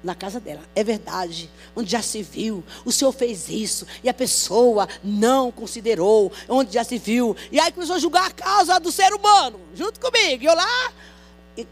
na 0.02 0.14
casa 0.14 0.38
dela. 0.38 0.62
É 0.74 0.84
verdade. 0.84 1.50
Onde 1.74 1.90
já 1.90 2.02
se 2.02 2.22
viu, 2.22 2.62
o 2.84 2.92
Senhor 2.92 3.12
fez 3.12 3.48
isso 3.48 3.86
e 4.02 4.08
a 4.08 4.14
pessoa 4.14 4.88
não 5.02 5.50
considerou. 5.50 6.32
Onde 6.48 6.74
já 6.74 6.84
se 6.84 6.98
viu. 6.98 7.36
E 7.50 7.58
aí 7.58 7.72
começou 7.72 7.96
a 7.96 7.98
julgar 7.98 8.26
a 8.26 8.32
causa 8.32 8.78
do 8.78 8.92
ser 8.92 9.12
humano, 9.12 9.60
junto 9.74 10.00
comigo. 10.00 10.44
Eu 10.44 10.54
lá, 10.54 10.92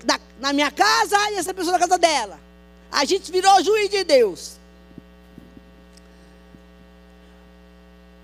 na, 0.04 0.20
na 0.40 0.52
minha 0.52 0.70
casa 0.70 1.16
e 1.30 1.34
essa 1.34 1.54
pessoa 1.54 1.72
na 1.72 1.78
casa 1.78 1.98
dela. 1.98 2.40
A 2.90 3.04
gente 3.04 3.30
virou 3.30 3.62
juiz 3.62 3.90
de 3.90 4.04
Deus. 4.04 4.56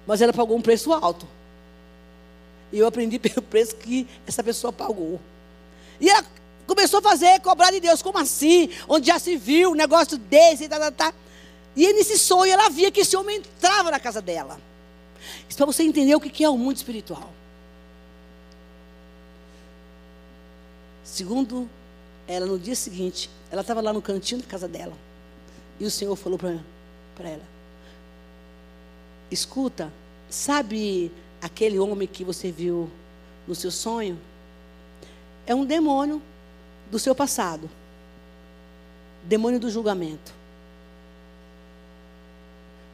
Mas 0.06 0.20
ela 0.20 0.32
pagou 0.32 0.56
um 0.56 0.62
preço 0.62 0.92
alto. 0.92 1.28
E 2.72 2.78
eu 2.78 2.86
aprendi 2.86 3.18
pelo 3.20 3.42
preço 3.42 3.76
que 3.76 4.08
essa 4.26 4.42
pessoa 4.42 4.72
pagou. 4.72 5.20
E 6.00 6.08
ela 6.10 6.24
começou 6.74 7.00
a 7.00 7.02
fazer, 7.02 7.40
cobrar 7.40 7.70
de 7.70 7.80
Deus. 7.80 8.02
Como 8.02 8.18
assim? 8.18 8.70
Onde 8.88 9.06
já 9.06 9.18
se 9.18 9.36
viu 9.36 9.72
um 9.72 9.74
negócio 9.74 10.16
desse, 10.16 10.68
tá, 10.68 10.78
tá, 10.78 10.90
tá. 10.90 11.14
E 11.76 11.92
nesse 11.92 12.18
sonho 12.18 12.52
ela 12.52 12.68
via 12.70 12.90
que 12.90 13.00
esse 13.00 13.16
homem 13.16 13.36
entrava 13.38 13.90
na 13.90 14.00
casa 14.00 14.20
dela. 14.20 14.58
Isso 15.48 15.56
para 15.56 15.66
você 15.66 15.82
entender 15.82 16.14
o 16.14 16.20
que 16.20 16.42
é 16.42 16.48
o 16.48 16.56
mundo 16.56 16.76
espiritual. 16.76 17.30
Segundo 21.04 21.68
ela, 22.26 22.46
no 22.46 22.58
dia 22.58 22.74
seguinte, 22.74 23.28
ela 23.50 23.60
estava 23.60 23.80
lá 23.80 23.92
no 23.92 24.00
cantinho 24.00 24.40
da 24.40 24.46
casa 24.46 24.66
dela. 24.66 24.94
E 25.78 25.84
o 25.84 25.90
Senhor 25.90 26.16
falou 26.16 26.38
para 26.38 27.28
ela: 27.28 27.42
Escuta, 29.30 29.92
sabe 30.30 31.12
aquele 31.40 31.78
homem 31.78 32.08
que 32.08 32.24
você 32.24 32.50
viu 32.50 32.90
no 33.46 33.54
seu 33.54 33.70
sonho? 33.70 34.18
É 35.46 35.54
um 35.54 35.64
demônio 35.64 36.22
do 36.92 36.98
seu 36.98 37.14
passado. 37.14 37.70
Demônio 39.24 39.58
do 39.58 39.70
julgamento. 39.70 40.34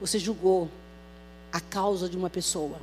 Você 0.00 0.20
julgou 0.20 0.68
a 1.52 1.60
causa 1.60 2.08
de 2.08 2.16
uma 2.16 2.30
pessoa. 2.30 2.78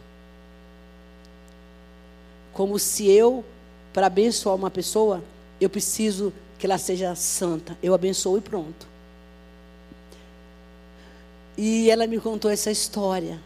Como 2.51 2.77
se 2.77 3.09
eu, 3.09 3.45
para 3.93 4.07
abençoar 4.07 4.55
uma 4.55 4.69
pessoa, 4.69 5.23
eu 5.61 5.69
preciso 5.69 6.33
que 6.59 6.65
ela 6.65 6.77
seja 6.77 7.15
santa. 7.15 7.77
Eu 7.81 7.93
abençoo 7.93 8.37
e 8.37 8.41
pronto. 8.41 8.85
E 11.57 11.89
ela 11.89 12.05
me 12.07 12.19
contou 12.19 12.51
essa 12.51 12.69
história. 12.69 13.39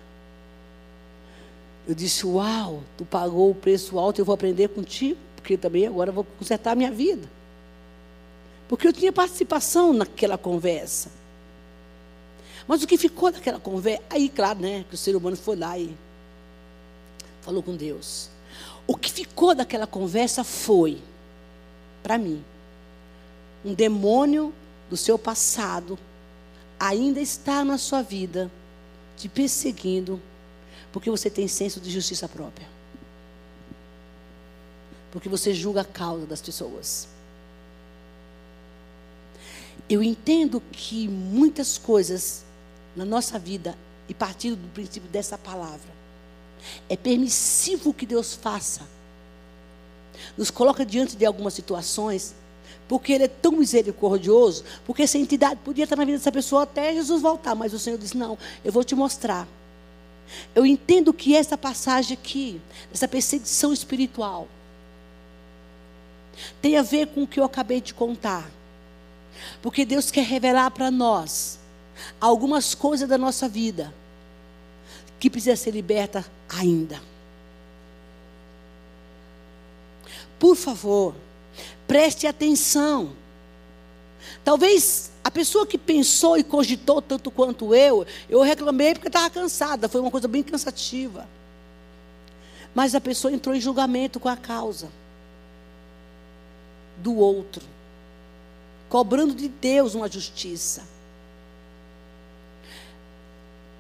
Eu 1.87 1.93
disse: 1.93 2.25
Uau, 2.25 2.81
tu 2.97 3.05
pagou 3.05 3.51
o 3.51 3.55
preço 3.55 3.99
alto, 3.99 4.19
eu 4.19 4.25
vou 4.25 4.33
aprender 4.33 4.69
contigo, 4.69 5.19
porque 5.35 5.55
também 5.55 5.85
agora 5.85 6.09
eu 6.09 6.13
vou 6.15 6.23
consertar 6.23 6.71
a 6.71 6.75
minha 6.75 6.91
vida. 6.91 7.37
Porque 8.69 8.87
eu 8.87 8.93
tinha 8.93 9.11
participação 9.11 9.91
naquela 9.93 10.37
conversa. 10.37 11.09
Mas 12.67 12.83
o 12.83 12.87
que 12.87 12.99
ficou 12.99 13.31
daquela 13.31 13.59
conversa? 13.59 14.03
Aí, 14.11 14.29
claro, 14.29 14.59
né? 14.59 14.85
Que 14.87 14.93
o 14.93 14.97
ser 14.97 15.15
humano 15.15 15.35
foi 15.35 15.55
lá 15.55 15.77
e 15.77 15.97
falou 17.41 17.63
com 17.63 17.75
Deus. 17.75 18.29
O 18.85 18.95
que 18.95 19.11
ficou 19.11 19.55
daquela 19.55 19.87
conversa 19.87 20.43
foi, 20.43 21.01
para 22.03 22.15
mim, 22.19 22.45
um 23.65 23.73
demônio 23.73 24.53
do 24.87 24.95
seu 24.95 25.17
passado 25.17 25.97
ainda 26.79 27.19
está 27.19 27.65
na 27.65 27.79
sua 27.79 28.03
vida, 28.03 28.51
te 29.17 29.27
perseguindo, 29.27 30.21
porque 30.91 31.09
você 31.09 31.27
tem 31.27 31.47
senso 31.47 31.79
de 31.79 31.89
justiça 31.89 32.29
própria. 32.29 32.67
Porque 35.11 35.27
você 35.27 35.55
julga 35.55 35.81
a 35.81 35.85
causa 35.85 36.27
das 36.27 36.39
pessoas. 36.39 37.07
Eu 39.89 40.03
entendo 40.03 40.61
que 40.71 41.07
muitas 41.07 41.77
coisas 41.77 42.45
na 42.95 43.05
nossa 43.05 43.39
vida, 43.39 43.75
e 44.07 44.13
partindo 44.13 44.55
do 44.55 44.67
princípio 44.69 45.09
dessa 45.09 45.37
palavra, 45.37 45.89
é 46.87 46.95
permissivo 46.95 47.93
que 47.93 48.05
Deus 48.05 48.35
faça. 48.35 48.81
Nos 50.37 50.51
coloca 50.51 50.85
diante 50.85 51.15
de 51.15 51.25
algumas 51.25 51.53
situações, 51.53 52.35
porque 52.87 53.13
Ele 53.13 53.23
é 53.23 53.27
tão 53.27 53.53
misericordioso, 53.53 54.63
porque 54.85 55.03
essa 55.03 55.17
entidade 55.17 55.59
podia 55.63 55.85
estar 55.85 55.95
na 55.95 56.05
vida 56.05 56.17
dessa 56.17 56.31
pessoa 56.31 56.63
até 56.63 56.93
Jesus 56.93 57.21
voltar, 57.21 57.55
mas 57.55 57.73
o 57.73 57.79
Senhor 57.79 57.97
disse: 57.97 58.17
Não, 58.17 58.37
eu 58.63 58.71
vou 58.71 58.83
te 58.83 58.95
mostrar. 58.95 59.47
Eu 60.53 60.65
entendo 60.65 61.13
que 61.13 61.35
essa 61.35 61.57
passagem 61.57 62.17
aqui, 62.19 62.61
essa 62.93 63.07
perseguição 63.07 63.73
espiritual, 63.73 64.47
tem 66.61 66.77
a 66.77 66.81
ver 66.81 67.07
com 67.07 67.23
o 67.23 67.27
que 67.27 67.39
eu 67.39 67.43
acabei 67.43 67.81
de 67.81 67.93
contar. 67.93 68.49
Porque 69.61 69.85
Deus 69.85 70.11
quer 70.11 70.23
revelar 70.23 70.71
para 70.71 70.89
nós 70.89 71.59
algumas 72.19 72.73
coisas 72.73 73.07
da 73.07 73.17
nossa 73.17 73.47
vida 73.47 73.93
que 75.19 75.29
precisa 75.29 75.55
ser 75.55 75.71
liberta 75.71 76.25
ainda. 76.47 77.01
Por 80.37 80.55
favor, 80.55 81.13
preste 81.85 82.25
atenção. 82.25 83.13
Talvez 84.43 85.11
a 85.23 85.29
pessoa 85.29 85.67
que 85.67 85.77
pensou 85.77 86.37
e 86.37 86.43
cogitou 86.43 87.01
tanto 87.01 87.29
quanto 87.29 87.75
eu, 87.75 88.07
eu 88.29 88.41
reclamei 88.41 88.93
porque 88.93 89.07
estava 89.07 89.29
cansada, 89.29 89.89
foi 89.89 89.99
uma 89.99 90.09
coisa 90.11 90.27
bem 90.27 90.41
cansativa. 90.41 91.27
Mas 92.73 92.95
a 92.95 93.01
pessoa 93.01 93.33
entrou 93.33 93.53
em 93.53 93.59
julgamento 93.59 94.19
com 94.19 94.29
a 94.29 94.37
causa 94.37 94.89
do 96.97 97.15
outro 97.17 97.78
cobrando 98.89 99.35
de 99.35 99.47
Deus 99.47 99.93
uma 99.93 100.09
justiça. 100.09 100.83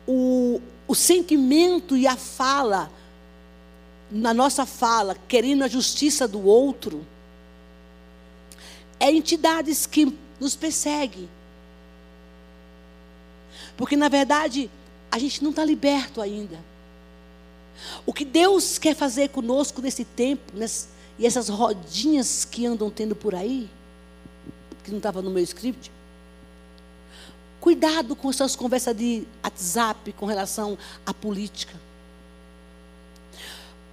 O, 0.07 0.61
o 0.87 0.95
sentimento 0.95 1.97
e 1.97 2.07
a 2.07 2.15
fala, 2.15 2.91
na 4.11 4.33
nossa 4.33 4.65
fala, 4.65 5.17
querendo 5.27 5.63
a 5.63 5.67
justiça 5.67 6.27
do 6.27 6.45
outro, 6.45 7.05
é 8.99 9.11
entidades 9.11 9.85
que 9.85 10.15
nos 10.39 10.55
perseguem. 10.55 11.29
Porque, 13.75 13.95
na 13.95 14.09
verdade, 14.09 14.69
a 15.11 15.17
gente 15.17 15.43
não 15.43 15.51
está 15.51 15.63
liberto 15.63 16.21
ainda. 16.21 16.59
O 18.05 18.13
que 18.13 18.25
Deus 18.25 18.77
quer 18.77 18.95
fazer 18.95 19.29
conosco 19.29 19.81
nesse 19.81 20.03
tempo, 20.03 20.51
nesse, 20.53 20.87
e 21.17 21.25
essas 21.25 21.49
rodinhas 21.49 22.45
que 22.45 22.65
andam 22.65 22.89
tendo 22.89 23.15
por 23.15 23.33
aí, 23.33 23.69
que 24.89 24.93
não 24.93 24.97
estava 24.97 25.21
no 25.21 25.29
meu 25.29 25.43
script. 25.43 25.91
Cuidado 27.59 28.15
com 28.15 28.29
essas 28.29 28.55
conversas 28.55 28.95
de 28.95 29.23
WhatsApp 29.43 30.13
com 30.13 30.25
relação 30.25 30.77
à 31.05 31.13
política. 31.13 31.73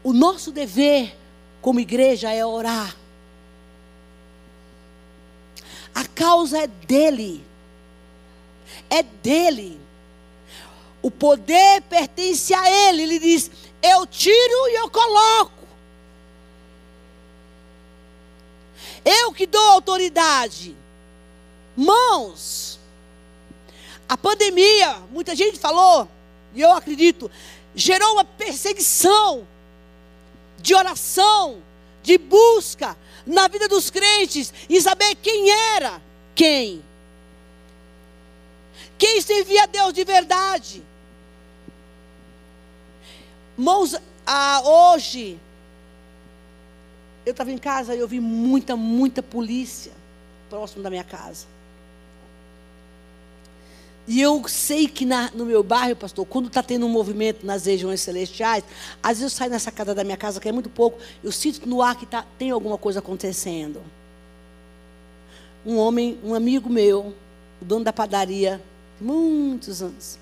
O 0.02 0.12
nosso 0.12 0.52
dever 0.52 1.16
como 1.60 1.80
igreja 1.80 2.32
é 2.32 2.44
orar. 2.46 2.96
A 5.94 6.04
causa 6.06 6.58
é 6.58 6.66
dele. 6.66 7.44
É 8.88 9.02
dele. 9.02 9.80
O 11.02 11.10
poder 11.10 11.82
pertence 11.82 12.54
a 12.54 12.70
ele. 12.70 13.02
Ele 13.02 13.18
diz: 13.18 13.50
Eu 13.82 14.06
tiro 14.06 14.68
e 14.68 14.78
eu 14.78 14.88
coloco. 14.88 15.66
Eu 19.04 19.32
que 19.32 19.46
dou 19.46 19.70
autoridade. 19.70 20.76
Mãos. 21.76 22.78
A 24.08 24.16
pandemia, 24.16 24.94
muita 25.10 25.34
gente 25.34 25.58
falou, 25.58 26.08
e 26.54 26.60
eu 26.60 26.72
acredito, 26.72 27.30
gerou 27.74 28.12
uma 28.12 28.24
perseguição 28.24 29.46
de 30.58 30.74
oração, 30.74 31.60
de 32.02 32.16
busca 32.16 32.96
na 33.26 33.48
vida 33.48 33.68
dos 33.68 33.90
crentes 33.90 34.54
e 34.68 34.80
saber 34.80 35.16
quem 35.16 35.50
era 35.50 36.00
quem. 36.34 36.82
Quem 38.96 39.20
servia 39.20 39.64
a 39.64 39.66
Deus 39.66 39.92
de 39.92 40.04
verdade. 40.04 40.82
Mãos, 43.56 43.96
ah, 44.24 44.62
hoje, 44.64 45.38
eu 47.24 47.32
estava 47.32 47.50
em 47.50 47.58
casa 47.58 47.94
e 47.94 47.98
eu 47.98 48.06
vi 48.06 48.20
muita, 48.20 48.76
muita 48.76 49.22
polícia 49.22 49.92
próximo 50.48 50.82
da 50.82 50.90
minha 50.90 51.04
casa. 51.04 51.55
E 54.08 54.20
eu 54.20 54.46
sei 54.48 54.86
que 54.86 55.04
na, 55.04 55.30
no 55.32 55.44
meu 55.44 55.62
bairro, 55.62 55.96
pastor, 55.96 56.24
quando 56.26 56.46
está 56.46 56.62
tendo 56.62 56.86
um 56.86 56.88
movimento 56.88 57.44
nas 57.44 57.66
regiões 57.66 58.00
celestiais, 58.00 58.62
às 59.02 59.18
vezes 59.18 59.22
eu 59.24 59.30
saio 59.30 59.50
nessa 59.50 59.72
casa 59.72 59.94
da 59.94 60.04
minha 60.04 60.16
casa, 60.16 60.40
que 60.40 60.48
é 60.48 60.52
muito 60.52 60.70
pouco, 60.70 60.98
eu 61.24 61.32
sinto 61.32 61.68
no 61.68 61.82
ar 61.82 61.96
que 61.96 62.06
tá, 62.06 62.24
tem 62.38 62.50
alguma 62.50 62.78
coisa 62.78 63.00
acontecendo. 63.00 63.82
Um 65.64 65.76
homem, 65.76 66.18
um 66.22 66.34
amigo 66.34 66.70
meu, 66.70 67.12
o 67.60 67.64
dono 67.64 67.84
da 67.84 67.92
padaria, 67.92 68.62
muitos 69.00 69.82
anos, 69.82 70.18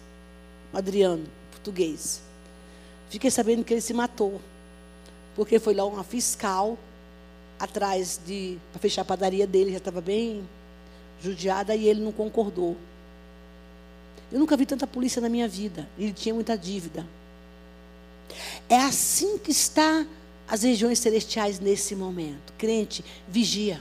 Adriano, 0.73 1.25
português. 1.51 2.23
Fiquei 3.11 3.31
sabendo 3.31 3.63
que 3.65 3.75
ele 3.75 3.81
se 3.81 3.93
matou. 3.93 4.41
Porque 5.37 5.59
foi 5.59 5.75
lá 5.75 5.85
uma 5.85 6.05
fiscal 6.05 6.79
atrás 7.59 8.21
de 8.25 8.59
para 8.73 8.81
fechar 8.81 9.03
a 9.03 9.05
padaria 9.05 9.47
dele, 9.47 9.73
já 9.73 9.79
estava 9.79 10.01
bem 10.01 10.49
judiada 11.21 11.75
e 11.75 11.89
ele 11.89 12.01
não 12.01 12.13
concordou. 12.13 12.77
Eu 14.35 14.41
nunca 14.41 14.57
vi 14.57 14.67
tanta 14.67 14.85
polícia 14.85 15.23
na 15.23 15.29
minha 15.29 15.47
vida. 15.47 15.89
Ele 15.97 16.13
tinha 16.13 16.35
muita 16.35 16.59
dívida. 16.59 17.07
É 18.69 18.75
assim 18.75 19.39
que 19.39 19.53
está 19.53 20.05
as 20.49 20.65
regiões 20.65 20.99
celestiais 20.99 21.61
nesse 21.61 21.95
momento. 21.95 22.53
Crente, 22.59 23.05
vigia. 23.29 23.81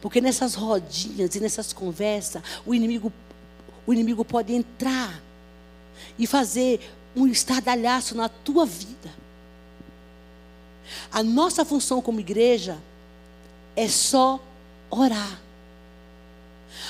Porque 0.00 0.20
nessas 0.20 0.56
rodinhas 0.56 1.36
e 1.36 1.40
nessas 1.40 1.72
conversas, 1.72 2.42
o 2.66 2.74
inimigo, 2.74 3.12
o 3.86 3.92
inimigo 3.92 4.24
pode 4.24 4.52
entrar 4.52 5.22
e 6.18 6.26
fazer 6.26 6.80
um 7.14 7.28
estardalhaço 7.28 8.16
na 8.16 8.28
tua 8.28 8.66
vida. 8.66 9.14
A 11.12 11.22
nossa 11.22 11.64
função 11.64 12.02
como 12.02 12.18
igreja 12.18 12.76
é 13.76 13.86
só 13.86 14.42
orar. 14.90 15.40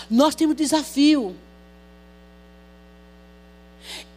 Nós 0.08 0.34
temos 0.34 0.56
desafio. 0.56 1.36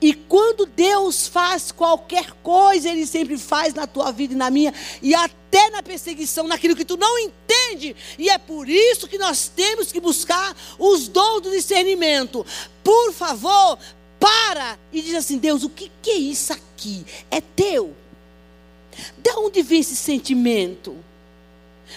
E 0.01 0.13
quando 0.13 0.65
Deus 0.65 1.27
faz 1.27 1.71
qualquer 1.71 2.31
coisa, 2.43 2.89
Ele 2.89 3.05
sempre 3.05 3.37
faz 3.37 3.73
na 3.73 3.87
tua 3.87 4.11
vida 4.11 4.33
e 4.33 4.37
na 4.37 4.49
minha, 4.49 4.73
e 5.01 5.15
até 5.15 5.69
na 5.69 5.81
perseguição, 5.81 6.47
naquilo 6.47 6.75
que 6.75 6.85
tu 6.85 6.97
não 6.97 7.17
entende. 7.19 7.95
E 8.17 8.29
é 8.29 8.37
por 8.37 8.69
isso 8.69 9.07
que 9.07 9.17
nós 9.17 9.47
temos 9.47 9.91
que 9.91 9.99
buscar 9.99 10.55
os 10.77 11.07
dons 11.07 11.41
do 11.41 11.51
discernimento. 11.51 12.45
Por 12.83 13.13
favor, 13.13 13.79
para 14.19 14.77
e 14.91 15.01
diz 15.01 15.15
assim: 15.15 15.37
Deus, 15.37 15.63
o 15.63 15.69
que, 15.69 15.91
que 16.01 16.11
é 16.11 16.17
isso 16.17 16.53
aqui? 16.53 17.05
É 17.31 17.41
teu. 17.41 17.95
De 19.17 19.31
onde 19.31 19.61
vem 19.61 19.81
esse 19.81 19.95
sentimento? 19.95 20.95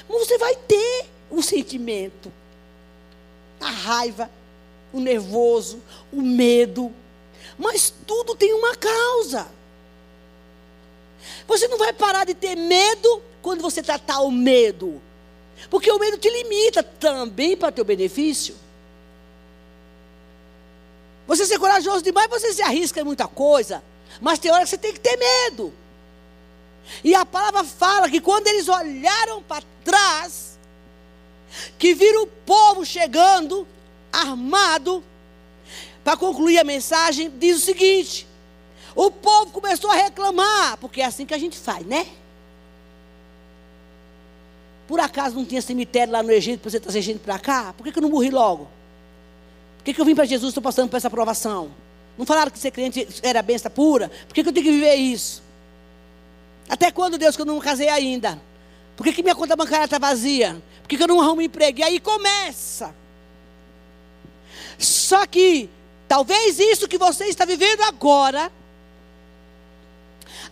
Você 0.08 0.36
vai 0.38 0.54
ter 0.54 1.06
o 1.30 1.42
sentimento 1.42 2.32
a 3.60 3.70
raiva, 3.70 4.30
o 4.92 5.00
nervoso, 5.00 5.80
o 6.12 6.22
medo. 6.22 6.92
Mas 7.58 7.92
tudo 8.06 8.34
tem 8.34 8.52
uma 8.54 8.74
causa. 8.76 9.48
Você 11.46 11.66
não 11.68 11.78
vai 11.78 11.92
parar 11.92 12.24
de 12.24 12.34
ter 12.34 12.56
medo 12.56 13.22
quando 13.42 13.62
você 13.62 13.82
tratar 13.82 14.20
o 14.20 14.30
medo. 14.30 15.00
Porque 15.70 15.90
o 15.90 15.98
medo 15.98 16.18
te 16.18 16.30
limita 16.30 16.82
também 16.82 17.56
para 17.56 17.72
teu 17.72 17.84
benefício. 17.84 18.54
Você 21.26 21.44
ser 21.44 21.58
corajoso 21.58 22.02
demais, 22.02 22.30
você 22.30 22.52
se 22.52 22.62
arrisca 22.62 23.00
em 23.00 23.04
muita 23.04 23.26
coisa. 23.26 23.82
Mas 24.20 24.38
tem 24.38 24.50
hora 24.50 24.64
que 24.64 24.70
você 24.70 24.78
tem 24.78 24.92
que 24.92 25.00
ter 25.00 25.16
medo. 25.16 25.72
E 27.04 27.14
a 27.14 27.26
palavra 27.26 27.64
fala 27.64 28.08
que 28.08 28.20
quando 28.20 28.46
eles 28.46 28.68
olharam 28.68 29.42
para 29.42 29.62
trás, 29.84 30.58
que 31.78 31.94
viram 31.94 32.22
o 32.22 32.26
povo 32.26 32.84
chegando, 32.84 33.66
armado, 34.12 35.04
para 36.08 36.16
concluir 36.16 36.58
a 36.58 36.64
mensagem, 36.64 37.30
diz 37.38 37.58
o 37.58 37.60
seguinte: 37.60 38.26
o 38.96 39.10
povo 39.10 39.50
começou 39.50 39.90
a 39.90 39.94
reclamar, 39.94 40.78
porque 40.78 41.02
é 41.02 41.04
assim 41.04 41.26
que 41.26 41.34
a 41.34 41.38
gente 41.38 41.58
faz, 41.58 41.84
né? 41.84 42.06
Por 44.86 44.98
acaso 45.00 45.36
não 45.36 45.44
tinha 45.44 45.60
cemitério 45.60 46.10
lá 46.10 46.22
no 46.22 46.30
Egito 46.30 46.60
para 46.60 46.70
você 46.70 46.80
trazer 46.80 47.02
gente 47.02 47.18
para 47.18 47.38
cá? 47.38 47.74
Por 47.76 47.84
que, 47.84 47.92
que 47.92 47.98
eu 47.98 48.02
não 48.02 48.08
morri 48.08 48.30
logo? 48.30 48.70
Por 49.76 49.84
que, 49.84 49.92
que 49.92 50.00
eu 50.00 50.04
vim 50.06 50.14
para 50.14 50.24
Jesus 50.24 50.48
estou 50.48 50.62
passando 50.62 50.88
por 50.88 50.96
essa 50.96 51.08
aprovação? 51.08 51.70
Não 52.16 52.24
falaram 52.24 52.50
que 52.50 52.58
ser 52.58 52.70
crente 52.70 53.06
era 53.22 53.42
benção 53.42 53.70
pura? 53.70 54.10
Por 54.26 54.32
que, 54.32 54.42
que 54.42 54.48
eu 54.48 54.52
tenho 54.54 54.64
que 54.64 54.72
viver 54.72 54.94
isso? 54.94 55.42
Até 56.70 56.90
quando, 56.90 57.18
Deus, 57.18 57.36
que 57.36 57.42
eu 57.42 57.46
não 57.46 57.60
casei 57.60 57.90
ainda? 57.90 58.40
Por 58.96 59.04
que, 59.04 59.12
que 59.12 59.22
minha 59.22 59.34
conta 59.34 59.54
bancária 59.54 59.84
está 59.84 59.98
vazia? 59.98 60.56
Por 60.80 60.88
que, 60.88 60.96
que 60.96 61.02
eu 61.02 61.08
não 61.08 61.20
arrumo 61.20 61.42
emprego? 61.42 61.80
E 61.80 61.82
aí 61.82 62.00
começa. 62.00 62.94
Só 64.78 65.26
que, 65.26 65.68
talvez 66.08 66.58
isso 66.58 66.88
que 66.88 66.98
você 66.98 67.26
está 67.26 67.44
vivendo 67.44 67.82
agora, 67.82 68.50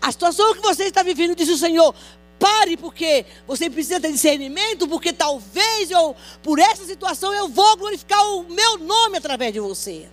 a 0.00 0.12
situação 0.12 0.54
que 0.54 0.60
você 0.60 0.84
está 0.84 1.02
vivendo, 1.02 1.34
diz 1.34 1.48
o 1.48 1.56
Senhor, 1.56 1.94
pare, 2.38 2.76
porque 2.76 3.24
você 3.46 3.70
precisa 3.70 3.98
ter 3.98 4.12
discernimento, 4.12 4.86
porque 4.86 5.12
talvez 5.12 5.90
eu, 5.90 6.14
por 6.42 6.58
essa 6.58 6.84
situação, 6.84 7.32
eu 7.32 7.48
vou 7.48 7.76
glorificar 7.76 8.22
o 8.34 8.44
meu 8.44 8.78
nome 8.78 9.16
através 9.16 9.52
de 9.52 9.60
você. 9.60 10.08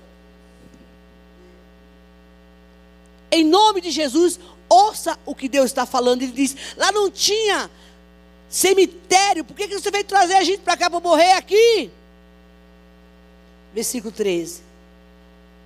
Em 3.29 3.43
nome 3.43 3.81
de 3.81 3.91
Jesus, 3.91 4.39
ouça 4.69 5.19
o 5.25 5.35
que 5.35 5.49
Deus 5.49 5.65
está 5.65 5.85
falando. 5.85 6.21
Ele 6.21 6.31
diz: 6.31 6.55
lá 6.77 6.91
não 6.91 7.09
tinha 7.09 7.69
cemitério, 8.47 9.43
por 9.43 9.55
que, 9.55 9.67
que 9.67 9.79
você 9.79 9.89
veio 9.89 10.03
trazer 10.03 10.35
a 10.35 10.43
gente 10.43 10.59
para 10.59 10.77
cá 10.77 10.89
para 10.89 10.99
morrer 10.99 11.33
aqui? 11.33 11.91
Versículo 13.73 14.11
13. 14.11 14.62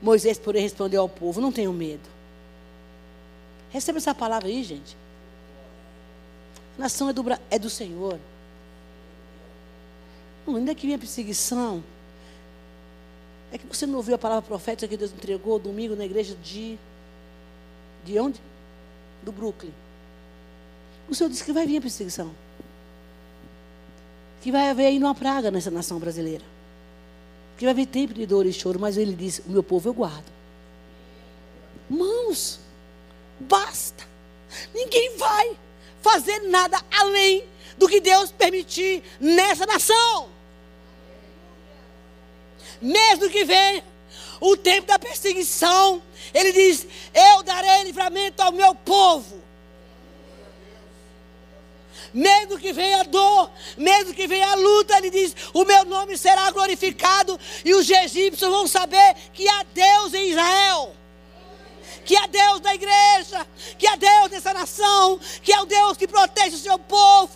Moisés, 0.02 0.38
porém, 0.38 0.62
respondeu 0.62 1.02
ao 1.02 1.10
povo: 1.10 1.42
Não 1.42 1.52
tenham 1.52 1.74
medo. 1.74 2.08
Receba 3.70 3.98
essa 3.98 4.14
palavra 4.14 4.48
aí, 4.48 4.64
gente. 4.64 4.96
A 6.78 6.82
nação 6.82 7.10
é 7.10 7.14
do, 7.14 7.24
é 7.50 7.60
do 7.60 7.70
Senhor. 7.70 8.20
Não, 10.46 10.56
ainda 10.56 10.74
que 10.74 10.86
vinha 10.86 10.98
perseguição. 10.98 11.84
É 13.52 13.58
que 13.58 13.66
você 13.66 13.86
não 13.86 13.96
ouviu 13.96 14.16
a 14.16 14.18
palavra 14.18 14.42
profética 14.42 14.88
que 14.88 14.98
Deus 14.98 15.12
entregou 15.12 15.58
domingo 15.60 15.96
na 15.96 16.06
igreja 16.06 16.36
de. 16.36 16.78
De 18.06 18.20
onde? 18.20 18.40
Do 19.24 19.32
Brooklyn. 19.32 19.74
O 21.10 21.16
Senhor 21.16 21.30
disse 21.30 21.44
que 21.44 21.52
vai 21.52 21.66
vir 21.66 21.78
a 21.78 21.82
perseguição 21.82 22.34
que 24.48 24.52
vai 24.52 24.70
haver 24.70 24.86
ainda 24.86 25.06
uma 25.08 25.16
praga 25.16 25.52
nessa 25.52 25.70
nação 25.70 26.00
brasileira. 26.00 26.44
Que 27.58 27.66
vai 27.66 27.74
haver 27.74 27.88
tempo 27.88 28.14
de 28.14 28.26
dor 28.26 28.46
e 28.46 28.54
choro, 28.54 28.80
mas 28.80 28.98
ele 28.98 29.14
disse: 29.14 29.42
O 29.42 29.50
meu 29.50 29.64
povo 29.64 29.90
eu 29.90 29.94
guardo. 29.94 30.32
Mãos, 31.90 32.60
basta. 33.40 34.06
Ninguém 34.74 35.18
vai 35.18 35.58
fazer 36.02 36.40
nada 36.50 36.80
além 36.92 37.44
do 37.78 37.88
que 37.88 38.00
Deus 38.00 38.32
permitir 38.32 39.04
nessa 39.20 39.66
nação. 39.66 40.30
Mesmo 42.82 43.30
que 43.30 43.44
venha 43.44 43.84
o 44.40 44.56
tempo 44.56 44.88
da 44.88 45.00
perseguição, 45.00 46.02
ele 46.34 46.52
diz: 46.52 46.86
Eu 47.14 47.44
darei 47.44 47.84
livramento 47.84 48.42
ao 48.42 48.52
meu 48.52 48.76
povo 48.76 49.47
mesmo 52.14 52.58
que 52.58 52.72
venha 52.72 53.04
dor, 53.04 53.50
mesmo 53.78 54.14
que 54.14 54.28
venha 54.28 54.56
luta, 54.56 54.98
ele 54.98 55.10
diz: 55.10 55.36
O 55.54 55.66
meu 55.66 55.86
nome 55.86 56.18
será 56.18 56.50
glorificado, 56.52 57.40
e 57.64 57.74
os 57.74 57.90
egípcios 57.90 58.50
vão 58.50 58.68
saber 58.68 59.16
que 59.34 59.48
há 59.48 59.64
Deus 59.74 60.14
em 60.14 60.32
Israel. 60.32 60.96
Que 62.06 62.16
há 62.16 62.26
Deus 62.28 62.62
na 62.62 62.74
igreja, 62.74 63.46
que 63.78 63.86
há 63.86 63.96
Deus 63.98 64.32
nessa 64.32 64.54
nação, 64.54 65.20
que 65.42 65.52
é 65.52 65.60
o 65.62 65.66
Deus 65.66 65.98
que 65.98 66.08
protege 66.08 66.56
o 66.56 66.60
seu 66.60 66.80
povo. 66.80 67.32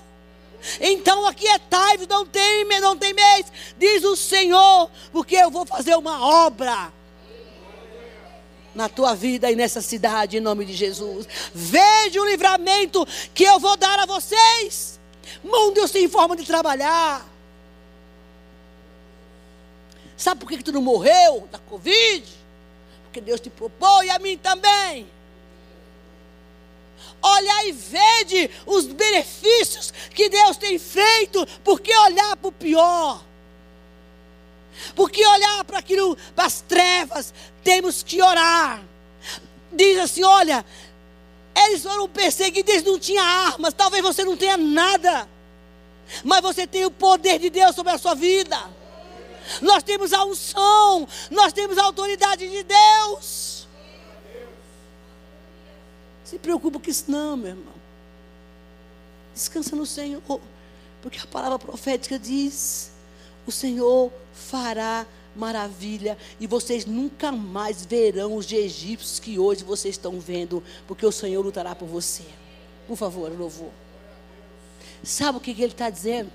Então 0.80 1.26
aqui 1.26 1.48
é 1.48 1.60
Taivo, 1.60 2.06
não 2.08 2.26
tem, 2.26 2.66
não 2.80 2.96
tem 2.96 3.14
mês, 3.14 3.52
diz 3.78 4.04
o 4.04 4.16
Senhor, 4.16 4.90
porque 5.12 5.36
eu 5.36 5.50
vou 5.50 5.66
fazer 5.66 5.96
uma 5.96 6.26
obra 6.46 6.94
na 8.74 8.88
tua 8.88 9.14
vida 9.14 9.52
e 9.52 9.56
nessa 9.56 9.82
cidade, 9.82 10.38
em 10.38 10.42
nome 10.42 10.66
de 10.66 10.74
Jesus. 10.74 11.28
Veja 11.54 12.22
o 12.22 12.26
livramento 12.26 13.06
que 13.34 13.44
eu 13.44 13.60
vou 13.60 13.76
dar 13.78 14.00
a 14.00 14.06
vocês. 14.06 15.00
Mão 15.44 15.74
Deus 15.74 15.92
tem 15.92 16.08
forma 16.08 16.36
de 16.36 16.46
trabalhar. 16.46 17.28
Sabe 20.16 20.40
por 20.40 20.50
que 20.50 20.64
tu 20.64 20.72
não 20.72 20.82
morreu 20.82 21.48
da 21.52 21.58
Covid? 21.58 22.24
Porque 23.04 23.20
Deus 23.20 23.40
te 23.40 23.50
propôs 23.50 24.06
e 24.06 24.10
a 24.10 24.20
mim 24.20 24.38
também. 24.38 25.10
Olhar 27.22 27.68
e 27.68 27.72
vede 27.72 28.50
os 28.66 28.86
benefícios 28.86 29.92
que 30.14 30.30
Deus 30.30 30.58
tem 30.58 30.78
feito, 30.80 31.46
porque 31.64 31.96
olhar 31.96 32.36
para 32.38 32.48
o 32.48 32.52
pior. 32.52 33.24
Porque 34.96 35.26
olhar 35.26 35.64
para 35.64 35.80
aquilo, 35.80 36.18
para 36.36 36.46
as 36.46 36.62
trevas, 36.62 37.34
temos 37.64 38.04
que 38.04 38.22
orar. 38.22 38.84
Diz 39.72 40.00
assim: 40.00 40.24
olha, 40.24 40.66
eles 41.56 41.84
foram 41.84 42.08
perseguidos, 42.08 42.74
eles 42.74 42.86
não 42.86 43.00
tinham 43.00 43.24
armas, 43.24 43.74
talvez 43.74 44.04
você 44.04 44.24
não 44.24 44.36
tenha 44.36 44.58
nada, 44.58 45.28
mas 46.24 46.42
você 46.42 46.66
tem 46.66 46.86
o 46.86 46.92
poder 46.92 47.40
de 47.40 47.50
Deus 47.50 47.76
sobre 47.76 47.92
a 47.92 47.98
sua 47.98 48.16
vida. 48.16 48.58
Nós 49.62 49.84
temos 49.84 50.14
a 50.14 50.24
unção, 50.24 51.08
nós 51.30 51.52
temos 51.52 51.78
a 51.78 51.84
autoridade 51.84 52.48
de 52.50 52.64
Deus. 52.64 53.68
Se 56.24 56.38
preocupa 56.38 56.80
com 56.80 56.90
isso 56.90 57.06
não, 57.10 57.36
meu 57.36 57.50
irmão. 57.50 57.74
Descansa 59.34 59.76
no 59.76 59.86
Senhor, 59.86 60.22
porque 61.02 61.20
a 61.20 61.28
palavra 61.28 61.60
profética 61.60 62.18
diz: 62.18 62.91
o 63.46 63.52
Senhor 63.52 64.12
fará 64.34 65.06
maravilha 65.36 66.18
e 66.40 66.48
vocês 66.48 66.86
nunca 66.86 67.32
mais 67.32 67.86
verão 67.86 68.36
os 68.36 68.52
egípcios 68.52 69.20
que 69.20 69.40
hoje 69.40 69.64
vocês 69.64 69.96
estão 69.96 70.20
vendo, 70.20 70.64
porque 70.88 71.06
o 71.06 71.12
Senhor 71.12 71.44
lutará 71.44 71.74
por 71.74 71.88
você. 71.88 72.24
Por 72.88 72.98
favor, 72.98 73.32
louvor. 73.38 73.72
Sabe 75.04 75.38
o 75.38 75.42
que, 75.42 75.52
ele 75.52 75.66
está 75.66 75.90
dizendo? 75.90 76.32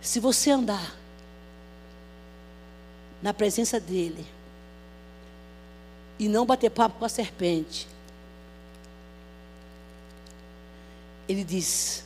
Se 0.00 0.20
você 0.20 0.50
andar 0.50 0.96
na 3.20 3.34
presença 3.34 3.80
dele 3.80 4.24
e 6.18 6.28
não 6.28 6.46
bater 6.46 6.70
papo 6.70 6.98
com 6.98 7.04
a 7.04 7.08
serpente, 7.08 7.88
ele 11.28 11.42
diz: 11.42 12.04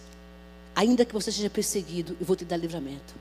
ainda 0.75 1.05
que 1.05 1.13
você 1.13 1.31
seja 1.31 1.51
perseguido, 1.51 2.17
eu 2.21 2.27
vou 2.27 2.37
te 2.37 2.45
dar 2.45 2.57
livramento. 2.57 3.15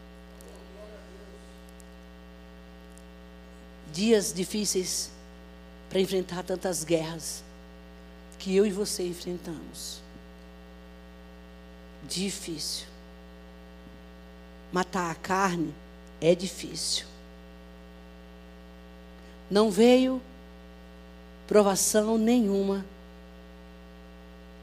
Dias 3.91 4.33
difíceis 4.33 5.11
para 5.89 5.99
enfrentar 5.99 6.43
tantas 6.43 6.83
guerras 6.83 7.43
que 8.39 8.55
eu 8.55 8.65
e 8.65 8.71
você 8.71 9.05
enfrentamos. 9.05 10.01
Difícil. 12.07 12.87
Matar 14.71 15.11
a 15.11 15.15
carne 15.15 15.73
é 16.21 16.33
difícil. 16.33 17.05
Não 19.49 19.69
veio 19.69 20.21
provação 21.45 22.17
nenhuma 22.17 22.85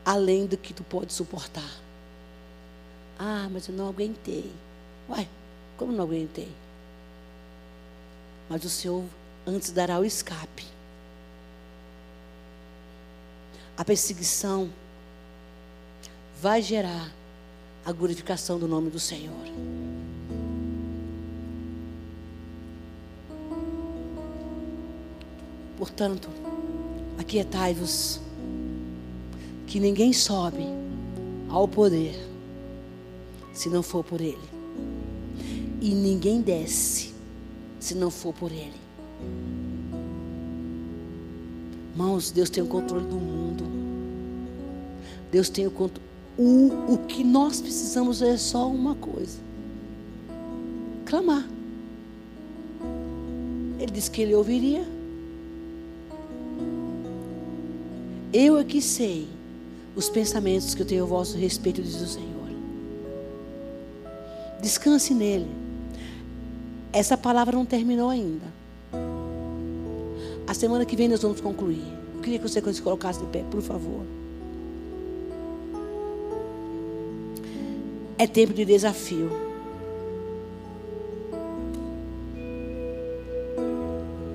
além 0.03 0.47
do 0.47 0.57
que 0.57 0.73
tu 0.73 0.83
pode 0.83 1.13
suportar. 1.13 1.88
Ah, 3.19 3.49
mas 3.51 3.69
eu 3.69 3.75
não 3.75 3.89
aguentei. 3.89 4.53
Uai, 5.09 5.29
como 5.77 5.93
não 5.93 6.05
aguentei? 6.05 6.49
Mas 8.49 8.65
o 8.65 8.71
Senhor 8.71 9.05
antes 9.47 9.71
dará 9.71 9.99
o 9.99 10.05
escape. 10.05 10.65
A 13.77 13.85
perseguição 13.85 14.71
vai 16.41 16.63
gerar 16.63 17.11
a 17.85 17.93
glorificação 17.93 18.59
do 18.59 18.69
nome 18.69 18.91
do 18.91 19.01
Senhor. 19.01 19.35
Portanto, 25.77 26.29
aquietai-vos 27.19 28.21
que 29.67 29.79
ninguém 29.79 30.13
sobe 30.13 30.65
ao 31.49 31.67
poder 31.67 32.28
se 33.59 33.69
não 33.69 33.83
for 33.83 34.05
por 34.05 34.21
Ele, 34.21 34.39
e 35.81 35.93
ninguém 35.93 36.41
desce 36.41 37.13
se 37.81 37.93
não 37.93 38.09
for 38.09 38.33
por 38.33 38.53
Ele. 38.53 38.73
Irmãos, 41.91 42.31
Deus 42.31 42.49
tem 42.49 42.63
o 42.63 42.69
controle 42.69 43.05
do 43.09 43.17
mundo. 43.17 43.65
Deus 45.33 45.49
tem 45.49 45.67
o 45.67 45.73
controle. 45.73 46.09
O, 46.39 46.93
o 46.95 46.99
que 47.09 47.25
nós 47.25 47.61
precisamos 47.61 48.23
é 48.23 48.37
só 48.37 48.71
uma 48.71 48.95
coisa: 48.95 49.41
clamar. 51.05 51.45
Ele 53.81 53.91
disse 53.91 54.09
que 54.09 54.23
ele 54.23 54.37
ouviria. 54.37 54.87
Eu 58.33 58.57
aqui 58.57 58.81
sei 58.81 59.27
os 59.97 60.09
pensamentos 60.09 60.77
que 60.77 60.83
eu 60.83 60.87
tenho 60.87 61.03
a 61.03 61.07
vosso 61.09 61.37
respeito, 61.37 61.83
diz 61.83 62.01
o 62.01 62.07
Senhor. 62.07 62.38
Descanse 64.61 65.15
nele. 65.15 65.49
Essa 66.93 67.17
palavra 67.17 67.57
não 67.57 67.65
terminou 67.65 68.11
ainda. 68.11 68.47
A 70.47 70.55
semana 70.55 70.85
que 70.85 70.97
vem 70.97 71.09
nós 71.09 71.23
vamos 71.23 71.41
concluir. 71.41 71.83
Eu 72.15 72.21
queria 72.21 72.39
que 72.39 72.49
você 72.49 72.61
se 72.73 72.83
colocasse 72.83 73.21
de 73.21 73.27
pé, 73.27 73.45
por 73.51 73.63
favor. 73.63 74.03
É 78.17 78.27
tempo 78.27 78.53
de 78.53 78.65
desafio. 78.65 79.31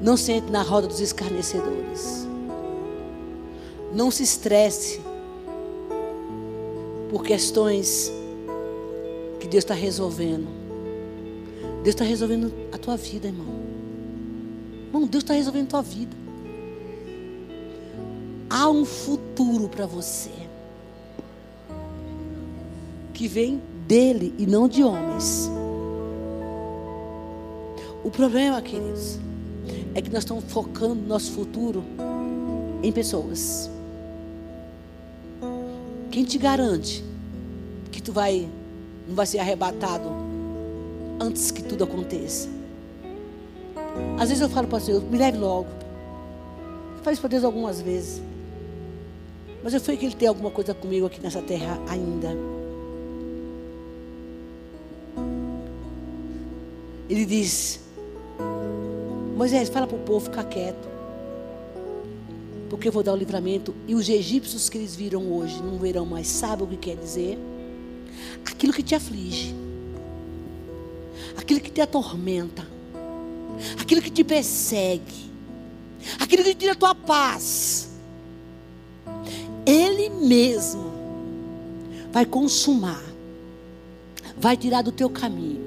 Não 0.02 0.16
sente 0.16 0.50
na 0.52 0.62
roda 0.62 0.88
dos 0.88 1.02
escarnecedores. 1.02 2.28
Não 3.94 4.10
se 4.10 4.24
estresse 4.24 5.02
por 7.10 7.24
questões 7.24 8.10
que 8.10 8.23
Deus 9.54 9.64
está 9.64 9.76
resolvendo. 9.76 10.48
Deus 11.84 11.90
está 11.90 12.04
resolvendo 12.04 12.52
a 12.72 12.78
tua 12.80 12.98
vida, 12.98 13.28
irmão. 13.28 13.46
Irmão, 14.88 15.06
Deus 15.06 15.24
está 15.24 15.36
resolvendo 15.36 15.66
a 15.66 15.70
tua 15.70 15.82
vida. 15.84 16.18
Há 18.50 18.68
um 18.68 18.84
futuro 18.84 19.70
para 19.70 19.86
você 19.86 20.32
que 23.14 23.28
vem 23.28 23.62
dele 23.88 24.34
e 24.40 24.48
não 24.48 24.68
de 24.68 24.84
homens. 24.84 25.52
O 28.04 28.10
problema, 28.10 28.60
queridos, 28.60 29.20
é 29.94 30.02
que 30.02 30.10
nós 30.10 30.24
estamos 30.24 30.46
focando 30.46 30.96
nosso 30.96 31.32
futuro 31.32 31.84
em 32.82 32.92
pessoas. 32.92 33.70
Quem 36.10 36.24
te 36.24 36.40
garante 36.40 37.06
que 37.92 38.02
tu 38.02 38.12
vai 38.12 38.50
não 39.08 39.16
vai 39.16 39.26
ser 39.26 39.40
arrebatado 39.40 40.10
antes 41.20 41.52
que 41.52 41.64
tudo 41.64 41.84
aconteça? 41.84 42.50
Às 44.20 44.30
vezes 44.30 44.42
eu 44.42 44.50
falo 44.50 44.68
para 44.68 44.78
o 44.78 44.82
Senhor, 44.82 45.02
me 45.04 45.18
leve 45.18 45.38
logo. 45.38 45.68
Isso 47.12 47.22
para 47.22 47.30
Deus 47.30 47.44
algumas 47.44 47.82
vezes. 47.82 48.22
Mas 49.64 49.74
eu 49.74 49.80
sei 49.80 49.98
que 49.98 50.06
Ele 50.06 50.16
tem 50.16 50.28
alguma 50.28 50.50
coisa 50.50 50.74
comigo 50.74 51.06
aqui 51.06 51.22
nessa 51.22 51.42
terra 51.42 51.78
ainda. 51.90 52.30
Ele 57.10 57.26
diz: 57.26 57.82
Moisés, 59.36 59.70
fala 59.70 59.86
para 59.86 59.98
o 59.98 60.00
povo 60.00 60.26
ficar 60.26 60.46
quieto 60.46 60.94
porque 62.74 62.88
eu 62.88 62.92
vou 62.92 63.04
dar 63.04 63.14
o 63.14 63.16
livramento. 63.16 63.72
E 63.88 63.94
os 63.94 64.10
egípcios 64.10 64.68
que 64.68 64.80
eles 64.80 64.96
viram 64.96 65.32
hoje 65.32 65.62
não 65.62 65.78
verão 65.78 66.08
mais. 66.08 66.26
Sabe 66.26 66.64
o 66.64 66.68
que 66.68 66.76
quer 66.76 66.96
dizer? 66.96 67.38
Aquilo 68.46 68.74
que 68.74 68.84
te 68.84 68.96
aflige, 68.96 69.54
aquilo 71.38 71.60
que 71.60 71.70
te 71.70 71.82
atormenta, 71.82 72.68
aquilo 73.80 74.02
que 74.02 74.10
te 74.10 74.24
persegue, 74.24 75.32
aquilo 76.20 76.44
que 76.44 76.56
tira 76.56 76.74
a 76.74 76.76
tua 76.76 76.96
paz. 76.96 77.90
Ele 79.66 80.10
mesmo 80.10 80.92
vai 82.12 82.26
consumar, 82.26 83.04
vai 84.38 84.58
tirar 84.58 84.82
do 84.82 84.92
teu 84.92 85.10
caminho, 85.10 85.62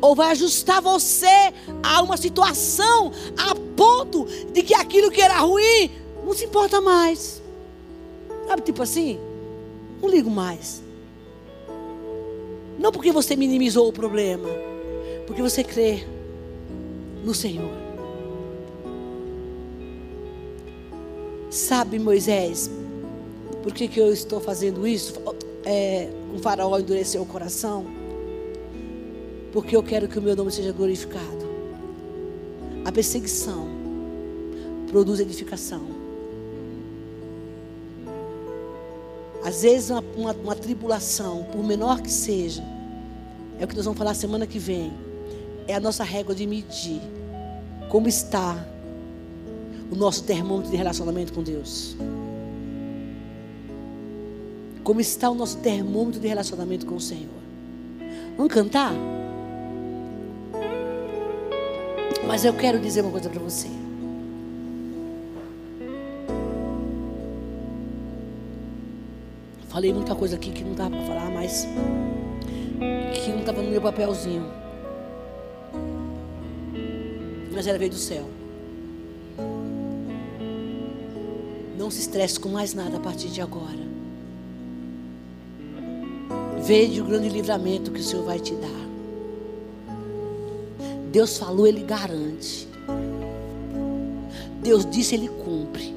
ou 0.00 0.14
vai 0.14 0.30
ajustar 0.30 0.80
você 0.80 1.52
a 1.82 2.00
uma 2.02 2.16
situação 2.16 3.12
a 3.36 3.54
ponto 3.76 4.26
de 4.52 4.62
que 4.62 4.74
aquilo 4.74 5.10
que 5.10 5.20
era 5.20 5.38
ruim 5.40 5.90
não 6.24 6.34
se 6.34 6.44
importa 6.44 6.80
mais. 6.80 7.42
Sabe, 8.46 8.62
tipo 8.62 8.82
assim? 8.82 9.18
Não 10.00 10.08
ligo 10.08 10.30
mais. 10.30 10.82
Não 12.88 12.92
porque 12.92 13.12
você 13.12 13.36
minimizou 13.36 13.86
o 13.86 13.92
problema, 13.92 14.48
porque 15.26 15.42
você 15.42 15.62
crê 15.62 16.06
no 17.22 17.34
Senhor. 17.34 17.70
Sabe, 21.50 21.98
Moisés, 21.98 22.70
por 23.62 23.74
que, 23.74 23.88
que 23.88 24.00
eu 24.00 24.10
estou 24.10 24.40
fazendo 24.40 24.88
isso? 24.88 25.12
É, 25.66 26.08
o 26.34 26.38
faraó 26.38 26.78
endureceu 26.78 27.20
o 27.20 27.26
coração. 27.26 27.84
Porque 29.52 29.76
eu 29.76 29.82
quero 29.82 30.08
que 30.08 30.18
o 30.18 30.22
meu 30.22 30.34
nome 30.34 30.50
seja 30.50 30.72
glorificado. 30.72 31.46
A 32.86 32.90
perseguição 32.90 33.68
produz 34.90 35.20
edificação. 35.20 35.82
Às 39.44 39.60
vezes, 39.60 39.90
uma, 39.90 40.02
uma, 40.16 40.32
uma, 40.32 40.54
tribulação, 40.54 41.44
por 41.52 41.62
menor 41.62 42.00
que 42.00 42.10
seja, 42.10 42.62
é 43.58 43.64
o 43.64 43.68
que 43.68 43.74
nós 43.74 43.84
vamos 43.84 43.98
falar 43.98 44.14
semana 44.14 44.46
que 44.46 44.58
vem. 44.58 44.92
É 45.66 45.74
a 45.74 45.80
nossa 45.80 46.04
régua 46.04 46.34
de 46.34 46.46
medir 46.46 47.00
como 47.88 48.08
está 48.08 48.56
o 49.90 49.96
nosso 49.96 50.24
termômetro 50.24 50.70
de 50.70 50.76
relacionamento 50.76 51.32
com 51.32 51.42
Deus. 51.42 51.96
Como 54.84 55.00
está 55.00 55.28
o 55.28 55.34
nosso 55.34 55.58
termômetro 55.58 56.20
de 56.20 56.28
relacionamento 56.28 56.86
com 56.86 56.96
o 56.96 57.00
Senhor. 57.00 57.28
Vamos 58.36 58.52
cantar? 58.52 58.92
Mas 62.26 62.44
eu 62.44 62.52
quero 62.54 62.78
dizer 62.78 63.02
uma 63.02 63.10
coisa 63.10 63.28
para 63.28 63.40
você. 63.40 63.68
Falei 69.68 69.92
muita 69.92 70.14
coisa 70.14 70.36
aqui 70.36 70.50
que 70.50 70.64
não 70.64 70.74
dá 70.74 70.88
para 70.88 71.00
falar, 71.02 71.30
mas 71.30 71.66
que 73.12 73.30
não 73.30 73.40
estava 73.40 73.62
no 73.62 73.70
meu 73.70 73.80
papelzinho. 73.80 74.46
Mas 77.52 77.66
ela 77.66 77.78
veio 77.78 77.90
do 77.90 77.96
céu. 77.96 78.24
Não 81.76 81.90
se 81.90 82.00
estresse 82.00 82.38
com 82.38 82.48
mais 82.48 82.74
nada 82.74 82.96
a 82.96 83.00
partir 83.00 83.28
de 83.28 83.40
agora. 83.40 83.88
Veja 86.62 87.02
o 87.02 87.06
grande 87.06 87.28
livramento 87.28 87.90
que 87.90 88.00
o 88.00 88.04
Senhor 88.04 88.24
vai 88.24 88.38
te 88.38 88.54
dar. 88.54 88.88
Deus 91.10 91.38
falou, 91.38 91.66
Ele 91.66 91.82
garante. 91.82 92.68
Deus 94.62 94.84
disse, 94.84 95.14
Ele 95.14 95.28
cumpre. 95.28 95.94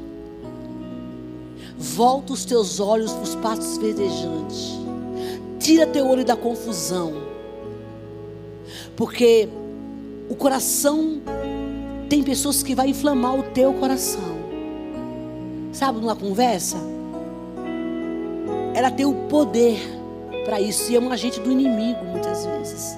Volta 1.77 2.34
os 2.34 2.45
teus 2.45 2.79
olhos 2.79 3.11
para 3.11 3.23
os 3.23 3.36
pastos 3.36 3.77
verdejantes. 3.77 4.80
Tira 5.62 5.86
teu 5.86 6.07
olho 6.07 6.26
da 6.26 6.36
confusão. 6.36 7.14
Porque 8.95 9.47
o 10.28 10.36
coração 10.36 11.22
tem 12.09 12.24
pessoas 12.24 12.64
que 12.64 12.74
vai 12.74 12.89
inflamar 12.89 13.39
o 13.39 13.43
teu 13.43 13.72
coração. 13.76 14.41
Sabe, 15.72 16.01
numa 16.01 16.16
conversa, 16.16 16.78
ela 18.74 18.89
tem 18.89 19.05
o 19.05 19.14
poder 19.30 19.80
para 20.45 20.59
isso 20.59 20.91
e 20.91 20.95
é 20.95 20.99
um 20.99 21.12
agente 21.12 21.39
do 21.39 21.51
inimigo 21.51 22.03
muitas 22.05 22.43
vezes. 22.43 22.97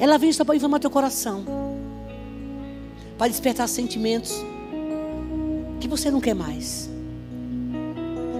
Ela 0.00 0.18
vem 0.18 0.32
só 0.32 0.44
para 0.44 0.56
inflamar 0.56 0.80
teu 0.80 0.90
coração, 0.90 1.44
para 3.16 3.28
despertar 3.28 3.68
sentimentos 3.68 4.34
que 5.78 5.86
você 5.86 6.10
não 6.10 6.20
quer 6.20 6.34
mais. 6.34 6.90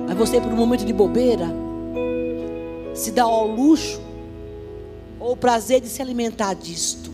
Mas 0.08 0.18
você, 0.18 0.40
por 0.40 0.52
um 0.52 0.56
momento 0.56 0.84
de 0.84 0.92
bobeira, 0.92 1.46
se 3.00 3.10
dá 3.12 3.22
ao 3.22 3.46
luxo 3.46 3.98
ou 5.18 5.32
o 5.32 5.36
prazer 5.36 5.80
de 5.80 5.88
se 5.88 6.02
alimentar 6.02 6.52
disto. 6.52 7.10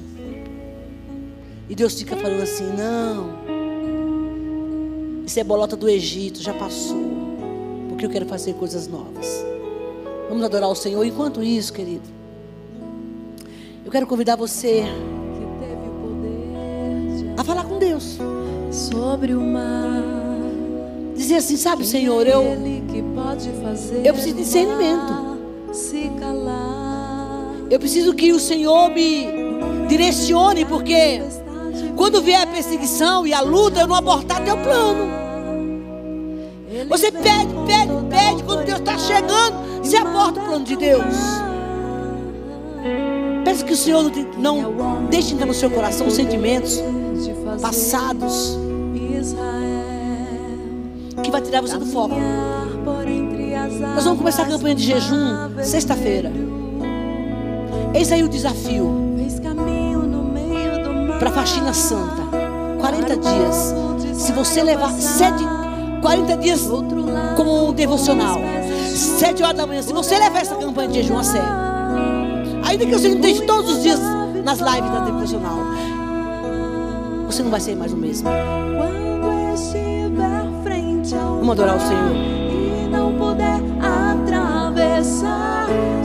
E 1.68 1.74
Deus 1.74 1.94
fica 1.94 2.16
falando 2.16 2.42
assim: 2.42 2.64
não, 2.76 3.30
isso 5.24 5.38
é 5.38 5.44
bolota 5.44 5.76
do 5.76 5.88
Egito, 5.88 6.42
já 6.42 6.52
passou, 6.52 7.00
porque 7.88 8.04
eu 8.04 8.10
quero 8.10 8.26
fazer 8.26 8.54
coisas 8.54 8.88
novas. 8.88 9.44
Vamos 10.28 10.42
adorar 10.42 10.68
o 10.68 10.74
Senhor. 10.74 11.04
Enquanto 11.04 11.40
isso, 11.40 11.72
querido, 11.72 12.08
eu 13.84 13.90
quero 13.90 14.08
convidar 14.08 14.34
você 14.34 14.82
a 17.36 17.44
falar 17.44 17.62
com 17.62 17.78
Deus 17.78 18.18
sobre 18.72 19.34
o 19.34 19.40
mar. 19.40 20.02
Dizer 21.14 21.36
assim, 21.36 21.56
sabe, 21.56 21.86
Senhor, 21.86 22.26
eu 22.26 22.42
eu 24.04 24.12
preciso 24.12 24.34
de 24.34 24.42
discernimento. 24.42 25.25
Se 25.76 26.10
calar. 26.18 27.54
Eu 27.70 27.78
preciso 27.78 28.14
que 28.14 28.32
o 28.32 28.40
Senhor 28.40 28.88
me 28.88 29.28
direcione, 29.86 30.64
porque 30.64 31.20
quando 31.94 32.22
vier 32.22 32.40
a 32.40 32.46
perseguição 32.46 33.26
e 33.26 33.34
a 33.34 33.42
luta, 33.42 33.80
eu 33.80 33.86
não 33.86 33.94
abortar 33.94 34.42
teu 34.42 34.56
plano. 34.56 35.12
Você 36.88 37.12
pede, 37.12 37.52
pede, 37.66 37.92
pede. 38.08 38.42
Quando 38.44 38.64
Deus 38.64 38.78
está 38.78 38.96
chegando, 38.96 39.82
você 39.82 39.98
aborta 39.98 40.40
o 40.40 40.44
plano 40.44 40.64
de 40.64 40.76
Deus. 40.76 41.14
Peça 43.44 43.62
que 43.62 43.74
o 43.74 43.76
Senhor 43.76 44.10
não, 44.38 44.72
não 44.72 45.04
deixe 45.06 45.34
entrar 45.34 45.46
no 45.46 45.54
seu 45.54 45.70
coração 45.70 46.08
sentimentos 46.08 46.82
passados 47.60 48.56
que 51.22 51.30
vai 51.30 51.42
tirar 51.42 51.60
você 51.60 51.76
do 51.76 51.86
foco. 51.86 52.14
Nós 53.94 54.04
vamos 54.04 54.18
começar 54.18 54.42
a 54.44 54.46
campanha 54.46 54.74
de 54.74 54.84
jejum 54.84 55.50
sexta-feira. 55.62 56.30
Eis 57.94 58.12
aí 58.12 58.22
o 58.22 58.28
desafio 58.28 59.06
para 61.18 61.30
a 61.30 61.32
faxina 61.32 61.72
santa. 61.72 62.22
40 62.78 63.16
dias. 63.16 63.74
Se 64.14 64.32
você 64.32 64.62
levar 64.62 64.92
sete, 64.92 65.42
40 66.00 66.36
dias 66.36 66.68
como 67.36 67.68
um 67.68 67.72
devocional. 67.72 68.38
7 68.94 69.42
horas 69.42 69.56
da 69.56 69.66
manhã. 69.66 69.82
Se 69.82 69.92
você 69.92 70.18
levar 70.18 70.40
essa 70.40 70.54
campanha 70.54 70.88
de 70.88 71.02
jejum 71.02 71.18
a 71.18 71.24
sério. 71.24 71.48
Ainda 72.64 72.86
que 72.86 72.92
você 72.92 73.08
não 73.08 73.16
esteja 73.16 73.44
todos 73.46 73.76
os 73.76 73.82
dias 73.82 73.98
nas 74.44 74.60
lives 74.60 74.90
da 74.90 75.00
devocional. 75.00 75.58
Você 77.26 77.42
não 77.42 77.50
vai 77.50 77.60
ser 77.60 77.74
mais 77.74 77.92
o 77.92 77.96
mesmo. 77.96 78.28
Vamos 81.38 81.50
adorar 81.50 81.76
o 81.76 81.80
Senhor. 81.80 82.45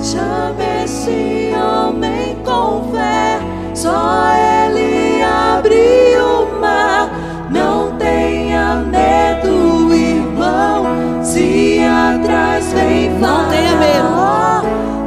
Chame 0.01 0.84
esse 0.84 1.51
homem 1.55 2.38
com 2.43 2.91
fé. 2.91 3.39
Só 3.74 4.32
ele 4.66 5.22
abriu 5.24 6.43
o 6.43 6.59
mar. 6.59 7.09
Não 7.49 7.95
tenha 7.97 8.76
medo, 8.76 9.93
irmão. 9.93 10.86
Se 11.24 11.80
atrás 11.80 12.72
vem 12.74 13.09
Não 13.20 13.49
tenha 13.49 13.76
medo. 13.76 14.12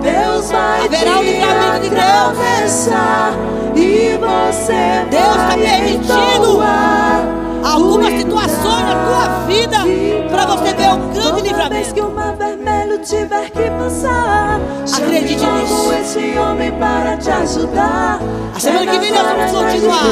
Deus 0.03 0.51
vai 0.51 0.85
Haverá 0.85 1.19
te 1.19 1.25
livramento 1.25 1.81
de 1.81 2.01
atravessar 2.01 3.33
e 3.75 4.17
você 4.19 5.07
Deus 5.11 5.25
está 5.25 5.47
vai 5.49 5.59
permitindo 5.59 6.51
entoar 6.51 7.25
Algumas 7.65 8.13
situações 8.15 8.85
na 8.85 9.05
tua 9.05 9.29
vida 9.47 9.79
para 10.31 10.47
você 10.47 10.75
ver 10.75 10.93
o 10.93 10.99
grande 11.13 11.51
Toda 11.51 11.69
vez 11.71 11.93
que 11.93 12.01
livramento. 12.01 12.07
o 12.07 12.15
mar 12.15 12.37
vermelho 12.37 12.99
tiver 12.99 13.51
que 13.51 13.71
passar, 13.71 14.24
esse 16.15 16.39
homem 16.39 16.71
para 16.73 17.17
te 17.17 17.29
ajudar. 17.29 18.21
A 18.55 18.61
semana 18.61 18.87
que 18.87 18.99
vem 18.99 19.11
nós 19.11 19.27
vamos 19.27 19.51
continuar. 19.51 20.05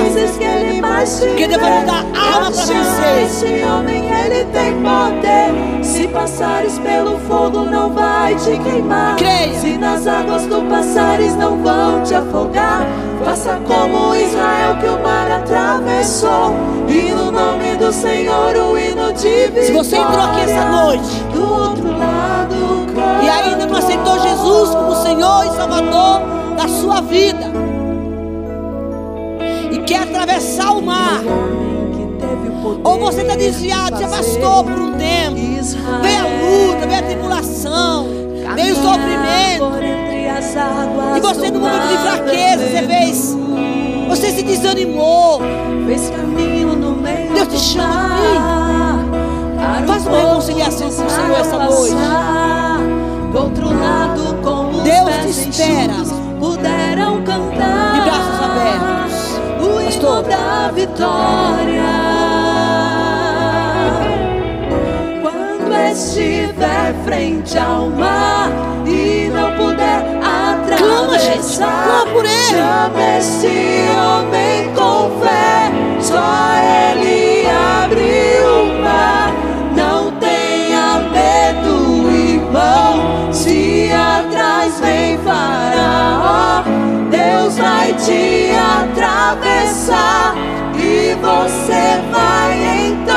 Porque 1.29 1.47
Deus 1.47 1.61
vai 1.61 1.85
dar 1.85 2.05
vê. 2.05 2.19
alma 2.19 2.51
para 2.51 2.65
vencer. 2.65 3.23
Esse 3.25 3.65
homem, 3.65 4.11
ele 4.11 4.45
tem 4.47 4.75
poder. 4.83 5.85
Se 5.85 6.09
passares 6.09 6.79
pelo 6.81 7.19
fogo, 7.21 7.65
não 7.65 7.93
vai 7.93 8.35
te 8.35 8.59
queimar. 8.59 9.17
Creia. 9.17 9.59
Se 9.61 9.79
nas 9.79 10.07
águas 10.07 10.47
tu 10.47 10.61
passares, 10.63 11.37
não 11.37 11.63
vão 11.63 12.03
te 12.03 12.15
afogar. 12.15 12.85
Faça 13.25 13.61
como 13.65 14.17
Israel 14.17 14.77
que 14.81 14.87
o 14.87 14.99
mar 15.01 15.31
atravessou. 15.31 16.57
E 16.89 17.13
no 17.13 17.31
nome 17.31 17.72
do 17.83 17.93
Senhor 17.93 18.55
o 18.55 18.79
hino 18.79 19.13
de 19.13 19.47
vitória. 19.49 19.67
Se 19.67 19.73
você 19.73 19.97
entrou 19.97 20.21
aqui 20.21 20.41
essa 20.43 20.65
noite 20.67 21.25
do 21.35 21.53
outro 21.53 21.99
lado 21.99 22.87
e 23.25 23.29
ainda 23.29 23.67
não 23.67 23.77
aceitou 23.77 24.21
Jesus 24.21 24.71
como 24.71 24.95
Senhor 24.95 25.47
e 25.47 25.57
Salvador 25.57 26.21
da 26.57 26.69
sua 26.69 27.01
vida 27.01 27.51
e 29.73 29.79
quer 29.79 30.03
atravessar 30.03 30.77
o 30.77 30.83
mar, 30.83 31.23
ou 32.85 33.01
você 33.01 33.23
está 33.23 33.35
desviado, 33.35 33.97
se 33.97 34.05
afastou 34.05 34.63
por 34.63 34.79
um 34.79 34.93
tempo, 34.93 35.35
vem 36.03 36.19
a 36.19 36.25
luta, 36.25 36.87
vem 36.87 36.99
a 36.99 37.03
tribulação, 37.03 38.07
vem 38.55 38.71
o 38.71 38.77
sofrimento, 38.77 39.73
e 41.17 41.21
você 41.21 41.51
no 41.51 41.59
momento 41.59 41.89
de 41.89 41.99
fraqueza, 41.99 42.65
você 42.65 42.83
fez, 42.87 43.37
você 44.09 44.31
se 44.31 44.43
desanimou. 44.43 45.41
Fez 45.87 46.11
caminho 46.11 46.77
no 46.77 46.93
meio 46.93 47.33
Deus 47.35 47.49
te 47.49 47.59
chama 47.59 48.19
o 49.83 49.87
Faz 49.87 50.07
uma 50.07 50.19
reconciliação 50.19 50.91
com 50.91 51.05
o 51.05 51.11
Senhor 51.11 51.39
essa 51.39 51.59
noite. 51.59 51.95
Do 53.33 53.39
outro 53.39 53.67
lado, 53.67 54.37
com 54.43 54.71
os 54.71 54.83
Deus 54.83 55.11
te 55.23 55.49
espera. 55.49 55.95
puderam 56.39 57.23
cantar 57.23 57.95
De 57.95 58.01
braços 58.01 58.41
abertos. 58.43 59.41
o 59.61 59.81
hino 59.81 60.23
da 60.23 60.71
vitória. 60.73 61.83
Quando 65.23 65.73
estiver 65.93 66.95
frente 67.05 67.59
ao 67.59 67.89
mar 67.91 68.51
Atravessar, 71.43 71.85
Clama 71.85 72.07
por 72.13 72.25
ele. 72.25 72.43
chame 72.45 73.19
esse 73.19 73.87
homem 73.99 74.73
com 74.75 75.11
fé. 75.21 75.73
Só 76.01 76.23
ele 76.95 77.47
abre 77.83 78.41
o 78.45 78.83
mar. 78.83 79.33
Não 79.75 80.13
tenha 80.13 81.01
medo, 81.11 82.09
irmão. 82.11 83.33
Se 83.33 83.91
atrás 83.93 84.79
vem 84.81 85.19
Faraó, 85.19 86.63
Deus 87.11 87.57
vai 87.59 87.93
te 87.95 88.53
atravessar 88.81 90.35
e 90.77 91.15
você 91.21 92.01
vai 92.13 92.87
entoar 92.87 93.12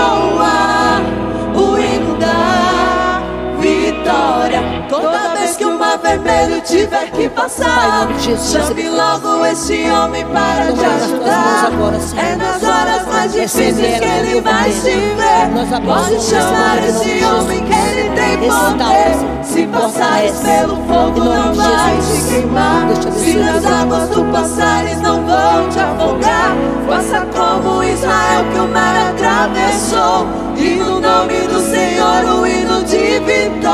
vermelho 5.98 6.26
vermelho 6.26 6.62
tiver 6.62 7.12
que 7.12 7.30
passar, 7.30 8.08
chame 8.20 8.90
logo 8.90 9.46
esse 9.46 9.90
homem 9.90 10.26
para 10.28 10.72
te 10.72 10.86
ajudar. 10.86 11.72
É 12.18 12.36
nas 12.36 12.64
horas 12.64 13.08
mais 13.08 13.34
difíceis 13.34 13.76
que 13.76 14.06
ele 14.06 14.42
vai 14.42 14.72
se 14.72 14.92
ver. 14.92 15.82
Pode 15.86 16.22
chamar 16.22 16.84
esse 16.88 17.24
homem 17.24 17.64
que 17.64 17.74
ele 17.74 18.10
tem 18.16 18.38
poder. 18.50 19.44
Se 19.44 19.68
passares 19.68 20.38
pelo 20.40 20.76
fogo, 20.88 21.20
não 21.20 21.54
vai 21.54 21.98
te 21.98 22.30
queimar. 22.30 22.88
Se 23.14 23.38
nas 23.38 23.66
águas 23.66 24.10
tu 24.10 24.24
passares, 24.26 25.02
não 25.02 25.26
vão 25.26 25.70
te 25.70 25.80
afogar. 25.80 26.56
Faça 26.88 27.26
como 27.34 27.84
Israel 27.84 28.46
que 28.52 28.60
o 28.60 28.68
mar 28.68 29.12
atravessou. 29.12 30.28
E 30.58 30.76
no 30.76 31.00
nome 31.00 31.48
do 31.48 31.60
Senhor 31.62 32.40
o 32.40 32.48
hino 32.48 32.84
de 32.84 33.20
vitória. 33.20 33.65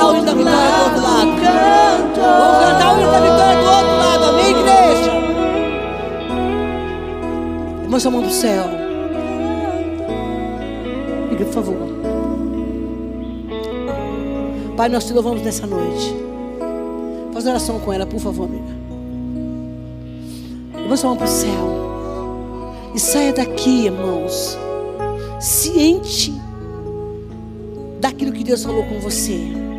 Cantar 0.00 0.12
o 0.12 0.16
hino 0.16 0.24
da 0.24 0.32
vitória 0.32 0.70
do 0.70 0.82
outro 0.82 1.02
lado. 1.02 1.30
Vamos 2.16 2.58
cantar 2.64 2.96
o 2.96 3.00
hino 3.00 3.10
da 3.12 3.20
vitória 3.20 3.56
do 3.60 3.68
outro 3.68 3.96
lado, 3.98 4.24
amém, 4.24 4.50
igreja? 4.50 5.12
Irmã, 7.82 7.98
sua 8.00 8.10
mão 8.10 8.22
do 8.22 8.30
céu. 8.30 8.64
Diga, 11.28 11.44
por 11.44 11.52
favor. 11.52 11.76
Pai, 14.74 14.88
nós 14.88 15.04
te 15.04 15.12
louvamos 15.12 15.42
nessa 15.42 15.66
noite. 15.66 16.16
Faz 17.34 17.46
oração 17.46 17.78
com 17.80 17.92
ela, 17.92 18.06
por 18.06 18.20
favor, 18.20 18.44
amiga. 18.44 18.74
Irmã, 20.78 20.96
sua 20.96 21.10
mão 21.10 21.18
para 21.18 21.26
o 21.26 21.28
céu. 21.28 22.72
E 22.94 22.98
saia 22.98 23.34
daqui, 23.34 23.84
irmãos. 23.84 24.56
Ciente 25.38 26.32
daquilo 28.00 28.32
que 28.32 28.42
Deus 28.42 28.64
falou 28.64 28.82
com 28.84 28.98
você. 28.98 29.69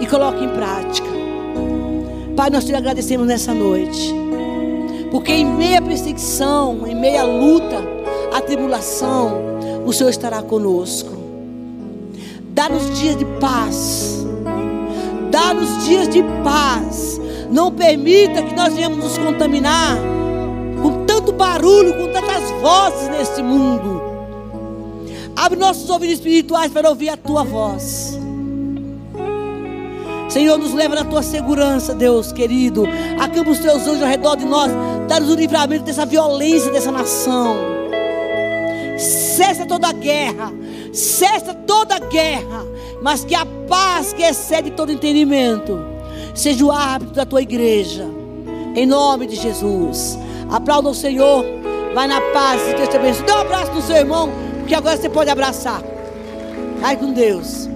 E 0.00 0.06
coloque 0.06 0.44
em 0.44 0.48
prática. 0.48 1.08
Pai, 2.36 2.50
nós 2.50 2.64
te 2.64 2.74
agradecemos 2.74 3.26
nessa 3.26 3.54
noite. 3.54 4.14
Porque 5.10 5.32
em 5.32 5.44
meia 5.44 5.80
perseguição, 5.80 6.86
em 6.86 6.94
meia 6.94 7.22
luta, 7.24 7.82
a 8.32 8.40
tribulação, 8.40 9.32
o 9.86 9.92
Senhor 9.92 10.10
estará 10.10 10.42
conosco. 10.42 11.10
Dá-nos 12.50 12.98
dias 12.98 13.16
de 13.16 13.24
paz. 13.40 14.26
Dá-nos 15.30 15.84
dias 15.84 16.08
de 16.08 16.22
paz. 16.44 17.20
Não 17.50 17.72
permita 17.72 18.42
que 18.42 18.54
nós 18.54 18.74
venhamos 18.74 18.98
nos 18.98 19.16
contaminar 19.16 19.96
com 20.82 21.04
tanto 21.06 21.32
barulho, 21.32 21.94
com 21.94 22.12
tantas 22.12 22.50
vozes 22.60 23.08
neste 23.08 23.42
mundo. 23.42 24.02
Abre 25.34 25.58
nossos 25.58 25.88
ouvidos 25.88 26.16
espirituais 26.16 26.72
para 26.72 26.88
ouvir 26.88 27.08
a 27.08 27.16
tua 27.16 27.44
voz. 27.44 28.18
Senhor, 30.28 30.58
nos 30.58 30.74
leva 30.74 30.94
na 30.96 31.04
tua 31.04 31.22
segurança, 31.22 31.94
Deus 31.94 32.32
querido. 32.32 32.84
Acampa 33.18 33.50
os 33.50 33.58
teus 33.58 33.86
anjos 33.86 34.02
ao 34.02 34.08
redor 34.08 34.36
de 34.36 34.44
nós. 34.44 34.70
Dá-nos 35.08 35.30
o 35.30 35.34
livramento 35.34 35.84
dessa 35.84 36.04
violência 36.04 36.70
dessa 36.72 36.90
nação. 36.90 37.56
Cessa 38.98 39.64
toda 39.66 39.88
a 39.88 39.92
guerra. 39.92 40.52
Cessa 40.92 41.54
toda 41.54 41.94
a 41.96 41.98
guerra. 41.98 42.64
Mas 43.00 43.24
que 43.24 43.34
a 43.34 43.46
paz 43.68 44.12
que 44.12 44.22
excede 44.22 44.70
todo 44.70 44.90
entendimento 44.90 45.78
seja 46.34 46.64
o 46.64 46.72
árbitro 46.72 47.14
da 47.14 47.24
tua 47.24 47.42
igreja. 47.42 48.06
Em 48.74 48.84
nome 48.84 49.26
de 49.26 49.36
Jesus. 49.36 50.18
Aplauda 50.50 50.88
o 50.88 50.94
Senhor. 50.94 51.44
Vai 51.94 52.08
na 52.08 52.20
paz. 52.32 52.60
Deus 52.74 52.88
te 52.88 52.96
abençoe. 52.96 53.24
Dê 53.24 53.32
um 53.32 53.38
abraço 53.38 53.72
no 53.72 53.82
seu 53.82 53.96
irmão. 53.96 54.28
Porque 54.58 54.74
agora 54.74 54.96
você 54.96 55.08
pode 55.08 55.30
abraçar. 55.30 55.80
Vai 56.80 56.96
com 56.96 57.12
Deus. 57.12 57.68